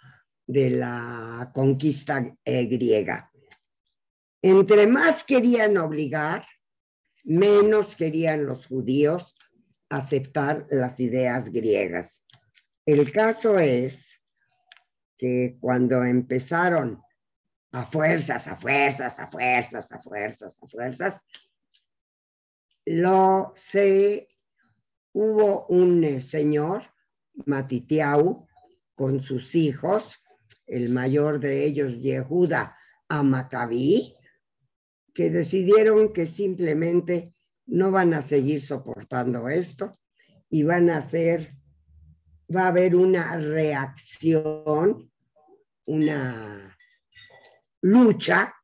de 0.47 0.71
la 0.71 1.51
conquista 1.55 2.35
eh, 2.45 2.67
griega. 2.67 3.31
Entre 4.43 4.87
más 4.87 5.25
querían 5.25 5.77
obligar, 5.79 6.45
menos 7.25 7.95
querían 7.95 8.47
los 8.47 8.67
judíos 8.67 9.37
aceptar 9.89 10.67
las 10.71 10.99
ideas 10.99 11.51
griegas. 11.51 12.23
El 12.85 13.13
caso 13.13 13.59
es 13.59 14.12
que 15.23 15.57
cuando 15.61 16.03
empezaron 16.03 17.01
a 17.71 17.87
fuerzas, 17.87 18.49
a 18.49 18.57
fuerzas, 18.57 19.21
a 19.21 19.29
fuerzas, 19.29 19.93
a 19.93 20.01
fuerzas, 20.03 20.57
a 20.61 20.67
fuerzas, 20.67 21.15
lo 22.87 23.53
se 23.55 24.27
hubo 25.13 25.67
un 25.69 26.21
señor, 26.23 26.83
Matitiau, 27.47 28.49
con 28.97 29.23
sus 29.23 29.55
hijos, 29.55 30.19
el 30.67 30.91
mayor 30.91 31.39
de 31.39 31.67
ellos, 31.67 32.01
Yehuda 32.01 32.77
Amacabí, 33.09 34.17
que 35.15 35.31
decidieron 35.31 36.13
que 36.13 36.27
simplemente 36.27 37.33
no 37.67 37.93
van 37.93 38.13
a 38.13 38.23
seguir 38.23 38.61
soportando 38.61 39.49
esto 39.49 39.97
y 40.51 40.65
van 40.65 40.91
a 40.91 41.01
ser, 41.01 41.55
va 42.53 42.65
a 42.65 42.69
haber 42.69 42.97
una 42.97 43.37
reacción, 43.37 45.12
una 45.87 46.77
lucha 47.83 48.55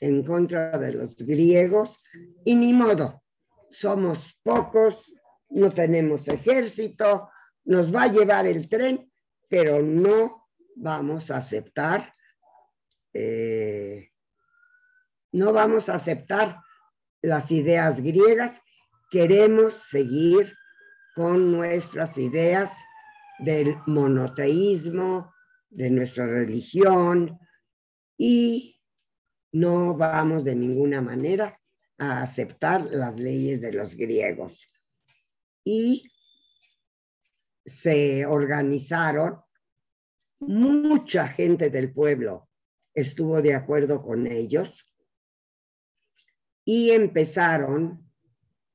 en 0.00 0.22
contra 0.24 0.76
de 0.78 0.92
los 0.92 1.16
griegos 1.16 1.98
y 2.44 2.56
ni 2.56 2.72
modo, 2.72 3.22
somos 3.70 4.38
pocos, 4.42 5.12
no 5.50 5.70
tenemos 5.70 6.26
ejército, 6.28 7.30
nos 7.64 7.94
va 7.94 8.04
a 8.04 8.12
llevar 8.12 8.46
el 8.46 8.68
tren, 8.68 9.10
pero 9.48 9.82
no 9.82 10.48
vamos 10.76 11.30
a 11.30 11.38
aceptar, 11.38 12.14
eh, 13.12 14.10
no 15.32 15.52
vamos 15.52 15.88
a 15.88 15.94
aceptar 15.94 16.60
las 17.22 17.50
ideas 17.50 18.00
griegas, 18.00 18.60
queremos 19.10 19.74
seguir 19.88 20.54
con 21.14 21.52
nuestras 21.52 22.18
ideas 22.18 22.72
del 23.38 23.76
monoteísmo, 23.86 25.33
de 25.70 25.90
nuestra 25.90 26.26
religión 26.26 27.38
y 28.16 28.80
no 29.52 29.96
vamos 29.96 30.44
de 30.44 30.54
ninguna 30.54 31.00
manera 31.00 31.60
a 31.98 32.22
aceptar 32.22 32.86
las 32.90 33.18
leyes 33.18 33.60
de 33.60 33.72
los 33.72 33.94
griegos. 33.94 34.66
Y 35.64 36.10
se 37.64 38.26
organizaron, 38.26 39.40
mucha 40.40 41.26
gente 41.28 41.70
del 41.70 41.92
pueblo 41.92 42.48
estuvo 42.92 43.40
de 43.40 43.54
acuerdo 43.54 44.02
con 44.02 44.26
ellos 44.26 44.86
y 46.64 46.90
empezaron 46.90 48.10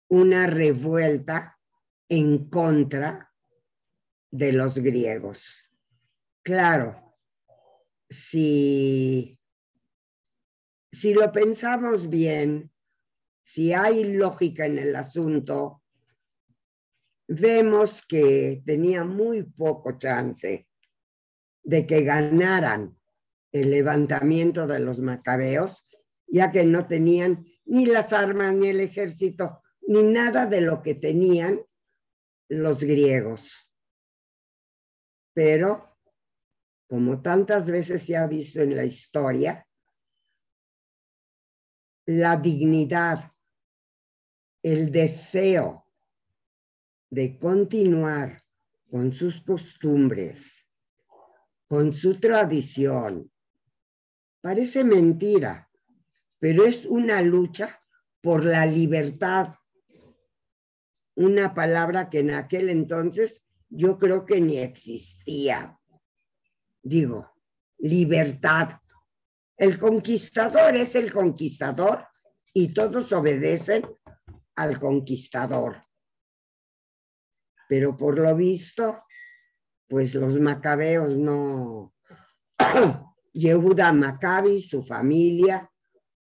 una 0.10 0.48
revuelta 0.48 1.60
en 2.08 2.50
contra 2.50 3.32
de 4.32 4.52
los 4.54 4.76
griegos. 4.76 5.69
Claro, 6.50 6.96
si, 8.10 9.38
si 10.92 11.14
lo 11.14 11.32
pensamos 11.32 12.10
bien, 12.10 12.72
si 13.44 13.72
hay 13.72 14.04
lógica 14.04 14.66
en 14.66 14.80
el 14.80 14.96
asunto, 14.96 15.84
vemos 17.28 18.04
que 18.08 18.64
tenía 18.66 19.04
muy 19.04 19.44
poco 19.44 20.00
chance 20.00 20.68
de 21.62 21.86
que 21.86 22.02
ganaran 22.02 22.98
el 23.52 23.70
levantamiento 23.70 24.66
de 24.66 24.80
los 24.80 24.98
macabeos, 24.98 25.86
ya 26.26 26.50
que 26.50 26.64
no 26.64 26.88
tenían 26.88 27.46
ni 27.66 27.86
las 27.86 28.12
armas, 28.12 28.56
ni 28.56 28.70
el 28.70 28.80
ejército, 28.80 29.62
ni 29.88 30.02
nada 30.02 30.48
de 30.48 30.62
lo 30.62 30.82
que 30.82 30.96
tenían 30.96 31.62
los 32.48 32.84
griegos. 32.84 33.48
Pero, 35.36 35.89
como 36.90 37.22
tantas 37.22 37.66
veces 37.66 38.04
se 38.04 38.18
ha 38.18 38.28
visto 38.28 38.60
en 38.60 38.76
la 38.76 38.84
historia, 38.84 39.66
la 42.08 42.36
dignidad, 42.36 43.32
el 44.64 44.92
deseo 44.92 45.86
de 47.10 47.38
continuar 47.38 48.44
con 48.90 49.14
sus 49.14 49.40
costumbres, 49.42 50.68
con 51.68 51.94
su 51.94 52.20
tradición, 52.20 53.32
parece 54.42 54.84
mentira, 54.84 55.70
pero 56.40 56.66
es 56.66 56.86
una 56.86 57.22
lucha 57.22 57.80
por 58.20 58.44
la 58.44 58.66
libertad 58.66 59.54
una 61.20 61.54
palabra 61.54 62.10
que 62.10 62.20
en 62.20 62.32
aquel 62.32 62.70
entonces 62.70 63.44
yo 63.70 64.00
creo 64.00 64.26
que 64.26 64.40
ni 64.40 64.58
existía. 64.58 65.79
Digo, 66.82 67.34
libertad. 67.80 68.80
El 69.58 69.78
conquistador 69.78 70.76
es 70.76 70.96
el 70.96 71.12
conquistador 71.12 72.08
y 72.54 72.74
todos 72.74 73.12
obedecen 73.12 73.84
al 74.56 74.80
conquistador. 74.80 75.82
Pero 77.68 77.96
por 77.96 78.18
lo 78.18 78.36
visto, 78.36 79.04
pues 79.88 80.16
los 80.16 80.40
macabeos 80.40 81.16
no, 81.18 81.94
Yehuda 83.34 83.94
Maccabi, 83.94 84.62
su 84.62 84.84
familia, 84.84 85.70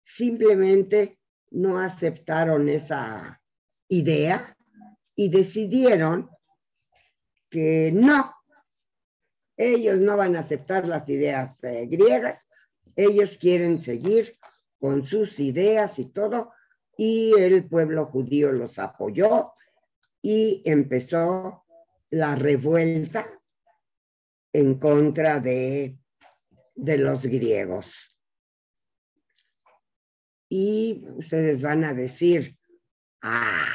simplemente 0.05 1.21
no 1.51 1.79
aceptaron 1.79 2.69
esa 2.69 3.41
idea 3.89 4.57
y 5.15 5.29
decidieron 5.29 6.31
que 7.51 7.91
no, 7.93 8.35
ellos 9.59 10.01
no 10.01 10.17
van 10.17 10.37
a 10.37 10.41
aceptar 10.41 10.87
las 10.87 11.09
ideas 11.11 11.63
eh, 11.65 11.87
griegas, 11.87 12.49
ellos 12.95 13.37
quieren 13.39 13.81
seguir 13.81 14.39
con 14.79 15.05
sus 15.05 15.41
ideas 15.41 15.99
y 15.99 16.07
todo, 16.07 16.53
y 16.97 17.33
el 17.37 17.69
pueblo 17.69 18.07
judío 18.07 18.53
los 18.53 18.79
apoyó 18.79 19.53
y 20.23 20.63
empezó 20.65 21.65
la 22.11 22.37
revuelta 22.37 23.27
en 24.53 24.79
contra 24.79 25.41
de, 25.41 25.99
de 26.75 26.99
los 26.99 27.23
griegos. 27.23 27.93
Y 30.49 31.05
ustedes 31.17 31.61
van 31.61 31.85
a 31.85 31.93
decir, 31.93 32.57
ah, 33.23 33.67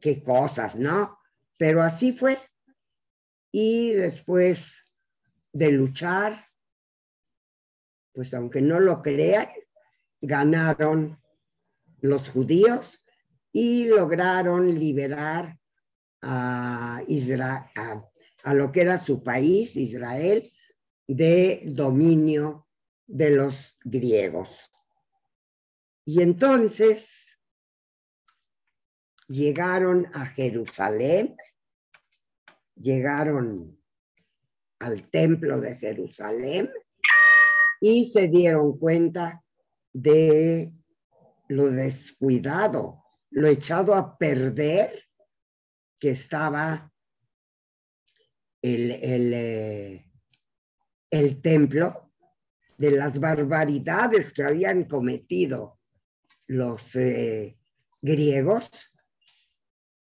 qué 0.00 0.22
cosas, 0.22 0.74
¿no? 0.76 1.18
Pero 1.58 1.82
así 1.82 2.12
fue. 2.12 2.38
Y 3.52 3.92
después 3.92 4.82
de 5.52 5.70
luchar, 5.70 6.48
pues 8.12 8.32
aunque 8.34 8.60
no 8.60 8.80
lo 8.80 9.02
crean, 9.02 9.48
ganaron 10.20 11.18
los 12.00 12.28
judíos 12.30 12.98
y 13.52 13.84
lograron 13.84 14.78
liberar 14.78 15.58
a, 16.22 17.02
Israel, 17.06 17.64
a, 18.44 18.54
lo 18.54 18.72
que 18.72 18.80
era 18.80 18.98
su 18.98 19.22
país, 19.22 19.76
Israel, 19.76 20.50
de 21.06 21.62
dominio 21.66 22.66
de 23.06 23.30
los 23.30 23.76
griegos. 23.84 24.48
Y 26.04 26.22
entonces 26.22 27.08
llegaron 29.28 30.08
a 30.14 30.26
Jerusalén, 30.26 31.36
llegaron 32.82 33.78
al 34.80 35.08
templo 35.10 35.60
de 35.60 35.76
Jerusalén 35.76 36.70
y 37.80 38.06
se 38.06 38.28
dieron 38.28 38.78
cuenta 38.78 39.42
de 39.92 40.72
lo 41.48 41.70
descuidado, 41.70 43.04
lo 43.30 43.48
echado 43.48 43.94
a 43.94 44.16
perder 44.16 45.04
que 45.98 46.10
estaba 46.10 46.90
el, 48.62 48.90
el, 48.90 49.32
eh, 49.34 50.06
templo, 51.42 52.10
de 52.78 52.90
las 52.90 53.20
barbaridades 53.20 54.32
que 54.32 54.42
habían 54.42 54.84
cometido 54.84 55.78
los 56.48 56.96
eh, 56.96 57.56
griegos 58.00 58.68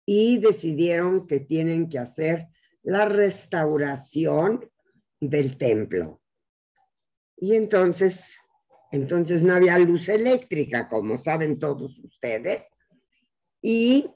y 0.05 0.39
decidieron 0.39 1.27
que 1.27 1.41
tienen 1.41 1.89
que 1.89 1.99
hacer 1.99 2.47
la 2.83 3.05
restauración 3.05 4.69
del 5.19 5.57
templo. 5.57 6.21
Y 7.37 7.55
entonces, 7.55 8.37
entonces 8.91 9.41
no 9.41 9.53
había 9.53 9.77
luz 9.79 10.09
eléctrica, 10.09 10.87
como 10.87 11.17
saben 11.17 11.59
todos 11.59 11.97
ustedes, 11.99 12.63
y 13.61 14.09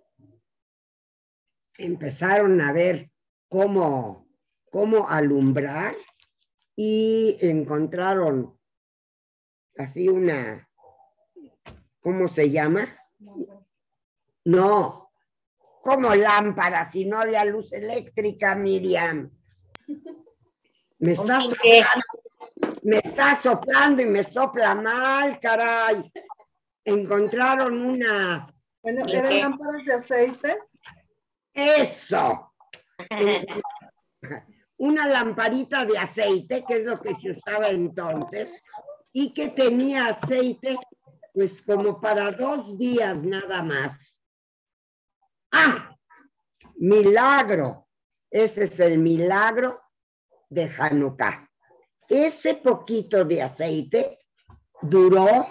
empezaron 1.78 2.62
a 2.62 2.72
ver 2.72 3.12
cómo, 3.48 4.28
cómo 4.72 5.08
alumbrar 5.08 5.96
y 6.76 7.38
encontraron 7.42 8.58
así 9.78 10.08
una, 10.08 10.68
¿cómo 12.02 12.28
se 12.28 12.50
llama? 12.50 12.88
No, 14.44 15.05
como 15.86 16.16
lámpara, 16.16 16.90
si 16.90 17.06
no 17.06 17.20
había 17.20 17.46
luz 17.46 17.72
eléctrica, 17.72 18.56
Miriam. 18.56 19.30
Me 20.98 21.12
está, 21.12 21.42
soplando, 21.42 22.06
me 22.82 22.98
está 22.98 23.40
soplando 23.40 24.02
y 24.02 24.06
me 24.06 24.24
sopla 24.24 24.74
mal, 24.74 25.40
caray. 25.40 26.12
Encontraron 26.84 27.80
una. 27.86 28.52
Bueno, 28.82 29.06
¿eran 29.08 29.40
lámparas 29.40 29.86
de 29.86 29.94
aceite? 29.94 30.58
Eso. 31.54 32.52
una 34.78 35.08
lamparita 35.08 35.86
de 35.86 36.00
aceite, 36.00 36.66
que 36.68 36.78
es 36.78 36.84
lo 36.84 36.98
que 36.98 37.16
se 37.18 37.30
usaba 37.30 37.70
entonces, 37.70 38.50
y 39.14 39.34
que 39.36 39.50
tenía 39.50 40.08
aceite, 40.08 40.80
pues 41.32 41.62
como 41.62 42.02
para 42.02 42.32
dos 42.32 42.76
días 42.76 43.22
nada 43.22 43.62
más. 43.62 44.15
¡Ah! 45.58 45.98
milagro. 46.76 47.88
Ese 48.30 48.66
es 48.66 48.80
el 48.82 48.98
milagro 48.98 49.82
de 50.50 50.70
Hanukkah. 50.78 51.50
Ese 52.10 52.56
poquito 52.56 53.24
de 53.24 53.42
aceite 53.42 54.20
duró 54.82 55.48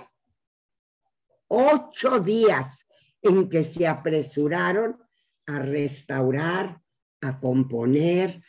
ocho 1.48 2.20
días 2.20 2.86
en 3.22 3.48
que 3.48 3.64
se 3.64 3.86
apresuraron 3.86 5.02
a 5.46 5.58
restaurar, 5.60 6.78
a 7.22 7.40
componer, 7.40 8.42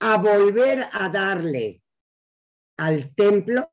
a 0.00 0.16
volver 0.16 0.88
a 0.90 1.08
darle 1.08 1.82
al 2.76 3.14
templo 3.14 3.70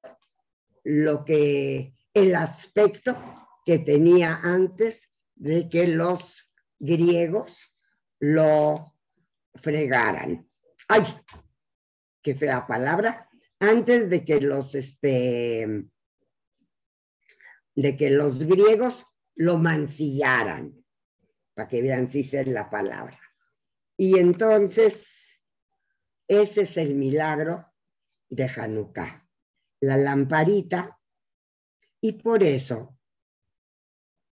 lo 0.84 1.26
que 1.26 1.96
el 2.14 2.36
aspecto 2.36 3.18
que 3.66 3.80
tenía 3.80 4.40
antes 4.44 5.10
de 5.34 5.68
que 5.68 5.88
los 5.88 6.45
griegos 6.80 7.74
lo 8.20 8.94
fregaran. 9.56 10.50
Ay, 10.88 11.04
qué 12.22 12.36
fea 12.36 12.66
palabra. 12.68 13.30
Antes 13.60 14.10
de 14.10 14.24
que 14.26 14.42
los, 14.42 14.76
este, 14.76 15.86
de 17.76 17.96
que 17.96 18.10
los 18.10 18.40
griegos 18.40 19.06
lo 19.36 19.58
mancillaran, 19.58 20.74
para 21.54 21.68
que 21.68 21.82
vean 21.82 22.10
si 22.10 22.20
es 22.20 22.48
la 22.48 22.70
palabra. 22.70 23.20
Y 23.98 24.20
entonces, 24.20 25.42
ese 26.28 26.62
es 26.62 26.78
el 26.78 26.96
milagro 26.96 27.66
de 28.30 28.46
Hanukkah, 28.46 29.28
la 29.82 29.98
lamparita, 29.98 31.00
y 32.02 32.14
por 32.14 32.44
eso 32.44 32.98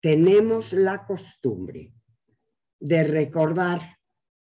tenemos 0.01 0.73
la 0.73 1.05
costumbre 1.05 1.93
de 2.83 3.05
recordar 3.05 3.97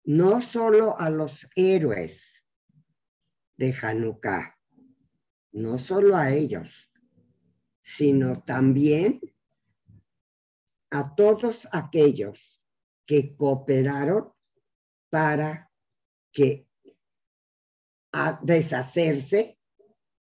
no 0.03 0.39
solo 0.39 0.99
a 0.99 1.09
los 1.09 1.49
héroes 1.55 2.45
de 3.57 3.73
Hanukkah, 3.81 4.55
no 5.53 5.79
solo 5.79 6.15
a 6.15 6.31
ellos, 6.31 6.69
sino 7.81 8.43
también 8.43 9.19
a 10.91 11.15
todos 11.15 11.67
aquellos 11.71 12.39
que 13.07 13.35
cooperaron 13.35 14.31
para 15.09 15.71
que 16.31 16.67
a 18.11 18.39
deshacerse 18.43 19.57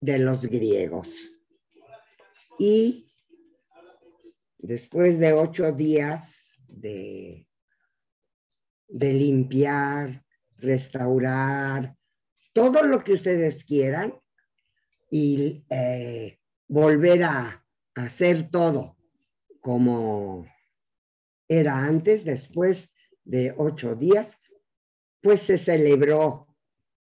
de 0.01 0.19
los 0.21 0.43
griegos. 0.43 1.09
Y 2.57 3.13
después 4.59 5.19
de 5.19 5.33
ocho 5.33 5.73
días 5.73 6.55
de, 6.69 7.50
de 8.91 9.13
limpiar, 9.13 10.25
restaurar, 10.57 11.97
todo 12.53 12.83
lo 12.83 13.03
que 13.03 13.15
ustedes 13.15 13.65
quieran 13.65 14.15
y 15.11 15.65
eh, 15.71 16.39
volver 16.69 17.25
a 17.25 17.65
hacer 17.95 18.51
todo 18.51 18.97
como 19.61 20.47
era 21.49 21.79
antes, 21.85 22.25
después 22.25 22.91
de 23.25 23.55
ocho 23.57 23.95
días, 23.95 24.39
pues 25.21 25.43
se 25.43 25.59
celebró 25.59 26.57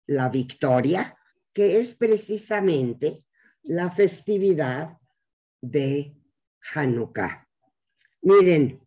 la 0.06 0.28
victoria, 0.28 1.16
que 1.52 1.78
es 1.78 1.94
precisamente 1.94 3.24
la 3.62 3.90
festividad 3.90 4.98
de 5.60 6.16
Hanukkah. 6.74 7.46
Miren, 8.22 8.80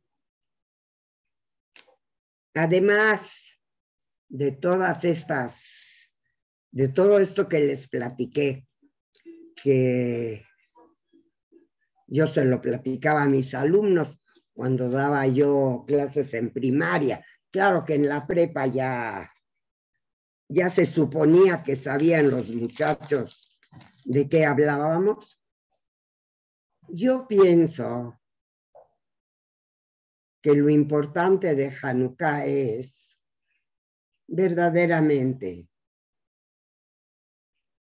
además 2.53 3.59
de 4.29 4.51
todas 4.51 5.03
estas, 5.05 5.61
de 6.71 6.87
todo 6.89 7.19
esto 7.19 7.47
que 7.47 7.59
les 7.59 7.87
platiqué, 7.87 8.67
que 9.55 10.45
yo 12.07 12.27
se 12.27 12.45
lo 12.45 12.61
platicaba 12.61 13.23
a 13.23 13.29
mis 13.29 13.53
alumnos 13.53 14.17
cuando 14.53 14.89
daba 14.89 15.25
yo 15.27 15.83
clases 15.87 16.33
en 16.33 16.51
primaria. 16.51 17.25
Claro 17.51 17.85
que 17.85 17.95
en 17.95 18.07
la 18.07 18.25
prepa 18.25 18.67
ya 18.67 19.29
ya 20.53 20.69
se 20.69 20.85
suponía 20.85 21.63
que 21.63 21.75
sabían 21.75 22.29
los 22.29 22.49
muchachos 22.49 23.59
de 24.05 24.29
qué 24.29 24.45
hablábamos. 24.45 25.41
Yo 26.89 27.27
pienso 27.27 28.19
que 30.43 30.53
lo 30.53 30.69
importante 30.69 31.55
de 31.55 31.73
Hanukkah 31.81 32.45
es 32.45 33.17
verdaderamente 34.27 35.69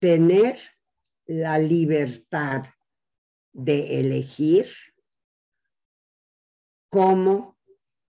tener 0.00 0.58
la 1.26 1.56
libertad 1.56 2.64
de 3.52 4.00
elegir 4.00 4.66
cómo 6.90 7.60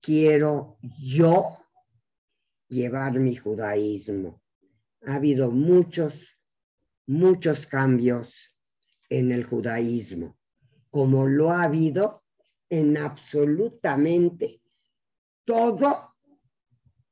quiero 0.02 0.76
yo 1.00 1.56
llevar 2.68 3.18
mi 3.18 3.36
judaísmo. 3.36 4.42
Ha 5.06 5.14
habido 5.14 5.50
muchos, 5.50 6.38
muchos 7.06 7.66
cambios 7.66 8.54
en 9.08 9.32
el 9.32 9.44
judaísmo, 9.44 10.36
como 10.90 11.26
lo 11.26 11.50
ha 11.50 11.62
habido 11.62 12.23
en 12.68 12.96
absolutamente 12.96 14.60
todo 15.44 15.96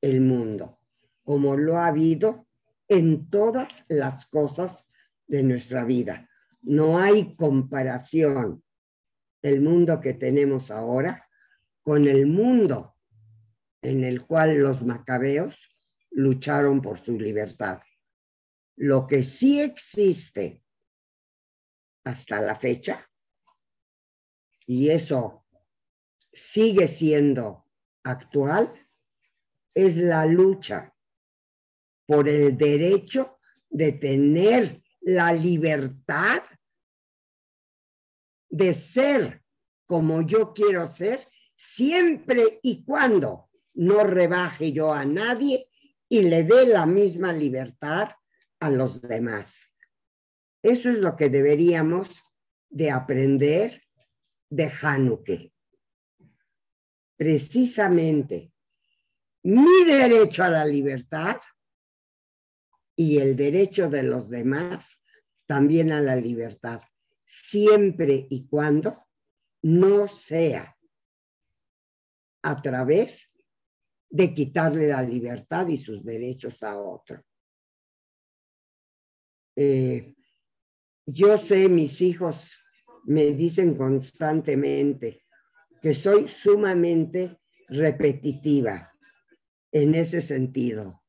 el 0.01 0.21
mundo, 0.21 0.81
como 1.23 1.57
lo 1.57 1.79
ha 1.79 1.87
habido 1.87 2.47
en 2.89 3.31
todas 3.31 3.85
las 3.89 4.27
cosas 4.27 4.87
de 5.27 5.43
nuestra 5.43 5.85
vida. 5.85 6.29
No 6.63 6.99
hay 6.99 7.35
comparación 7.37 8.63
el 9.43 9.61
mundo 9.61 10.01
que 10.01 10.15
tenemos 10.15 10.71
ahora 10.71 11.29
con 11.83 12.07
el 12.07 12.27
mundo 12.27 12.97
en 13.83 14.05
el 14.05 14.25
cual 14.25 14.59
los 14.59 14.83
macabeos 14.83 15.57
lucharon 16.11 16.81
por 16.81 16.99
su 17.01 17.19
libertad. 17.19 17.81
Lo 18.77 19.07
que 19.07 19.23
sí 19.23 19.61
existe 19.61 20.63
hasta 22.05 22.41
la 22.41 22.55
fecha, 22.57 23.09
y 24.67 24.91
eso 24.91 25.42
sigue 26.33 26.89
siendo 26.89 27.67
actual, 28.05 28.73
es 29.75 29.97
la 29.97 30.27
lucha 30.27 30.95
por 32.07 32.29
el 32.29 32.57
derecho 32.57 33.39
de 33.69 33.93
tener 33.93 34.83
la 35.01 35.33
libertad 35.33 36.43
de 38.49 38.75
ser 38.75 39.43
como 39.87 40.23
yo 40.23 40.53
quiero 40.53 40.91
ser, 40.95 41.29
siempre 41.55 42.61
y 42.63 42.85
cuando 42.85 43.51
no 43.75 44.05
rebaje 44.05 44.73
yo 44.73 44.93
a 44.93 45.05
nadie 45.05 45.69
y 46.09 46.23
le 46.23 46.45
dé 46.45 46.67
la 46.67 46.87
misma 46.87 47.33
libertad 47.33 48.11
a 48.61 48.71
los 48.71 49.03
demás. 49.03 49.71
Eso 50.63 50.91
es 50.91 50.99
lo 50.99 51.17
que 51.17 51.29
deberíamos 51.29 52.09
de 52.71 52.91
aprender 52.91 53.83
de 54.49 54.71
Hanukkah. 54.81 55.52
Precisamente 57.23 58.51
mi 59.45 59.85
derecho 59.85 60.43
a 60.43 60.49
la 60.49 60.65
libertad 60.65 61.37
y 62.97 63.19
el 63.19 63.37
derecho 63.37 63.89
de 63.89 64.03
los 64.03 64.29
demás 64.29 65.01
también 65.47 65.93
a 65.93 66.01
la 66.01 66.17
libertad, 66.17 66.83
siempre 67.25 68.27
y 68.29 68.49
cuando 68.49 69.07
no 69.63 70.09
sea 70.09 70.77
a 72.43 72.61
través 72.61 73.31
de 74.11 74.35
quitarle 74.35 74.89
la 74.89 75.03
libertad 75.03 75.69
y 75.69 75.77
sus 75.77 76.05
derechos 76.05 76.61
a 76.65 76.77
otro. 76.77 77.23
Eh, 79.55 80.13
yo 81.07 81.39
sé, 81.39 81.69
mis 81.69 82.01
hijos 82.01 82.51
me 83.05 83.27
dicen 83.27 83.77
constantemente 83.77 85.22
que 85.83 85.95
soy 85.95 86.29
sumamente 86.29 87.41
repetitiva 87.69 88.93
en 89.73 89.97
ese 89.97 90.21
sentido. 90.21 91.03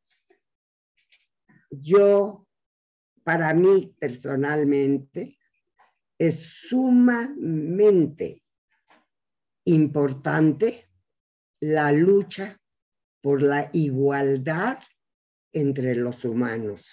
Yo, 1.69 2.47
para 3.23 3.53
mí 3.53 3.95
personalmente, 3.99 5.37
es 6.17 6.39
sumamente 6.67 8.43
importante 9.65 10.89
la 11.59 11.91
lucha 11.91 12.59
por 13.21 13.43
la 13.43 13.69
igualdad 13.73 14.79
entre 15.51 15.95
los 15.95 16.25
humanos, 16.25 16.83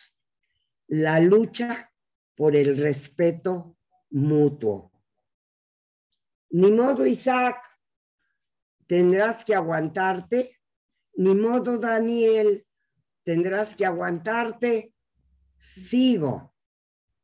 la 0.86 1.18
lucha 1.18 1.90
por 2.36 2.54
el 2.56 2.76
respeto 2.76 3.78
mutuo. 4.10 4.92
Ni 6.50 6.70
modo, 6.72 7.06
Isaac, 7.06 7.69
tendrás 8.90 9.44
que 9.44 9.54
aguantarte 9.54 10.58
ni 11.14 11.32
modo, 11.32 11.78
Daniel, 11.78 12.66
tendrás 13.22 13.76
que 13.76 13.86
aguantarte. 13.86 14.94
Sigo 15.58 16.56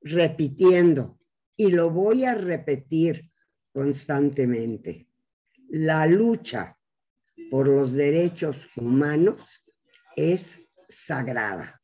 repitiendo 0.01 1.19
y 1.57 1.73
lo 1.73 1.91
voy 1.91 2.25
a 2.25 2.35
repetir 2.35 3.33
constantemente. 3.73 5.09
La 5.71 6.07
lucha 6.07 6.79
por 7.51 7.67
los 7.67 7.93
derechos 7.93 8.57
humanos 8.77 9.41
es 10.15 10.61
sagrada. 10.89 11.81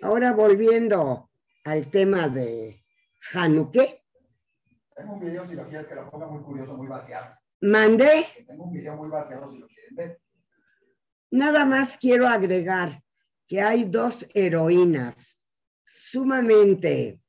Ahora 0.00 0.32
volviendo 0.32 1.28
al 1.64 1.90
tema 1.90 2.28
de 2.28 2.84
Hanukkah. 3.32 3.86
Tengo 4.94 5.14
un 5.14 5.20
video, 5.20 5.44
si 5.48 5.56
lo 5.56 5.66
quieres, 5.66 5.88
que 5.88 5.96
lo 5.96 6.08
ponga 6.08 6.28
muy 6.28 6.42
curioso, 6.44 6.76
muy 6.76 6.86
vaciado. 6.86 7.36
Mandé. 7.60 8.26
Tengo 8.46 8.64
un 8.64 8.72
video 8.72 8.96
muy 8.96 9.08
vaciado, 9.08 9.50
si 9.50 9.58
lo 9.58 9.66
quieren 9.68 9.96
ver. 9.96 10.20
Nada 11.30 11.64
más 11.64 11.96
quiero 11.98 12.28
agregar 12.28 13.02
que 13.46 13.62
hay 13.62 13.84
dos 13.84 14.26
heroínas 14.34 15.38
sumamente 15.86 17.20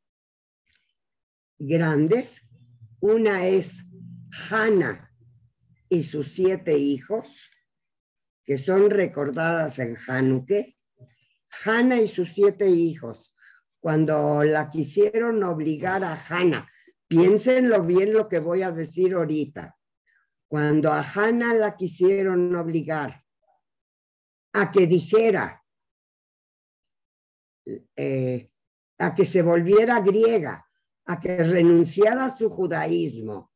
grandes. 1.58 2.42
Una 3.00 3.48
es 3.48 3.86
Hannah 4.50 5.12
y 5.90 6.04
sus 6.04 6.34
siete 6.34 6.78
hijos, 6.78 7.28
que 8.44 8.58
son 8.58 8.90
recordadas 8.90 9.80
en 9.80 9.98
Hanukkah. 10.08 10.66
Hannah 11.64 12.02
y 12.02 12.08
sus 12.08 12.34
siete 12.34 12.68
hijos, 12.68 13.34
cuando 13.80 14.44
la 14.44 14.70
quisieron 14.70 15.44
obligar 15.44 16.04
a 16.04 16.16
Hannah, 16.16 16.68
piénsenlo 17.08 17.84
bien 17.84 18.12
lo 18.12 18.28
que 18.28 18.40
voy 18.40 18.64
a 18.64 18.72
decir 18.72 19.14
ahorita. 19.14 19.77
Cuando 20.48 20.94
a 20.94 21.02
Hannah 21.02 21.54
la 21.54 21.76
quisieron 21.76 22.56
obligar 22.56 23.24
a 24.54 24.72
que 24.72 24.88
dijera, 24.88 25.64
eh, 27.96 28.50
a 28.98 29.14
que 29.14 29.26
se 29.26 29.42
volviera 29.42 30.00
griega, 30.00 30.66
a 31.06 31.20
que 31.20 31.44
renunciara 31.44 32.26
a 32.26 32.38
su 32.38 32.50
judaísmo, 32.50 33.52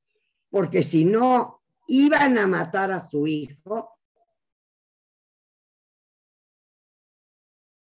porque 0.50 0.84
si 0.84 1.06
no 1.06 1.64
iban 1.88 2.38
a 2.38 2.46
matar 2.46 2.92
a 2.92 3.10
su 3.10 3.26
hijo, 3.26 3.98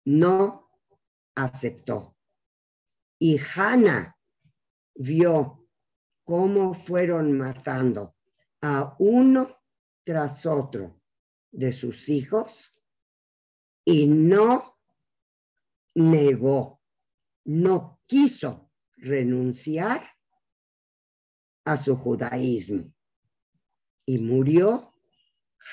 no 0.04 0.70
aceptó. 1.34 2.16
Y 3.18 3.38
Hannah 3.38 4.16
vio 4.94 5.68
cómo 6.24 6.74
fueron 6.74 7.36
matando 7.36 8.11
a 8.62 8.94
uno 8.98 9.60
tras 10.04 10.46
otro 10.46 11.00
de 11.50 11.72
sus 11.72 12.08
hijos 12.08 12.72
y 13.84 14.06
no 14.06 14.78
negó, 15.94 16.80
no 17.44 18.00
quiso 18.06 18.70
renunciar 18.96 20.08
a 21.64 21.76
su 21.76 21.96
judaísmo. 21.96 22.92
Y 24.06 24.18
murió 24.18 24.92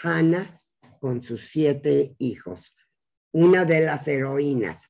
Hannah 0.03 0.61
con 0.99 1.21
sus 1.21 1.49
siete 1.49 2.15
hijos, 2.19 2.73
una 3.31 3.65
de 3.65 3.85
las 3.85 4.07
heroínas. 4.07 4.83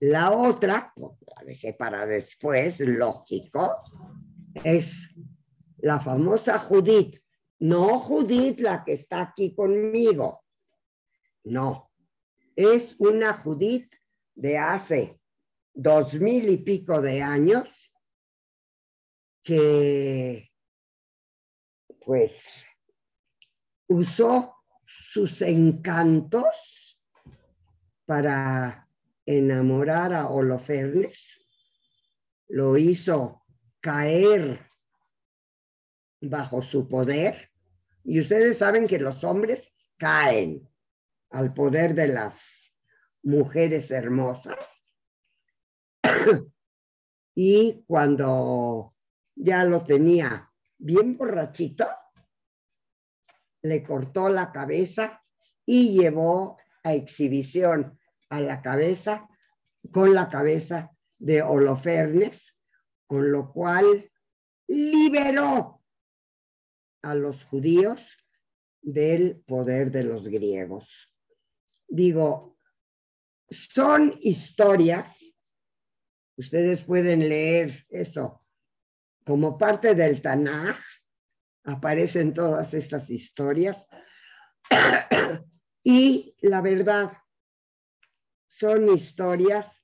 La 0.00 0.32
otra, 0.32 0.92
pues, 0.96 1.18
la 1.36 1.44
dejé 1.44 1.74
para 1.74 2.04
después, 2.04 2.80
lógico, 2.80 3.82
es 4.62 5.08
la 5.78 6.00
famosa 6.00 6.58
Judith. 6.58 7.23
No 7.60 7.98
Judith 7.98 8.60
la 8.60 8.84
que 8.84 8.94
está 8.94 9.22
aquí 9.22 9.54
conmigo. 9.54 10.44
No, 11.44 11.90
es 12.56 12.94
una 12.98 13.32
Judith 13.32 13.92
de 14.34 14.58
hace 14.58 15.20
dos 15.72 16.14
mil 16.14 16.48
y 16.48 16.58
pico 16.58 17.00
de 17.00 17.22
años 17.22 17.68
que 19.42 20.50
pues 22.04 22.64
usó 23.88 24.54
sus 24.86 25.42
encantos 25.42 26.98
para 28.04 28.88
enamorar 29.26 30.12
a 30.12 30.28
Holofernes, 30.28 31.40
lo 32.48 32.76
hizo 32.76 33.42
caer 33.80 34.66
bajo 36.20 36.62
su 36.62 36.88
poder 36.88 37.50
y 38.04 38.20
ustedes 38.20 38.58
saben 38.58 38.86
que 38.86 38.98
los 38.98 39.24
hombres 39.24 39.62
caen 39.96 40.68
al 41.30 41.54
poder 41.54 41.94
de 41.94 42.08
las 42.08 42.38
mujeres 43.22 43.90
hermosas. 43.90 44.58
y 47.34 47.82
cuando 47.86 48.94
ya 49.34 49.64
lo 49.64 49.84
tenía 49.84 50.50
bien 50.76 51.16
borrachito, 51.16 51.88
le 53.62 53.82
cortó 53.82 54.28
la 54.28 54.52
cabeza 54.52 55.22
y 55.64 55.98
llevó 55.98 56.58
a 56.82 56.92
exhibición 56.92 57.94
a 58.28 58.40
la 58.40 58.60
cabeza 58.60 59.26
con 59.90 60.12
la 60.12 60.28
cabeza 60.28 60.90
de 61.18 61.40
Holofernes, 61.40 62.54
con 63.06 63.32
lo 63.32 63.50
cual 63.50 64.10
liberó 64.66 65.73
a 67.04 67.14
los 67.14 67.44
judíos 67.44 68.00
del 68.82 69.42
poder 69.46 69.90
de 69.90 70.04
los 70.04 70.24
griegos. 70.24 70.88
Digo, 71.86 72.58
son 73.50 74.18
historias, 74.20 75.16
ustedes 76.36 76.82
pueden 76.82 77.28
leer 77.28 77.86
eso 77.88 78.44
como 79.24 79.56
parte 79.56 79.94
del 79.94 80.20
Tanaj, 80.20 80.78
aparecen 81.64 82.34
todas 82.34 82.74
estas 82.74 83.08
historias, 83.08 83.86
y 85.82 86.36
la 86.42 86.60
verdad, 86.60 87.12
son 88.46 88.88
historias 88.94 89.82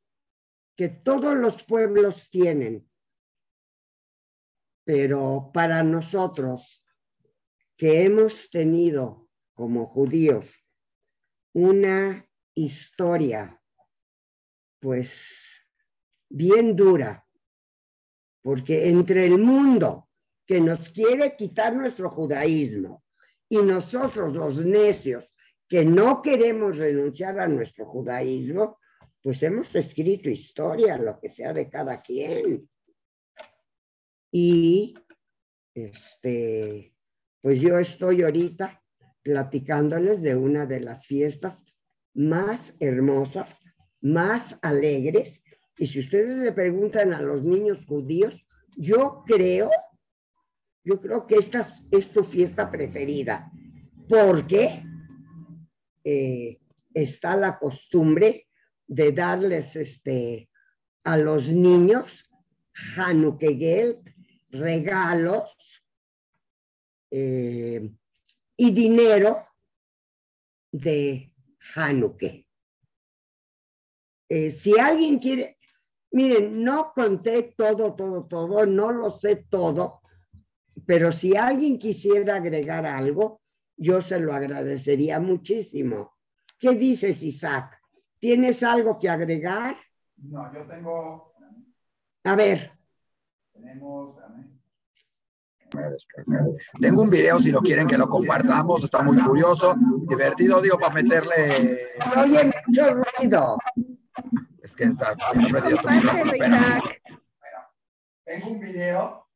que 0.76 0.88
todos 0.88 1.34
los 1.36 1.62
pueblos 1.64 2.30
tienen, 2.30 2.88
pero 4.84 5.50
para 5.52 5.82
nosotros 5.82 6.79
que 7.80 8.04
hemos 8.04 8.50
tenido 8.50 9.26
como 9.54 9.86
judíos 9.86 10.44
una 11.54 12.28
historia, 12.54 13.58
pues, 14.78 15.10
bien 16.28 16.76
dura, 16.76 17.26
porque 18.42 18.86
entre 18.86 19.24
el 19.24 19.38
mundo 19.38 20.10
que 20.44 20.60
nos 20.60 20.90
quiere 20.90 21.34
quitar 21.36 21.74
nuestro 21.74 22.10
judaísmo 22.10 23.02
y 23.48 23.56
nosotros 23.56 24.34
los 24.34 24.62
necios 24.62 25.32
que 25.66 25.82
no 25.82 26.20
queremos 26.20 26.76
renunciar 26.76 27.40
a 27.40 27.48
nuestro 27.48 27.86
judaísmo, 27.86 28.78
pues 29.22 29.42
hemos 29.42 29.74
escrito 29.74 30.28
historia, 30.28 30.98
lo 30.98 31.18
que 31.18 31.30
sea 31.30 31.54
de 31.54 31.70
cada 31.70 32.02
quien. 32.02 32.68
Y 34.30 34.94
este, 35.74 36.94
pues 37.41 37.61
yo 37.61 37.78
estoy 37.78 38.22
ahorita 38.22 38.82
platicándoles 39.22 40.22
de 40.22 40.36
una 40.36 40.66
de 40.66 40.80
las 40.80 41.07
fiestas 41.07 41.64
más 42.14 42.74
hermosas, 42.80 43.57
más 44.01 44.59
alegres. 44.62 45.43
Y 45.78 45.86
si 45.86 46.01
ustedes 46.01 46.36
le 46.38 46.53
preguntan 46.53 47.12
a 47.12 47.20
los 47.20 47.45
niños 47.45 47.84
judíos, 47.86 48.47
yo 48.76 49.22
creo, 49.26 49.70
yo 50.84 51.01
creo 51.01 51.26
que 51.26 51.36
esta 51.36 51.74
es 51.91 52.07
su 52.07 52.24
fiesta 52.24 52.70
preferida, 52.70 53.51
porque 54.09 54.82
eh, 56.05 56.59
está 56.95 57.36
la 57.36 57.59
costumbre 57.59 58.49
de 58.86 59.12
darles 59.12 59.76
este, 59.76 60.51
a 61.05 61.16
los 61.16 61.47
niños 61.49 62.24
Hanukkah 62.97 63.49
regalos 64.51 65.57
eh, 67.11 67.90
y 68.56 68.70
dinero 68.70 69.38
de 70.72 71.32
Hanukkah. 71.74 72.44
Eh, 74.28 74.52
si 74.52 74.78
alguien 74.78 75.18
quiere, 75.18 75.56
miren, 76.12 76.62
no 76.62 76.92
conté 76.94 77.54
todo, 77.56 77.94
todo, 77.94 78.26
todo, 78.26 78.64
no 78.64 78.92
lo 78.92 79.18
sé 79.18 79.46
todo, 79.48 80.02
pero 80.86 81.11
si 81.11 81.36
alguien 81.36 81.78
quisiera 81.78 82.36
agregar 82.36 82.86
algo, 82.86 83.40
yo 83.76 84.00
se 84.02 84.20
lo 84.20 84.32
agradecería 84.32 85.18
muchísimo. 85.18 86.16
¿Qué 86.58 86.74
dices, 86.74 87.22
Isaac? 87.22 87.80
¿Tienes 88.18 88.62
algo 88.62 88.98
que 88.98 89.08
agregar? 89.08 89.76
No, 90.16 90.52
yo 90.52 90.66
tengo. 90.66 91.32
A 92.24 92.36
ver. 92.36 92.72
Tenemos. 93.52 94.16
Tengo 96.80 97.02
un 97.02 97.10
video 97.10 97.38
si 97.40 97.50
lo 97.50 97.60
quieren 97.60 97.86
que 97.86 97.96
lo 97.98 98.08
compartamos, 98.08 98.84
está 98.84 99.02
muy 99.02 99.18
curioso, 99.22 99.74
divertido, 100.08 100.60
digo, 100.60 100.78
para 100.78 100.94
meterle... 100.94 101.78
Oye, 102.16 102.50
mucho 102.66 102.94
ruido. 102.94 103.58
Es 104.62 104.74
que 104.74 104.84
está. 104.84 105.14
Tengo 108.24 108.50
un 108.50 108.60
video, 108.60 109.26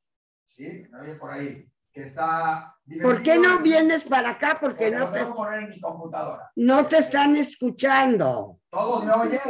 ¿sí? 0.49 0.87
¿Me 0.91 1.01
oye 1.01 1.15
por 1.17 1.33
ahí? 1.33 1.69
Que 1.93 2.03
está... 2.03 2.77
¿Por 3.03 3.23
qué 3.23 3.39
no 3.39 3.61
vienes 3.61 4.05
para 4.05 4.31
acá? 4.31 4.59
Porque 4.61 4.91
Porque 4.91 4.91
no 4.91 4.99
lo 4.99 5.11
te, 5.13 5.21
tengo 5.21 5.37
poner 5.37 5.63
en 5.65 5.71
mi 5.71 5.81
computadora. 5.81 6.51
no 6.57 6.87
te 6.87 6.99
están 6.99 7.37
escuchando. 7.37 8.59
¿Todos 8.71 9.05
me 9.05 9.13
oyen? 9.13 9.41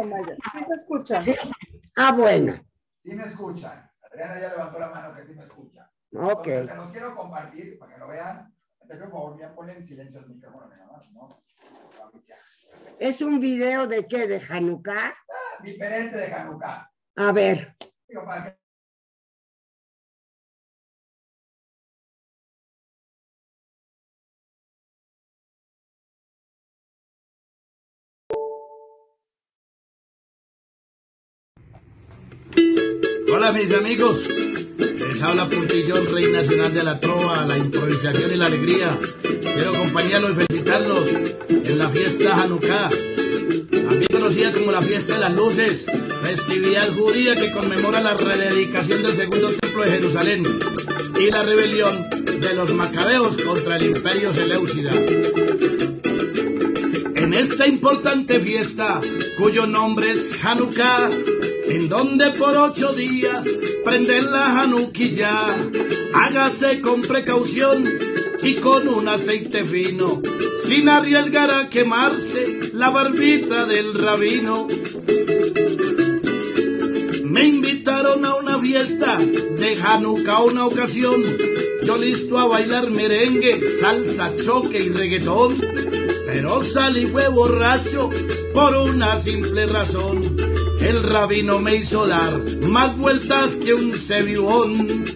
Sí 0.53 0.63
se 0.63 0.75
escucha. 0.75 1.25
Ah, 1.97 2.13
bueno, 2.13 2.61
Sí 3.03 3.15
me 3.15 3.25
escuchan. 3.25 3.91
Adriana 4.03 4.41
ya 4.41 4.49
levantó 4.51 4.79
la 4.79 4.89
mano 4.91 5.15
que 5.15 5.27
sí 5.27 5.35
me 5.35 5.43
escucha. 5.43 5.91
Ok. 6.15 6.47
Entonces, 6.47 6.71
se 6.71 6.77
los 6.77 6.91
quiero 6.91 7.17
compartir 7.17 7.79
para 7.79 7.93
que 7.93 7.99
lo 7.99 8.09
vean. 8.09 8.55
Te 8.87 8.95
pido, 8.95 9.11
por 9.11 9.21
favor, 9.21 9.41
ya 9.41 9.55
ponen 9.55 9.77
en 9.79 9.87
silencio 9.87 10.21
el 10.21 10.27
micrófono 10.29 10.69
nada 10.69 10.87
más, 10.93 11.11
¿no? 11.13 11.43
¿Es 12.99 13.21
un 13.23 13.41
video 13.41 13.87
de 13.87 14.07
qué? 14.07 14.27
¿De 14.27 14.41
Hanukkah? 14.49 15.15
Diferente 15.63 16.17
de 16.17 16.33
Hanukkah. 16.33 16.91
A 17.17 17.33
ver, 17.33 17.77
Digo, 18.09 18.25
para 18.25 18.45
que 18.45 18.65
Hola 33.33 33.51
mis 33.53 33.73
amigos, 33.75 34.29
habla 35.25 35.49
Puntillón, 35.49 36.07
Rey 36.13 36.31
Nacional 36.31 36.75
de 36.75 36.83
la 36.83 37.01
Trova, 37.01 37.47
la 37.47 37.57
improvisación 37.57 38.31
y 38.31 38.37
la 38.37 38.47
alegría. 38.47 38.89
Quiero 39.23 39.75
acompañarlos 39.75 40.33
y 40.33 40.35
felicitarlos 40.35 41.09
en 41.49 41.79
la 41.79 41.89
fiesta 41.89 42.43
Hanukkah, 42.43 42.91
también 43.71 44.09
conocida 44.11 44.53
como 44.53 44.71
la 44.71 44.83
fiesta 44.83 45.15
de 45.15 45.21
las 45.21 45.35
luces, 45.35 45.87
festividad 46.23 46.89
judía 46.95 47.35
que 47.35 47.53
conmemora 47.53 48.03
la 48.03 48.15
rededicación 48.15 49.03
del 49.03 49.15
segundo 49.15 49.49
templo 49.49 49.83
de 49.85 49.91
Jerusalén 49.93 50.43
y 51.19 51.31
la 51.31 51.43
rebelión 51.43 52.11
de 52.41 52.55
los 52.55 52.75
macabeos 52.75 53.39
contra 53.39 53.77
el 53.77 53.85
imperio 53.85 54.33
seleucida. 54.33 54.91
En 57.15 57.33
esta 57.33 57.67
importante 57.67 58.41
fiesta, 58.41 59.01
cuyo 59.39 59.67
nombre 59.67 60.13
es 60.13 60.45
Hanukkah, 60.45 61.09
en 61.67 61.89
donde 61.89 62.31
por 62.33 62.57
ocho 62.57 62.93
días 62.93 63.45
prenden 63.85 64.31
la 64.31 64.61
Hanukkah, 64.61 65.57
hágase 66.15 66.81
con 66.81 67.03
precaución 67.03 67.85
y 68.43 68.55
con 68.57 68.89
un 68.89 69.09
aceite 69.09 69.65
fino, 69.67 70.21
sin 70.65 70.89
arriesgar 70.89 71.51
a 71.51 71.69
quemarse 71.69 72.71
la 72.75 72.91
barbita 72.91 73.67
del 73.67 73.95
rabino. 73.95 74.69
Me 77.25 77.45
invitaron 77.49 78.25
a 78.25 78.37
una 78.37 78.59
fiesta 78.59 79.19
de 79.19 79.79
Hanukkah 79.83 80.43
una 80.43 80.67
ocasión. 80.67 81.25
Yo 81.83 81.97
listo 81.97 82.39
a 82.39 82.47
bailar 82.47 82.91
merengue, 82.91 83.61
salsa, 83.81 84.33
choque 84.37 84.83
y 84.83 84.89
reggaetón. 84.91 85.57
Pero 86.27 86.63
salí 86.63 87.07
fue 87.07 87.29
borracho 87.29 88.11
por 88.53 88.75
una 88.77 89.19
simple 89.19 89.67
razón. 89.67 90.54
El 90.85 91.03
rabino 91.03 91.61
me 91.61 91.77
hizo 91.77 92.07
dar 92.07 92.39
más 92.61 92.95
vueltas 92.99 93.57
que 93.57 93.73
un 93.73 93.99
cebibón. 93.99 95.07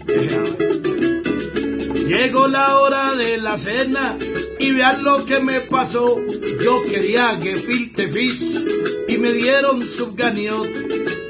Llegó 2.07 2.49
la 2.49 2.79
hora 2.79 3.15
de 3.15 3.37
la 3.37 3.59
cena 3.59 4.17
y 4.59 4.73
vean 4.73 5.05
lo 5.05 5.27
que 5.27 5.41
me 5.41 5.61
pasó. 5.61 6.23
Yo 6.65 6.83
quería 6.85 7.39
gefilte 7.39 8.09
fish 8.09 8.65
y 9.09 9.19
me 9.19 9.35
dieron 9.35 9.87
subganiot. 9.87 10.69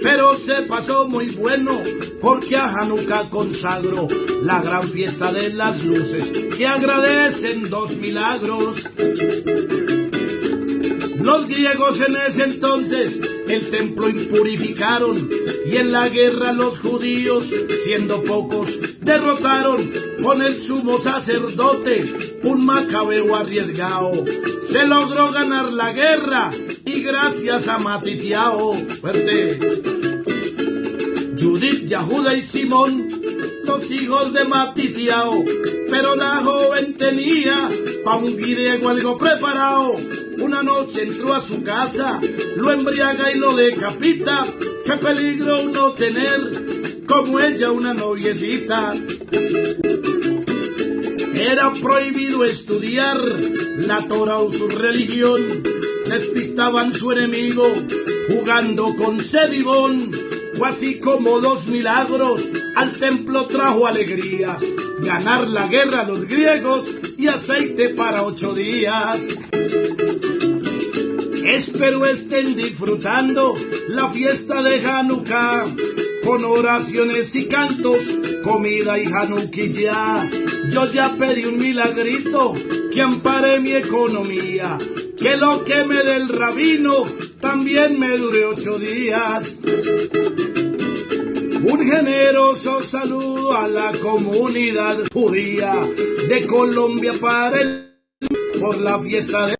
Pero 0.02 0.36
se 0.36 0.62
pasó 0.62 1.08
muy 1.08 1.30
bueno 1.30 1.82
porque 2.20 2.56
a 2.56 2.68
Hanukkah 2.68 3.30
consagro 3.30 4.06
la 4.44 4.62
gran 4.62 4.84
fiesta 4.84 5.32
de 5.32 5.48
las 5.50 5.84
luces 5.84 6.32
que 6.56 6.64
agradecen 6.64 7.68
dos 7.68 7.90
milagros. 7.96 8.88
Los 11.20 11.48
griegos 11.48 12.00
en 12.00 12.16
ese 12.28 12.44
entonces 12.44 13.20
el 13.50 13.70
templo 13.70 14.08
impurificaron 14.08 15.28
y 15.66 15.76
en 15.76 15.92
la 15.92 16.08
guerra 16.08 16.52
los 16.52 16.78
judíos, 16.78 17.52
siendo 17.84 18.22
pocos, 18.24 18.78
derrotaron 19.00 19.90
con 20.22 20.42
el 20.42 20.60
sumo 20.60 21.00
sacerdote, 21.02 22.04
un 22.44 22.66
macabeo 22.66 23.34
arriesgado. 23.34 24.12
Se 24.70 24.86
logró 24.86 25.32
ganar 25.32 25.72
la 25.72 25.92
guerra 25.92 26.50
y 26.84 27.02
gracias 27.02 27.68
a 27.68 27.78
Matitiao, 27.78 28.74
fuerte. 29.00 29.58
Judith, 31.38 31.86
Yahuda 31.86 32.34
y 32.34 32.42
Simón, 32.42 33.08
los 33.64 33.90
hijos 33.90 34.32
de 34.32 34.44
Matitiao, 34.44 35.44
pero 35.90 36.16
la 36.16 36.42
joven 36.42 36.96
tenía 36.96 37.70
pa' 38.04 38.16
un 38.16 38.36
griego 38.36 38.88
algo 38.88 39.16
preparado. 39.16 39.96
Una 40.48 40.62
noche 40.62 41.02
entró 41.02 41.34
a 41.34 41.42
su 41.42 41.62
casa, 41.62 42.18
lo 42.56 42.72
embriaga 42.72 43.30
y 43.30 43.38
lo 43.38 43.54
decapita. 43.54 44.46
Qué 44.82 44.92
peligro 44.92 45.60
uno 45.60 45.92
tener 45.92 47.04
como 47.06 47.38
ella 47.38 47.70
una 47.70 47.92
noviecita. 47.92 48.94
Era 51.34 51.70
prohibido 51.74 52.44
estudiar 52.44 53.18
la 53.76 54.00
Torah 54.08 54.38
o 54.38 54.50
su 54.50 54.68
religión. 54.68 55.62
Despistaban 56.06 56.94
su 56.94 57.12
enemigo 57.12 57.70
jugando 58.28 58.96
con 58.96 59.20
Sedibón. 59.20 60.12
Fue 60.54 60.66
así 60.66 60.98
como 60.98 61.40
dos 61.40 61.66
milagros 61.66 62.42
al 62.74 62.92
templo 62.92 63.48
trajo 63.48 63.86
alegría. 63.86 64.56
Ganar 65.00 65.48
la 65.48 65.66
guerra 65.66 66.00
a 66.00 66.04
los 66.04 66.26
griegos 66.26 66.86
y 67.16 67.28
aceite 67.28 67.90
para 67.90 68.22
ocho 68.22 68.54
días. 68.54 69.20
Espero 71.46 72.04
estén 72.06 72.56
disfrutando 72.56 73.56
la 73.88 74.08
fiesta 74.10 74.62
de 74.62 74.84
Hanukkah 74.84 75.66
con 76.24 76.44
oraciones 76.44 77.34
y 77.36 77.46
cantos, 77.46 77.98
comida 78.44 78.98
y 78.98 79.06
Hanukkah. 79.06 80.30
Yo 80.70 80.86
ya 80.88 81.14
pedí 81.18 81.46
un 81.46 81.58
milagrito 81.58 82.54
que 82.92 83.00
ampare 83.00 83.60
mi 83.60 83.72
economía, 83.72 84.76
que 85.16 85.36
lo 85.36 85.64
que 85.64 85.84
me 85.84 85.96
dé 85.96 86.16
el 86.16 86.28
rabino 86.28 87.04
también 87.40 87.98
me 87.98 88.18
dure 88.18 88.44
ocho 88.44 88.78
días. 88.78 89.58
Un 91.60 91.84
generoso 91.84 92.82
saludo 92.84 93.52
a 93.52 93.66
la 93.68 93.92
comunidad 94.00 94.96
judía 95.12 95.74
de 96.28 96.46
Colombia 96.46 97.12
para 97.20 97.60
el 97.60 98.00
por 98.60 98.78
la 98.78 99.00
fiesta 99.00 99.48
de 99.48 99.56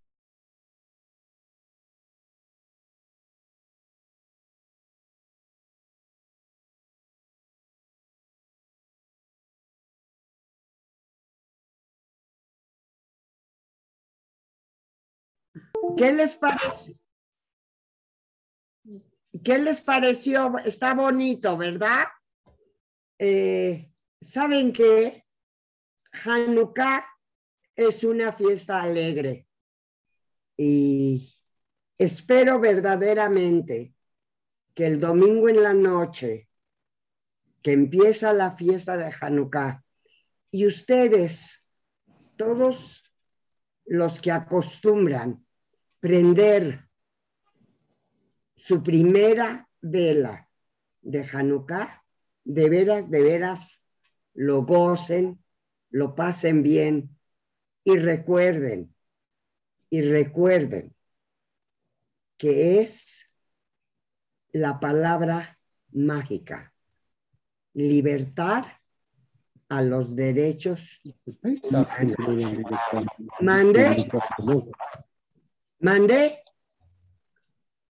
¿qué 15.97 16.13
les 16.13 16.37
parece? 16.37 17.08
¿Qué 19.45 19.59
les 19.59 19.81
pareció? 19.81 20.59
Está 20.65 20.95
bonito, 20.95 21.57
¿verdad? 21.57 22.05
Eh, 23.19 23.91
¿Saben 24.21 24.73
qué? 24.73 25.25
Hanukkah 26.25 27.07
es 27.77 28.03
una 28.03 28.33
fiesta 28.33 28.83
alegre 28.83 29.47
y 30.57 31.33
espero 31.97 32.59
verdaderamente 32.59 33.95
que 34.75 34.87
el 34.87 34.99
domingo 34.99 35.49
en 35.49 35.63
la 35.63 35.75
noche, 35.75 36.49
que 37.63 37.73
empieza 37.73 38.33
la 38.33 38.53
fiesta 38.53 38.97
de 38.97 39.13
Hanukkah, 39.21 39.85
y 40.51 40.67
ustedes, 40.67 41.63
todos 42.37 43.05
los 43.85 44.21
que 44.21 44.33
acostumbran 44.33 45.45
prender 46.01 46.88
su 48.69 48.83
primera 48.83 49.67
vela 49.81 50.47
de 51.01 51.27
Hanukkah, 51.33 52.05
de 52.45 52.69
veras, 52.69 53.11
de 53.11 53.23
veras, 53.23 53.81
lo 54.35 54.67
gocen, 54.67 55.43
lo 55.89 56.15
pasen 56.15 56.63
bien 56.63 57.17
y 57.83 57.97
recuerden, 57.97 58.95
y 59.89 60.03
recuerden 60.03 60.95
que 62.37 62.83
es 62.83 63.31
la 64.53 64.79
palabra 64.79 65.59
mágica, 65.93 66.75
libertad 67.73 68.67
a 69.71 69.81
los 69.81 70.15
derechos. 70.15 70.81
Se 71.25 71.57
celebra 71.57 71.97
en 72.03 72.09
libertad. 72.37 73.05
Mande, 73.41 74.11
mande. 75.81 76.43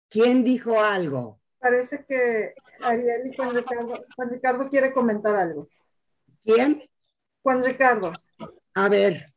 ¿Quién 0.10 0.44
dijo 0.44 0.80
algo? 0.80 1.40
Parece 1.60 2.06
que 2.08 2.54
Ariel 2.82 3.28
y 3.28 3.36
Juan 3.36 3.56
Ricardo, 3.56 4.06
Juan 4.16 4.30
Ricardo 4.30 4.70
quiere 4.70 4.94
comentar 4.94 5.36
algo. 5.36 5.68
¿Quién? 6.44 6.84
Juan 7.44 7.64
Ricardo, 7.64 8.14
A 8.74 8.90
ver, 8.90 9.34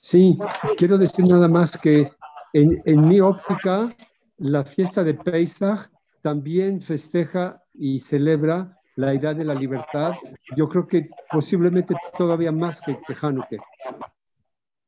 Sí, 0.00 0.38
quiero 0.76 0.96
decir 0.96 1.26
nada 1.26 1.48
más 1.48 1.76
que 1.76 2.10
en, 2.52 2.78
en 2.84 3.08
mi 3.08 3.20
óptica, 3.20 3.94
la 4.38 4.64
fiesta 4.64 5.02
de 5.02 5.14
Pesach 5.14 5.90
también 6.22 6.80
festeja 6.82 7.62
y 7.74 8.00
celebra 8.00 8.78
la 8.96 9.14
idea 9.14 9.34
de 9.34 9.44
la 9.44 9.54
libertad. 9.54 10.12
Yo 10.56 10.68
creo 10.68 10.86
que 10.86 11.10
posiblemente 11.30 11.94
todavía 12.16 12.52
más 12.52 12.80
que, 12.80 12.98
que 13.06 13.16
Hanukkah. 13.20 13.58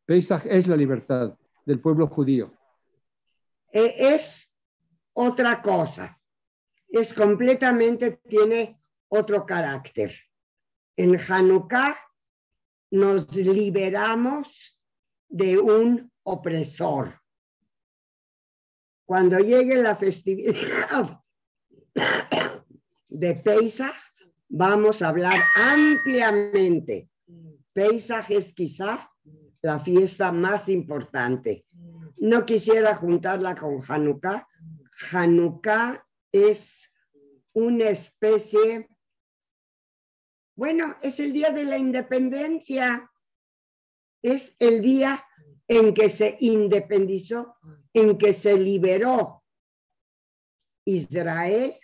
Pesach 0.07 0.47
es 0.47 0.67
la 0.67 0.77
libertad 0.77 1.37
del 1.65 1.81
pueblo 1.81 2.07
judío. 2.07 2.53
eh, 3.73 3.95
es 3.97 4.40
otra 5.13 5.63
cosa. 5.63 6.19
Es 6.89 7.15
completamente, 7.15 8.21
tiene 8.29 8.81
otro 9.09 9.47
carácter. 9.47 10.13
En 10.97 11.19
Hanukkah 11.19 11.97
nos 12.91 13.35
liberamos 13.35 14.77
de 15.29 15.59
un 15.59 16.11
opresor. 16.25 17.21
Cuando 19.07 19.39
llegue 19.39 19.77
la 19.77 19.97
festividad 19.97 21.21
de 23.09 23.35
Pesach, 23.35 23.97
vamos 24.49 25.03
a 25.03 25.09
hablar 25.09 25.41
ampliamente. 25.57 27.09
Pesach 27.73 28.31
es 28.31 28.53
quizá 28.53 29.11
la 29.63 29.79
fiesta 29.81 30.33
más 30.33 30.69
importante. 30.69 31.67
No 32.19 32.45
quisiera 32.45 32.97
juntarla 32.97 33.55
con 33.55 33.81
Hanukkah. 33.87 34.47
Hanukkah 35.11 36.07
es 36.33 36.91
una 37.53 37.91
especie, 37.91 38.89
bueno, 40.57 40.97
es 41.03 41.19
el 41.21 41.33
día 41.33 41.51
de 41.51 41.65
la 41.65 41.79
independencia. 41.79 43.11
Es 44.23 44.55
el 44.59 44.83
día 44.83 45.25
en 45.67 45.95
que 45.95 46.11
se 46.11 46.37
independizó, 46.41 47.57
en 47.95 48.19
que 48.19 48.35
se 48.35 48.59
liberó 48.59 49.45
Israel 50.85 51.75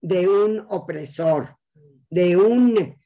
de 0.00 0.28
un 0.28 0.66
opresor, 0.68 1.56
de 2.10 2.36
un 2.36 2.96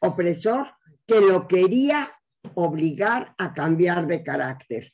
opresor 0.00 0.74
que 1.06 1.20
lo 1.20 1.48
quería 1.48 2.08
obligar 2.54 3.34
a 3.36 3.52
cambiar 3.52 4.06
de 4.06 4.22
carácter. 4.22 4.92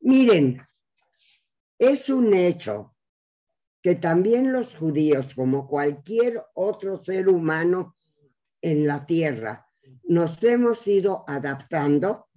Miren, 0.00 0.60
es 1.82 2.08
un 2.08 2.32
hecho 2.32 2.94
que 3.82 3.96
también 3.96 4.52
los 4.52 4.76
judíos, 4.76 5.34
como 5.34 5.66
cualquier 5.66 6.40
otro 6.54 7.02
ser 7.02 7.28
humano 7.28 7.96
en 8.60 8.86
la 8.86 9.04
tierra, 9.04 9.66
nos 10.04 10.40
hemos 10.44 10.86
ido 10.86 11.24
adaptando 11.26 12.28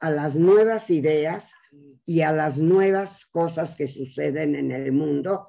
a 0.00 0.10
las 0.10 0.34
nuevas 0.34 0.90
ideas 0.90 1.50
y 2.04 2.20
a 2.20 2.30
las 2.30 2.58
nuevas 2.58 3.24
cosas 3.24 3.74
que 3.74 3.88
suceden 3.88 4.54
en 4.54 4.70
el 4.70 4.92
mundo 4.92 5.46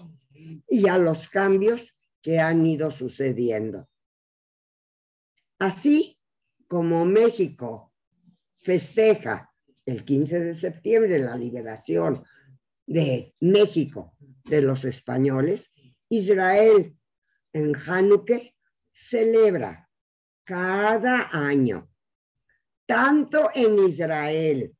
y 0.70 0.88
a 0.88 0.98
los 0.98 1.28
cambios 1.28 1.94
que 2.22 2.40
han 2.40 2.66
ido 2.66 2.90
sucediendo. 2.90 3.90
Así 5.60 6.18
como 6.70 7.04
México 7.04 7.92
festeja 8.62 9.54
el 9.86 10.06
15 10.06 10.40
de 10.40 10.56
septiembre 10.56 11.20
la 11.20 11.36
liberación 11.36 12.24
de 12.92 13.34
México 13.40 14.14
de 14.44 14.62
los 14.62 14.84
españoles, 14.84 15.72
Israel 16.10 16.94
en 17.54 17.74
Hanukkah 17.76 18.42
celebra 18.92 19.90
cada 20.44 21.30
año, 21.32 21.90
tanto 22.86 23.50
en 23.54 23.80
Israel 23.88 24.76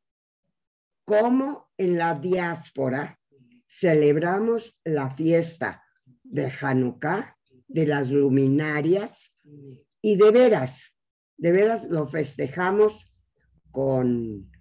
como 1.06 1.72
en 1.78 1.98
la 1.98 2.14
diáspora, 2.16 3.18
celebramos 3.66 4.78
la 4.84 5.10
fiesta 5.10 5.84
de 6.24 6.52
Hanukkah, 6.52 7.38
de 7.68 7.88
las 7.88 8.10
luminarias, 8.10 9.34
y 10.02 10.18
de 10.18 10.32
veras, 10.32 10.94
de 11.38 11.52
veras 11.52 11.86
lo 11.86 12.08
festejamos 12.08 13.14
con 13.72 14.52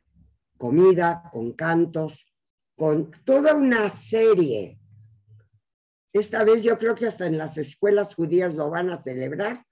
comida, 0.57 1.29
con 1.33 1.53
cantos, 1.55 2.30
con 2.81 3.11
toda 3.27 3.55
una 3.55 3.91
serie. 3.91 4.79
Esta 6.15 6.45
vez 6.45 6.63
yo 6.63 6.79
creo 6.79 6.95
que 6.95 7.09
hasta 7.09 7.27
en 7.27 7.37
las 7.37 7.59
escuelas 7.59 8.15
judías 8.15 8.55
lo 8.55 8.71
van 8.71 8.89
a 8.89 8.97
celebrar, 8.97 9.67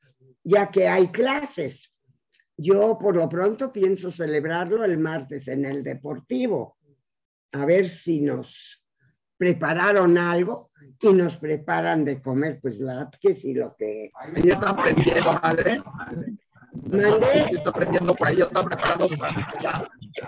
ya 0.45 0.71
que 0.71 0.89
hay 0.89 1.09
clases. 1.09 1.91
Yo 2.55 2.99
por 2.99 3.17
lo 3.17 3.27
pronto 3.27 3.73
pienso 3.73 4.11
celebrarlo 4.11 4.85
el 4.85 4.99
martes 4.99 5.49
en 5.49 5.65
el 5.65 5.83
deportivo, 5.83 6.77
a 7.53 7.65
ver 7.65 7.89
si 7.89 8.21
nos 8.21 8.85
prepararon 9.39 10.19
algo 10.19 10.71
y 11.01 11.09
nos 11.15 11.39
preparan 11.39 12.05
de 12.05 12.21
comer, 12.21 12.59
pues 12.61 12.79
latkes 12.79 13.43
y 13.43 13.55
lo 13.55 13.75
que... 13.75 14.11
Ahí 14.17 14.51
está 14.51 14.69
aprendiendo, 14.69 15.33
madre. 15.33 15.83
Mandé. 16.75 17.55
Está 17.55 17.71
aprendiendo 17.71 18.15
por 18.15 18.29
ahí, 18.29 18.37
ya 18.37 18.45
está 18.45 18.63
preparando. 18.63 19.09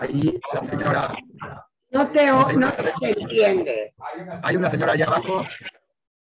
Ahí 0.00 0.40
la 0.54 0.66
señora. 0.66 1.14
No 1.90 2.08
te, 2.08 2.26
no 2.26 2.72
te 3.00 3.20
entiende. 3.20 3.94
Hay 4.42 4.56
una 4.56 4.70
señora 4.70 4.92
allá 4.92 5.06
abajo. 5.06 5.42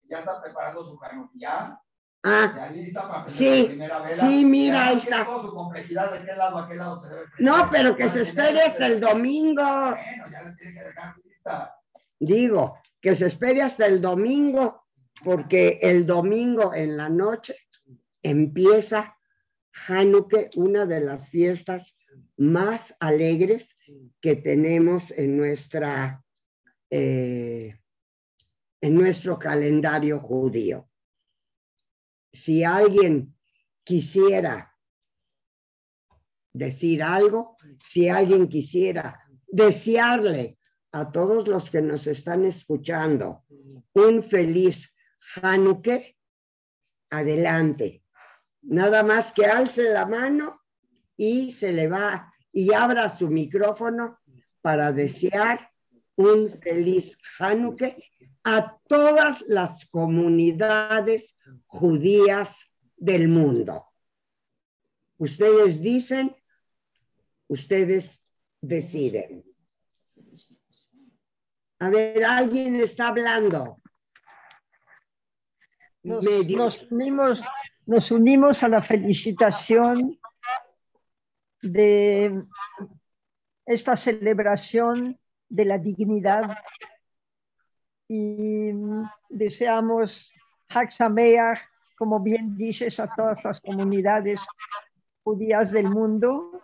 Ya 0.09 0.19
está 0.21 0.41
preparando 0.43 0.85
su 0.85 0.99
ya, 1.35 1.81
Ah, 2.23 2.53
ya 2.57 2.71
lista 2.71 3.09
para 3.09 3.29
Sí, 3.29 3.63
la 3.63 3.69
primera 3.69 3.99
vela. 4.01 4.17
sí, 4.17 4.45
mira, 4.45 4.87
ahí 4.89 4.97
está. 4.99 5.25
toda 5.25 5.43
su 5.43 5.55
complejidad 5.55 6.13
de 6.13 6.27
qué 6.27 6.35
lado 6.35 6.59
a 6.59 6.69
qué 6.69 6.75
lado 6.75 7.01
se 7.03 7.09
debe 7.09 7.27
prender. 7.29 7.57
no, 7.57 7.69
pero 7.71 7.97
que 7.97 8.09
se 8.11 8.23
espere 8.23 8.63
hasta 8.63 8.87
el 8.87 9.01
domingo. 9.01 9.63
Bueno, 9.63 10.31
ya 10.33 10.43
le 10.43 10.55
tiene 10.57 10.75
que 10.75 10.85
dejar 10.85 11.15
lista. 11.25 11.77
Digo, 12.19 12.79
que 13.01 13.15
se 13.15 13.27
espere 13.27 13.63
hasta 13.63 13.87
el 13.87 14.01
domingo, 14.01 14.87
porque 15.23 15.79
el 15.83 16.05
domingo 16.07 16.75
en 16.75 16.97
la 16.97 17.09
noche 17.09 17.57
empieza 18.23 19.17
Hanukkah, 19.89 20.47
una 20.57 20.85
de 20.87 21.01
las 21.03 21.29
fiestas 21.29 21.95
más 22.37 22.95
alegres 22.99 23.76
que 24.21 24.37
tenemos 24.37 25.11
en 25.13 25.37
nuestra 25.37 26.23
eh, 26.91 27.79
en 28.81 28.95
nuestro 28.95 29.39
calendario 29.39 30.21
judío. 30.21 30.89
Si 32.33 32.63
alguien 32.63 33.35
quisiera 33.83 34.73
decir 36.53 37.03
algo, 37.03 37.57
si 37.85 38.09
alguien 38.09 38.49
quisiera 38.49 39.21
desearle 39.47 40.59
a 40.93 41.11
todos 41.11 41.49
los 41.49 41.71
que 41.71 41.83
nos 41.83 42.07
están 42.07 42.45
escuchando 42.45 43.45
un 43.93 44.23
feliz 44.23 44.93
Hanukkah, 45.43 46.01
adelante. 47.11 48.03
Nada 48.63 49.03
más 49.03 49.33
que 49.33 49.47
alce 49.47 49.91
la 49.91 50.07
mano 50.07 50.63
y 51.17 51.53
se 51.53 51.73
le 51.73 51.89
va 51.89 52.33
y 52.57 52.73
abra 52.73 53.15
su 53.15 53.29
micrófono 53.29 54.19
para 54.63 54.91
desear 54.91 55.71
un 56.15 56.59
feliz 56.63 57.15
Hanukkah 57.39 57.95
a 58.45 58.79
todas 58.89 59.45
las 59.47 59.85
comunidades 59.91 61.37
judías 61.67 62.57
del 62.97 63.29
mundo. 63.29 63.85
Ustedes 65.19 65.83
dicen, 65.83 66.35
ustedes 67.49 68.23
deciden. 68.63 69.45
A 71.79 71.91
ver, 71.91 72.25
alguien 72.25 72.77
está 72.77 73.09
hablando. 73.09 73.83
Nos, 76.03 76.25
nos 76.25 76.83
unimos, 76.91 77.43
nos 77.85 78.11
unimos 78.11 78.63
a 78.63 78.69
la 78.69 78.81
felicitación 78.81 80.19
de 81.63 82.43
esta 83.65 83.97
celebración 83.97 85.19
de 85.49 85.65
la 85.65 85.79
dignidad 85.79 86.59
y 88.09 88.71
deseamos 89.29 90.33
Hag 90.69 90.93
Sameach, 90.93 91.59
como 91.99 92.21
bien 92.21 92.57
dices, 92.57 93.01
a 93.01 93.09
todas 93.15 93.43
las 93.45 93.61
comunidades 93.61 94.41
judías 95.25 95.73
del 95.73 95.89
mundo. 95.89 96.63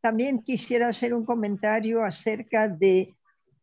También 0.00 0.42
quisiera 0.42 0.88
hacer 0.88 1.14
un 1.14 1.24
comentario 1.24 2.04
acerca 2.04 2.68
de 2.68 3.14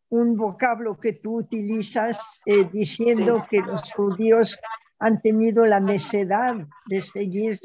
un 0.09 0.35
vocablo 0.35 0.99
que 0.99 1.13
tú 1.13 1.39
utilizas 1.39 2.19
eh, 2.45 2.69
diciendo 2.71 3.45
que 3.49 3.61
los 3.61 3.91
judíos 3.93 4.59
han 4.99 5.21
tenido 5.21 5.65
la 5.65 5.79
necedad 5.79 6.55
de 6.85 7.01
seguir 7.01 7.59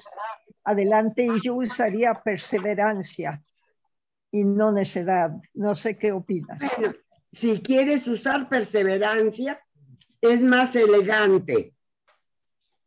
adelante 0.68 1.24
y 1.24 1.40
yo 1.40 1.54
usaría 1.54 2.14
perseverancia 2.14 3.42
y 4.30 4.44
no 4.44 4.70
necedad. 4.72 5.32
No 5.54 5.74
sé 5.74 5.96
qué 5.96 6.12
opinas. 6.12 6.58
Bueno, 6.58 6.94
si 7.32 7.60
quieres 7.62 8.06
usar 8.06 8.48
perseverancia, 8.48 9.60
es 10.20 10.42
más 10.42 10.76
elegante. 10.76 11.74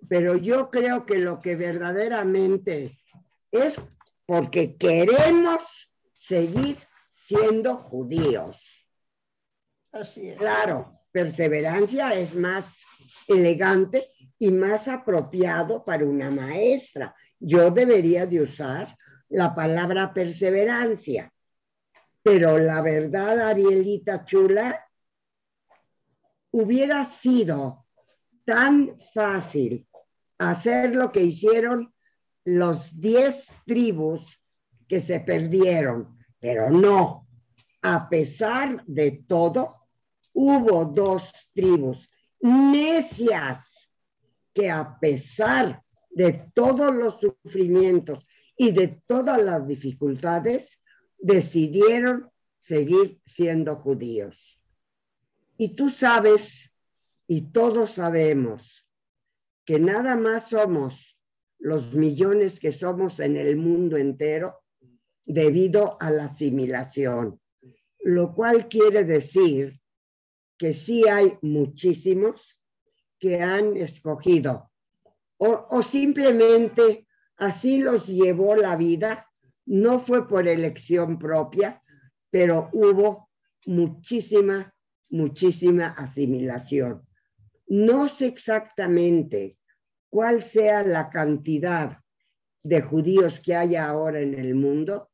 Pero 0.08 0.36
yo 0.36 0.70
creo 0.70 1.06
que 1.06 1.18
lo 1.18 1.40
que 1.40 1.56
verdaderamente 1.56 3.00
es 3.52 3.76
porque 4.26 4.76
queremos 4.76 5.62
seguir 6.20 6.78
siendo 7.26 7.78
judíos. 7.78 8.58
Así 9.92 10.30
es. 10.30 10.38
Claro, 10.38 11.01
perseverancia 11.12 12.14
es 12.14 12.36
más 12.36 12.66
elegante 13.28 14.08
y 14.40 14.52
más 14.52 14.88
apropiado 14.88 15.84
para 15.86 16.06
una 16.06 16.32
maestra. 16.32 17.16
Yo 17.40 17.70
debería 17.72 18.26
de 18.26 18.42
usar 18.42 18.98
la 19.30 19.54
palabra 19.54 20.14
perseverancia. 20.14 21.32
Pero 22.24 22.58
la 22.58 22.82
verdad, 22.82 23.40
Arielita 23.40 24.26
Chula, 24.26 24.86
hubiera 26.52 27.06
sido 27.12 27.86
tan 28.46 28.98
fácil 29.14 29.88
hacer 30.38 30.96
lo 30.96 31.12
que 31.12 31.22
hicieron 31.22 31.94
los 32.44 33.00
diez 33.00 33.48
tribus 33.66 34.22
que 34.88 35.00
se 35.00 35.20
perdieron, 35.20 36.18
pero 36.40 36.70
no. 36.70 37.28
A 37.84 38.10
pesar 38.10 38.84
de 38.86 39.24
todo, 39.28 39.81
hubo 40.34 40.86
dos 40.86 41.24
tribus 41.54 42.10
necias 42.42 43.90
que 44.54 44.70
a 44.70 45.00
pesar 45.00 45.84
de 46.10 46.52
todos 46.54 46.94
los 46.94 47.20
sufrimientos 47.20 48.26
y 48.58 48.72
de 48.72 49.02
todas 49.08 49.42
las 49.42 49.68
dificultades, 49.68 50.80
decidieron 51.18 52.30
seguir 52.60 53.20
siendo 53.26 53.78
judíos. 53.78 54.62
Y 55.58 55.76
tú 55.76 55.90
sabes, 55.90 56.72
y 57.28 57.52
todos 57.52 57.94
sabemos, 57.94 58.86
que 59.66 59.80
nada 59.80 60.16
más 60.16 60.50
somos 60.50 61.18
los 61.60 61.94
millones 61.94 62.60
que 62.60 62.72
somos 62.72 63.20
en 63.20 63.38
el 63.38 63.56
mundo 63.56 63.98
entero 63.98 64.64
debido 65.26 65.98
a 66.02 66.10
la 66.12 66.26
asimilación, 66.26 67.40
lo 68.00 68.34
cual 68.34 68.68
quiere 68.68 69.04
decir 69.04 69.81
que 70.62 70.74
sí 70.74 71.08
hay 71.08 71.40
muchísimos 71.42 72.56
que 73.18 73.42
han 73.42 73.78
escogido 73.78 74.70
o, 75.38 75.68
o 75.72 75.82
simplemente 75.82 77.08
así 77.38 77.80
los 77.80 78.06
llevó 78.06 78.56
la 78.56 78.76
vida, 78.76 79.28
no 79.66 80.00
fue 80.00 80.28
por 80.28 80.48
elección 80.48 81.18
propia, 81.18 81.82
pero 82.30 82.70
hubo 82.74 83.32
muchísima, 83.66 84.72
muchísima 85.10 85.96
asimilación. 85.98 87.08
No 87.66 88.08
sé 88.08 88.28
exactamente 88.28 89.58
cuál 90.12 90.44
sea 90.44 90.84
la 90.84 91.10
cantidad 91.10 91.98
de 92.62 92.82
judíos 92.84 93.40
que 93.40 93.56
haya 93.56 93.88
ahora 93.88 94.20
en 94.20 94.36
el 94.36 94.54
mundo, 94.54 95.10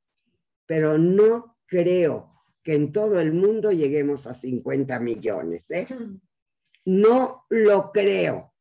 pero 0.66 0.98
no 0.98 1.56
creo 1.68 2.37
que 2.68 2.74
en 2.74 2.92
todo 2.92 3.22
el 3.22 3.32
mundo 3.32 3.72
lleguemos 3.72 4.28
a 4.28 4.34
50 4.34 5.00
millones. 5.00 5.64
¿eh? 5.72 5.88
No 6.84 7.46
lo 7.48 7.94
creo. 7.94 8.54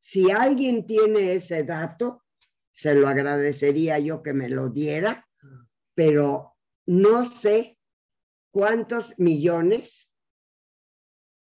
Si 0.00 0.30
alguien 0.30 0.86
tiene 0.86 1.34
ese 1.34 1.64
dato, 1.64 2.24
se 2.72 2.94
lo 2.94 3.08
agradecería 3.08 3.98
yo 3.98 4.22
que 4.22 4.32
me 4.32 4.48
lo 4.48 4.70
diera, 4.70 5.28
pero 5.92 6.54
no 6.86 7.30
sé 7.30 7.78
cuántos 8.50 9.12
millones. 9.18 10.08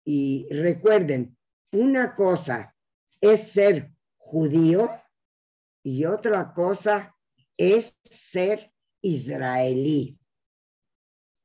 Y 0.04 0.46
recuerden, 0.52 1.36
una 1.72 2.14
cosa 2.14 2.76
es 3.20 3.50
ser 3.50 3.90
judío 4.18 4.88
y 5.82 6.04
otra 6.04 6.52
cosa 6.52 7.12
es 7.56 7.98
ser 8.08 8.72
israelí. 9.02 10.17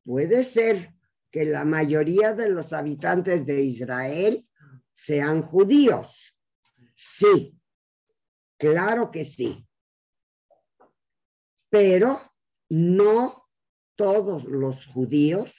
Puede 0.04 0.44
ser 0.44 0.94
que 1.32 1.46
la 1.46 1.66
mayoría 1.66 2.34
de 2.34 2.50
los 2.50 2.74
habitantes 2.74 3.46
de 3.46 3.64
Israel 3.64 4.48
sean 4.94 5.42
judíos. 5.42 6.36
Sí, 6.96 7.58
claro 8.58 9.10
que 9.12 9.26
sí. 9.26 9.68
Pero 11.70 12.20
no 12.70 13.50
todos 13.96 14.44
los 14.46 14.86
judíos 14.88 15.52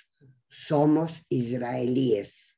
somos 0.48 1.24
israelíes, 1.28 2.56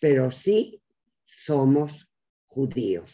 pero 0.00 0.30
sí 0.30 0.82
somos 1.24 2.08
judíos. 2.46 3.12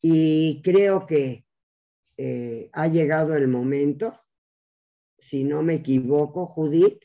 Y 0.00 0.60
creo 0.62 1.06
que 1.06 1.46
eh, 2.16 2.68
ha 2.72 2.88
llegado 2.88 3.36
el 3.36 3.48
momento, 3.48 4.20
si 5.32 5.44
no 5.44 5.62
me 5.62 5.76
equivoco, 5.76 6.44
Judith, 6.44 7.04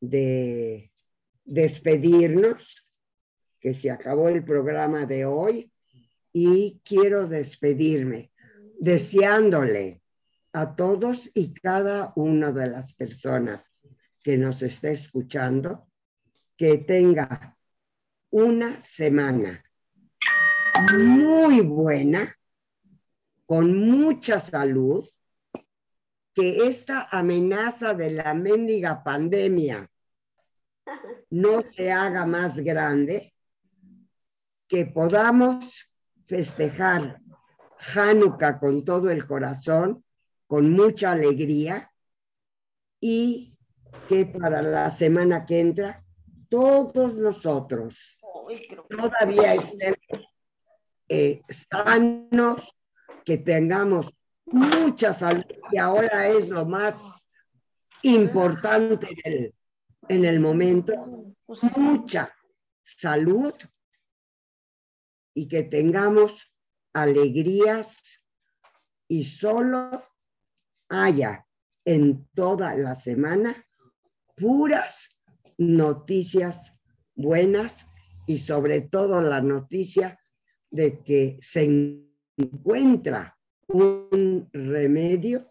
de 0.00 0.90
despedirnos, 1.44 2.84
que 3.60 3.72
se 3.72 3.88
acabó 3.88 4.28
el 4.28 4.44
programa 4.44 5.06
de 5.06 5.26
hoy 5.26 5.70
y 6.32 6.80
quiero 6.82 7.28
despedirme 7.28 8.32
deseándole 8.80 10.02
a 10.54 10.74
todos 10.74 11.30
y 11.34 11.54
cada 11.54 12.12
una 12.16 12.50
de 12.50 12.66
las 12.66 12.92
personas 12.94 13.72
que 14.24 14.36
nos 14.36 14.60
esté 14.62 14.90
escuchando 14.90 15.86
que 16.56 16.78
tenga 16.78 17.56
una 18.30 18.76
semana 18.78 19.64
muy 20.98 21.60
buena, 21.60 22.34
con 23.46 23.88
mucha 23.88 24.40
salud, 24.40 25.08
que 26.36 26.66
esta 26.66 27.08
amenaza 27.10 27.94
de 27.94 28.10
la 28.10 28.34
mendiga 28.34 29.02
pandemia 29.02 29.90
no 31.30 31.62
se 31.72 31.90
haga 31.90 32.26
más 32.26 32.58
grande, 32.58 33.32
que 34.68 34.84
podamos 34.84 35.88
festejar 36.26 37.20
Hanukkah 37.94 38.58
con 38.58 38.84
todo 38.84 39.10
el 39.10 39.26
corazón, 39.26 40.04
con 40.46 40.70
mucha 40.72 41.12
alegría 41.12 41.90
y 43.00 43.56
que 44.06 44.26
para 44.26 44.60
la 44.60 44.90
semana 44.90 45.46
que 45.46 45.60
entra 45.60 46.04
todos 46.50 47.14
nosotros 47.14 47.96
todavía 48.90 49.54
estemos 49.54 50.28
eh, 51.08 51.40
sanos, 51.48 52.60
que 53.24 53.38
tengamos 53.38 54.15
mucha 54.46 55.12
salud, 55.12 55.44
que 55.70 55.78
ahora 55.78 56.28
es 56.28 56.48
lo 56.48 56.64
más 56.64 57.26
importante 58.02 59.08
en 59.24 59.32
el, 59.32 59.54
en 60.08 60.24
el 60.24 60.40
momento, 60.40 61.34
mucha 61.76 62.32
salud 62.82 63.54
y 65.34 65.48
que 65.48 65.64
tengamos 65.64 66.52
alegrías 66.92 67.94
y 69.08 69.24
solo 69.24 70.02
haya 70.88 71.46
en 71.84 72.26
toda 72.34 72.74
la 72.74 72.94
semana 72.94 73.54
puras 74.34 75.10
noticias 75.58 76.72
buenas 77.14 77.86
y 78.26 78.38
sobre 78.38 78.82
todo 78.82 79.20
la 79.20 79.40
noticia 79.40 80.18
de 80.70 81.02
que 81.02 81.38
se 81.40 82.04
encuentra 82.36 83.35
un 83.68 84.48
remedio 84.52 85.44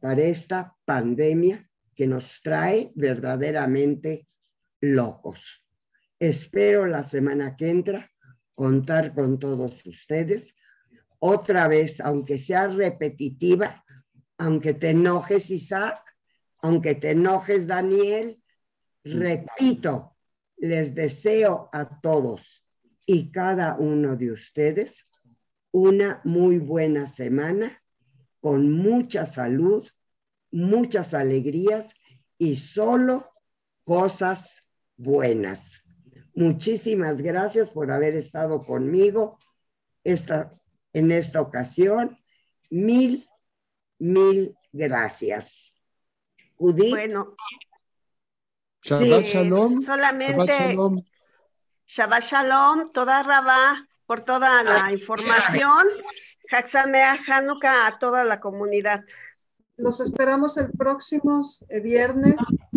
para 0.00 0.22
esta 0.22 0.76
pandemia 0.84 1.68
que 1.94 2.06
nos 2.06 2.40
trae 2.42 2.90
verdaderamente 2.94 4.26
locos. 4.80 5.40
Espero 6.18 6.86
la 6.86 7.02
semana 7.02 7.56
que 7.56 7.68
entra 7.68 8.10
contar 8.54 9.14
con 9.14 9.38
todos 9.38 9.84
ustedes. 9.86 10.54
Otra 11.18 11.68
vez, 11.68 12.00
aunque 12.00 12.38
sea 12.38 12.68
repetitiva, 12.68 13.84
aunque 14.38 14.74
te 14.74 14.90
enojes 14.90 15.50
Isaac, 15.50 16.00
aunque 16.58 16.94
te 16.96 17.10
enojes 17.10 17.66
Daniel, 17.66 18.42
repito, 19.04 20.16
les 20.56 20.94
deseo 20.94 21.68
a 21.72 22.00
todos 22.00 22.64
y 23.06 23.30
cada 23.30 23.76
uno 23.76 24.16
de 24.16 24.32
ustedes 24.32 25.06
una 25.72 26.20
muy 26.24 26.58
buena 26.58 27.06
semana 27.06 27.82
con 28.40 28.70
mucha 28.72 29.26
salud, 29.26 29.88
muchas 30.50 31.14
alegrías 31.14 31.94
y 32.38 32.56
solo 32.56 33.32
cosas 33.84 34.64
buenas. 34.96 35.82
Muchísimas 36.34 37.20
gracias 37.20 37.70
por 37.70 37.90
haber 37.90 38.14
estado 38.14 38.64
conmigo 38.64 39.38
esta 40.04 40.50
en 40.92 41.10
esta 41.10 41.40
ocasión. 41.40 42.18
Mil, 42.70 43.28
mil 43.98 44.56
gracias. 44.72 45.74
Judith. 46.56 46.90
Bueno, 46.90 47.34
Shabbat 48.82 49.24
sí, 49.24 49.32
Shalom. 49.32 49.80
solamente 49.80 50.52
Shabbat 50.52 50.70
Shalom. 50.70 51.02
Shabbat 51.86 52.22
Shalom, 52.24 52.92
toda 52.92 53.22
Rabá, 53.22 53.88
por 54.12 54.26
toda 54.26 54.62
la 54.62 54.92
información. 54.92 55.86
Haxamea 56.50 57.18
Hanukkah 57.26 57.86
a 57.86 57.98
toda 57.98 58.24
la 58.24 58.40
comunidad. 58.40 59.00
Los 59.78 60.00
esperamos 60.00 60.58
el 60.58 60.70
próximo 60.72 61.42
eh, 61.70 61.80
viernes 61.80 62.36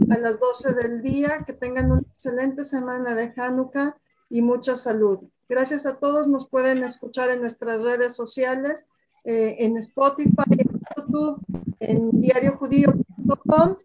a 0.09 0.17
las 0.17 0.39
12 0.39 0.75
del 0.75 1.01
día. 1.01 1.43
Que 1.45 1.51
tengan 1.51 1.91
una 1.91 2.03
excelente 2.09 2.63
semana 2.63 3.15
de 3.15 3.33
Hanukkah 3.35 3.97
y 4.29 4.41
mucha 4.43 4.77
salud. 4.77 5.27
Gracias 5.49 5.85
a 5.85 5.99
todos. 5.99 6.25
Nos 6.29 6.47
pueden 6.47 6.85
escuchar 6.85 7.29
en 7.29 7.41
nuestras 7.41 7.81
redes 7.81 8.15
sociales, 8.15 8.85
eh, 9.25 9.57
en 9.59 9.75
Spotify, 9.75 10.49
en 10.57 10.79
YouTube, 10.95 11.41
en 11.81 12.11
diariojudío.com 12.21 13.75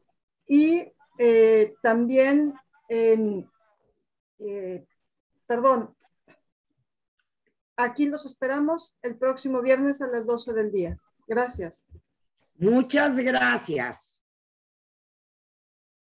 y 0.47 0.85
eh, 1.19 1.75
también 1.83 2.55
en, 2.89 3.51
eh, 4.39 4.87
perdón, 5.49 5.97
aquí 7.85 8.07
los 8.07 8.27
esperamos 8.27 8.97
el 9.03 9.17
próximo 9.17 9.63
viernes 9.63 10.01
a 10.03 10.09
las 10.09 10.27
12 10.27 10.53
del 10.53 10.73
día. 10.73 10.99
Gracias. 11.27 11.87
Muchas 12.57 13.17
gracias. 13.17 14.10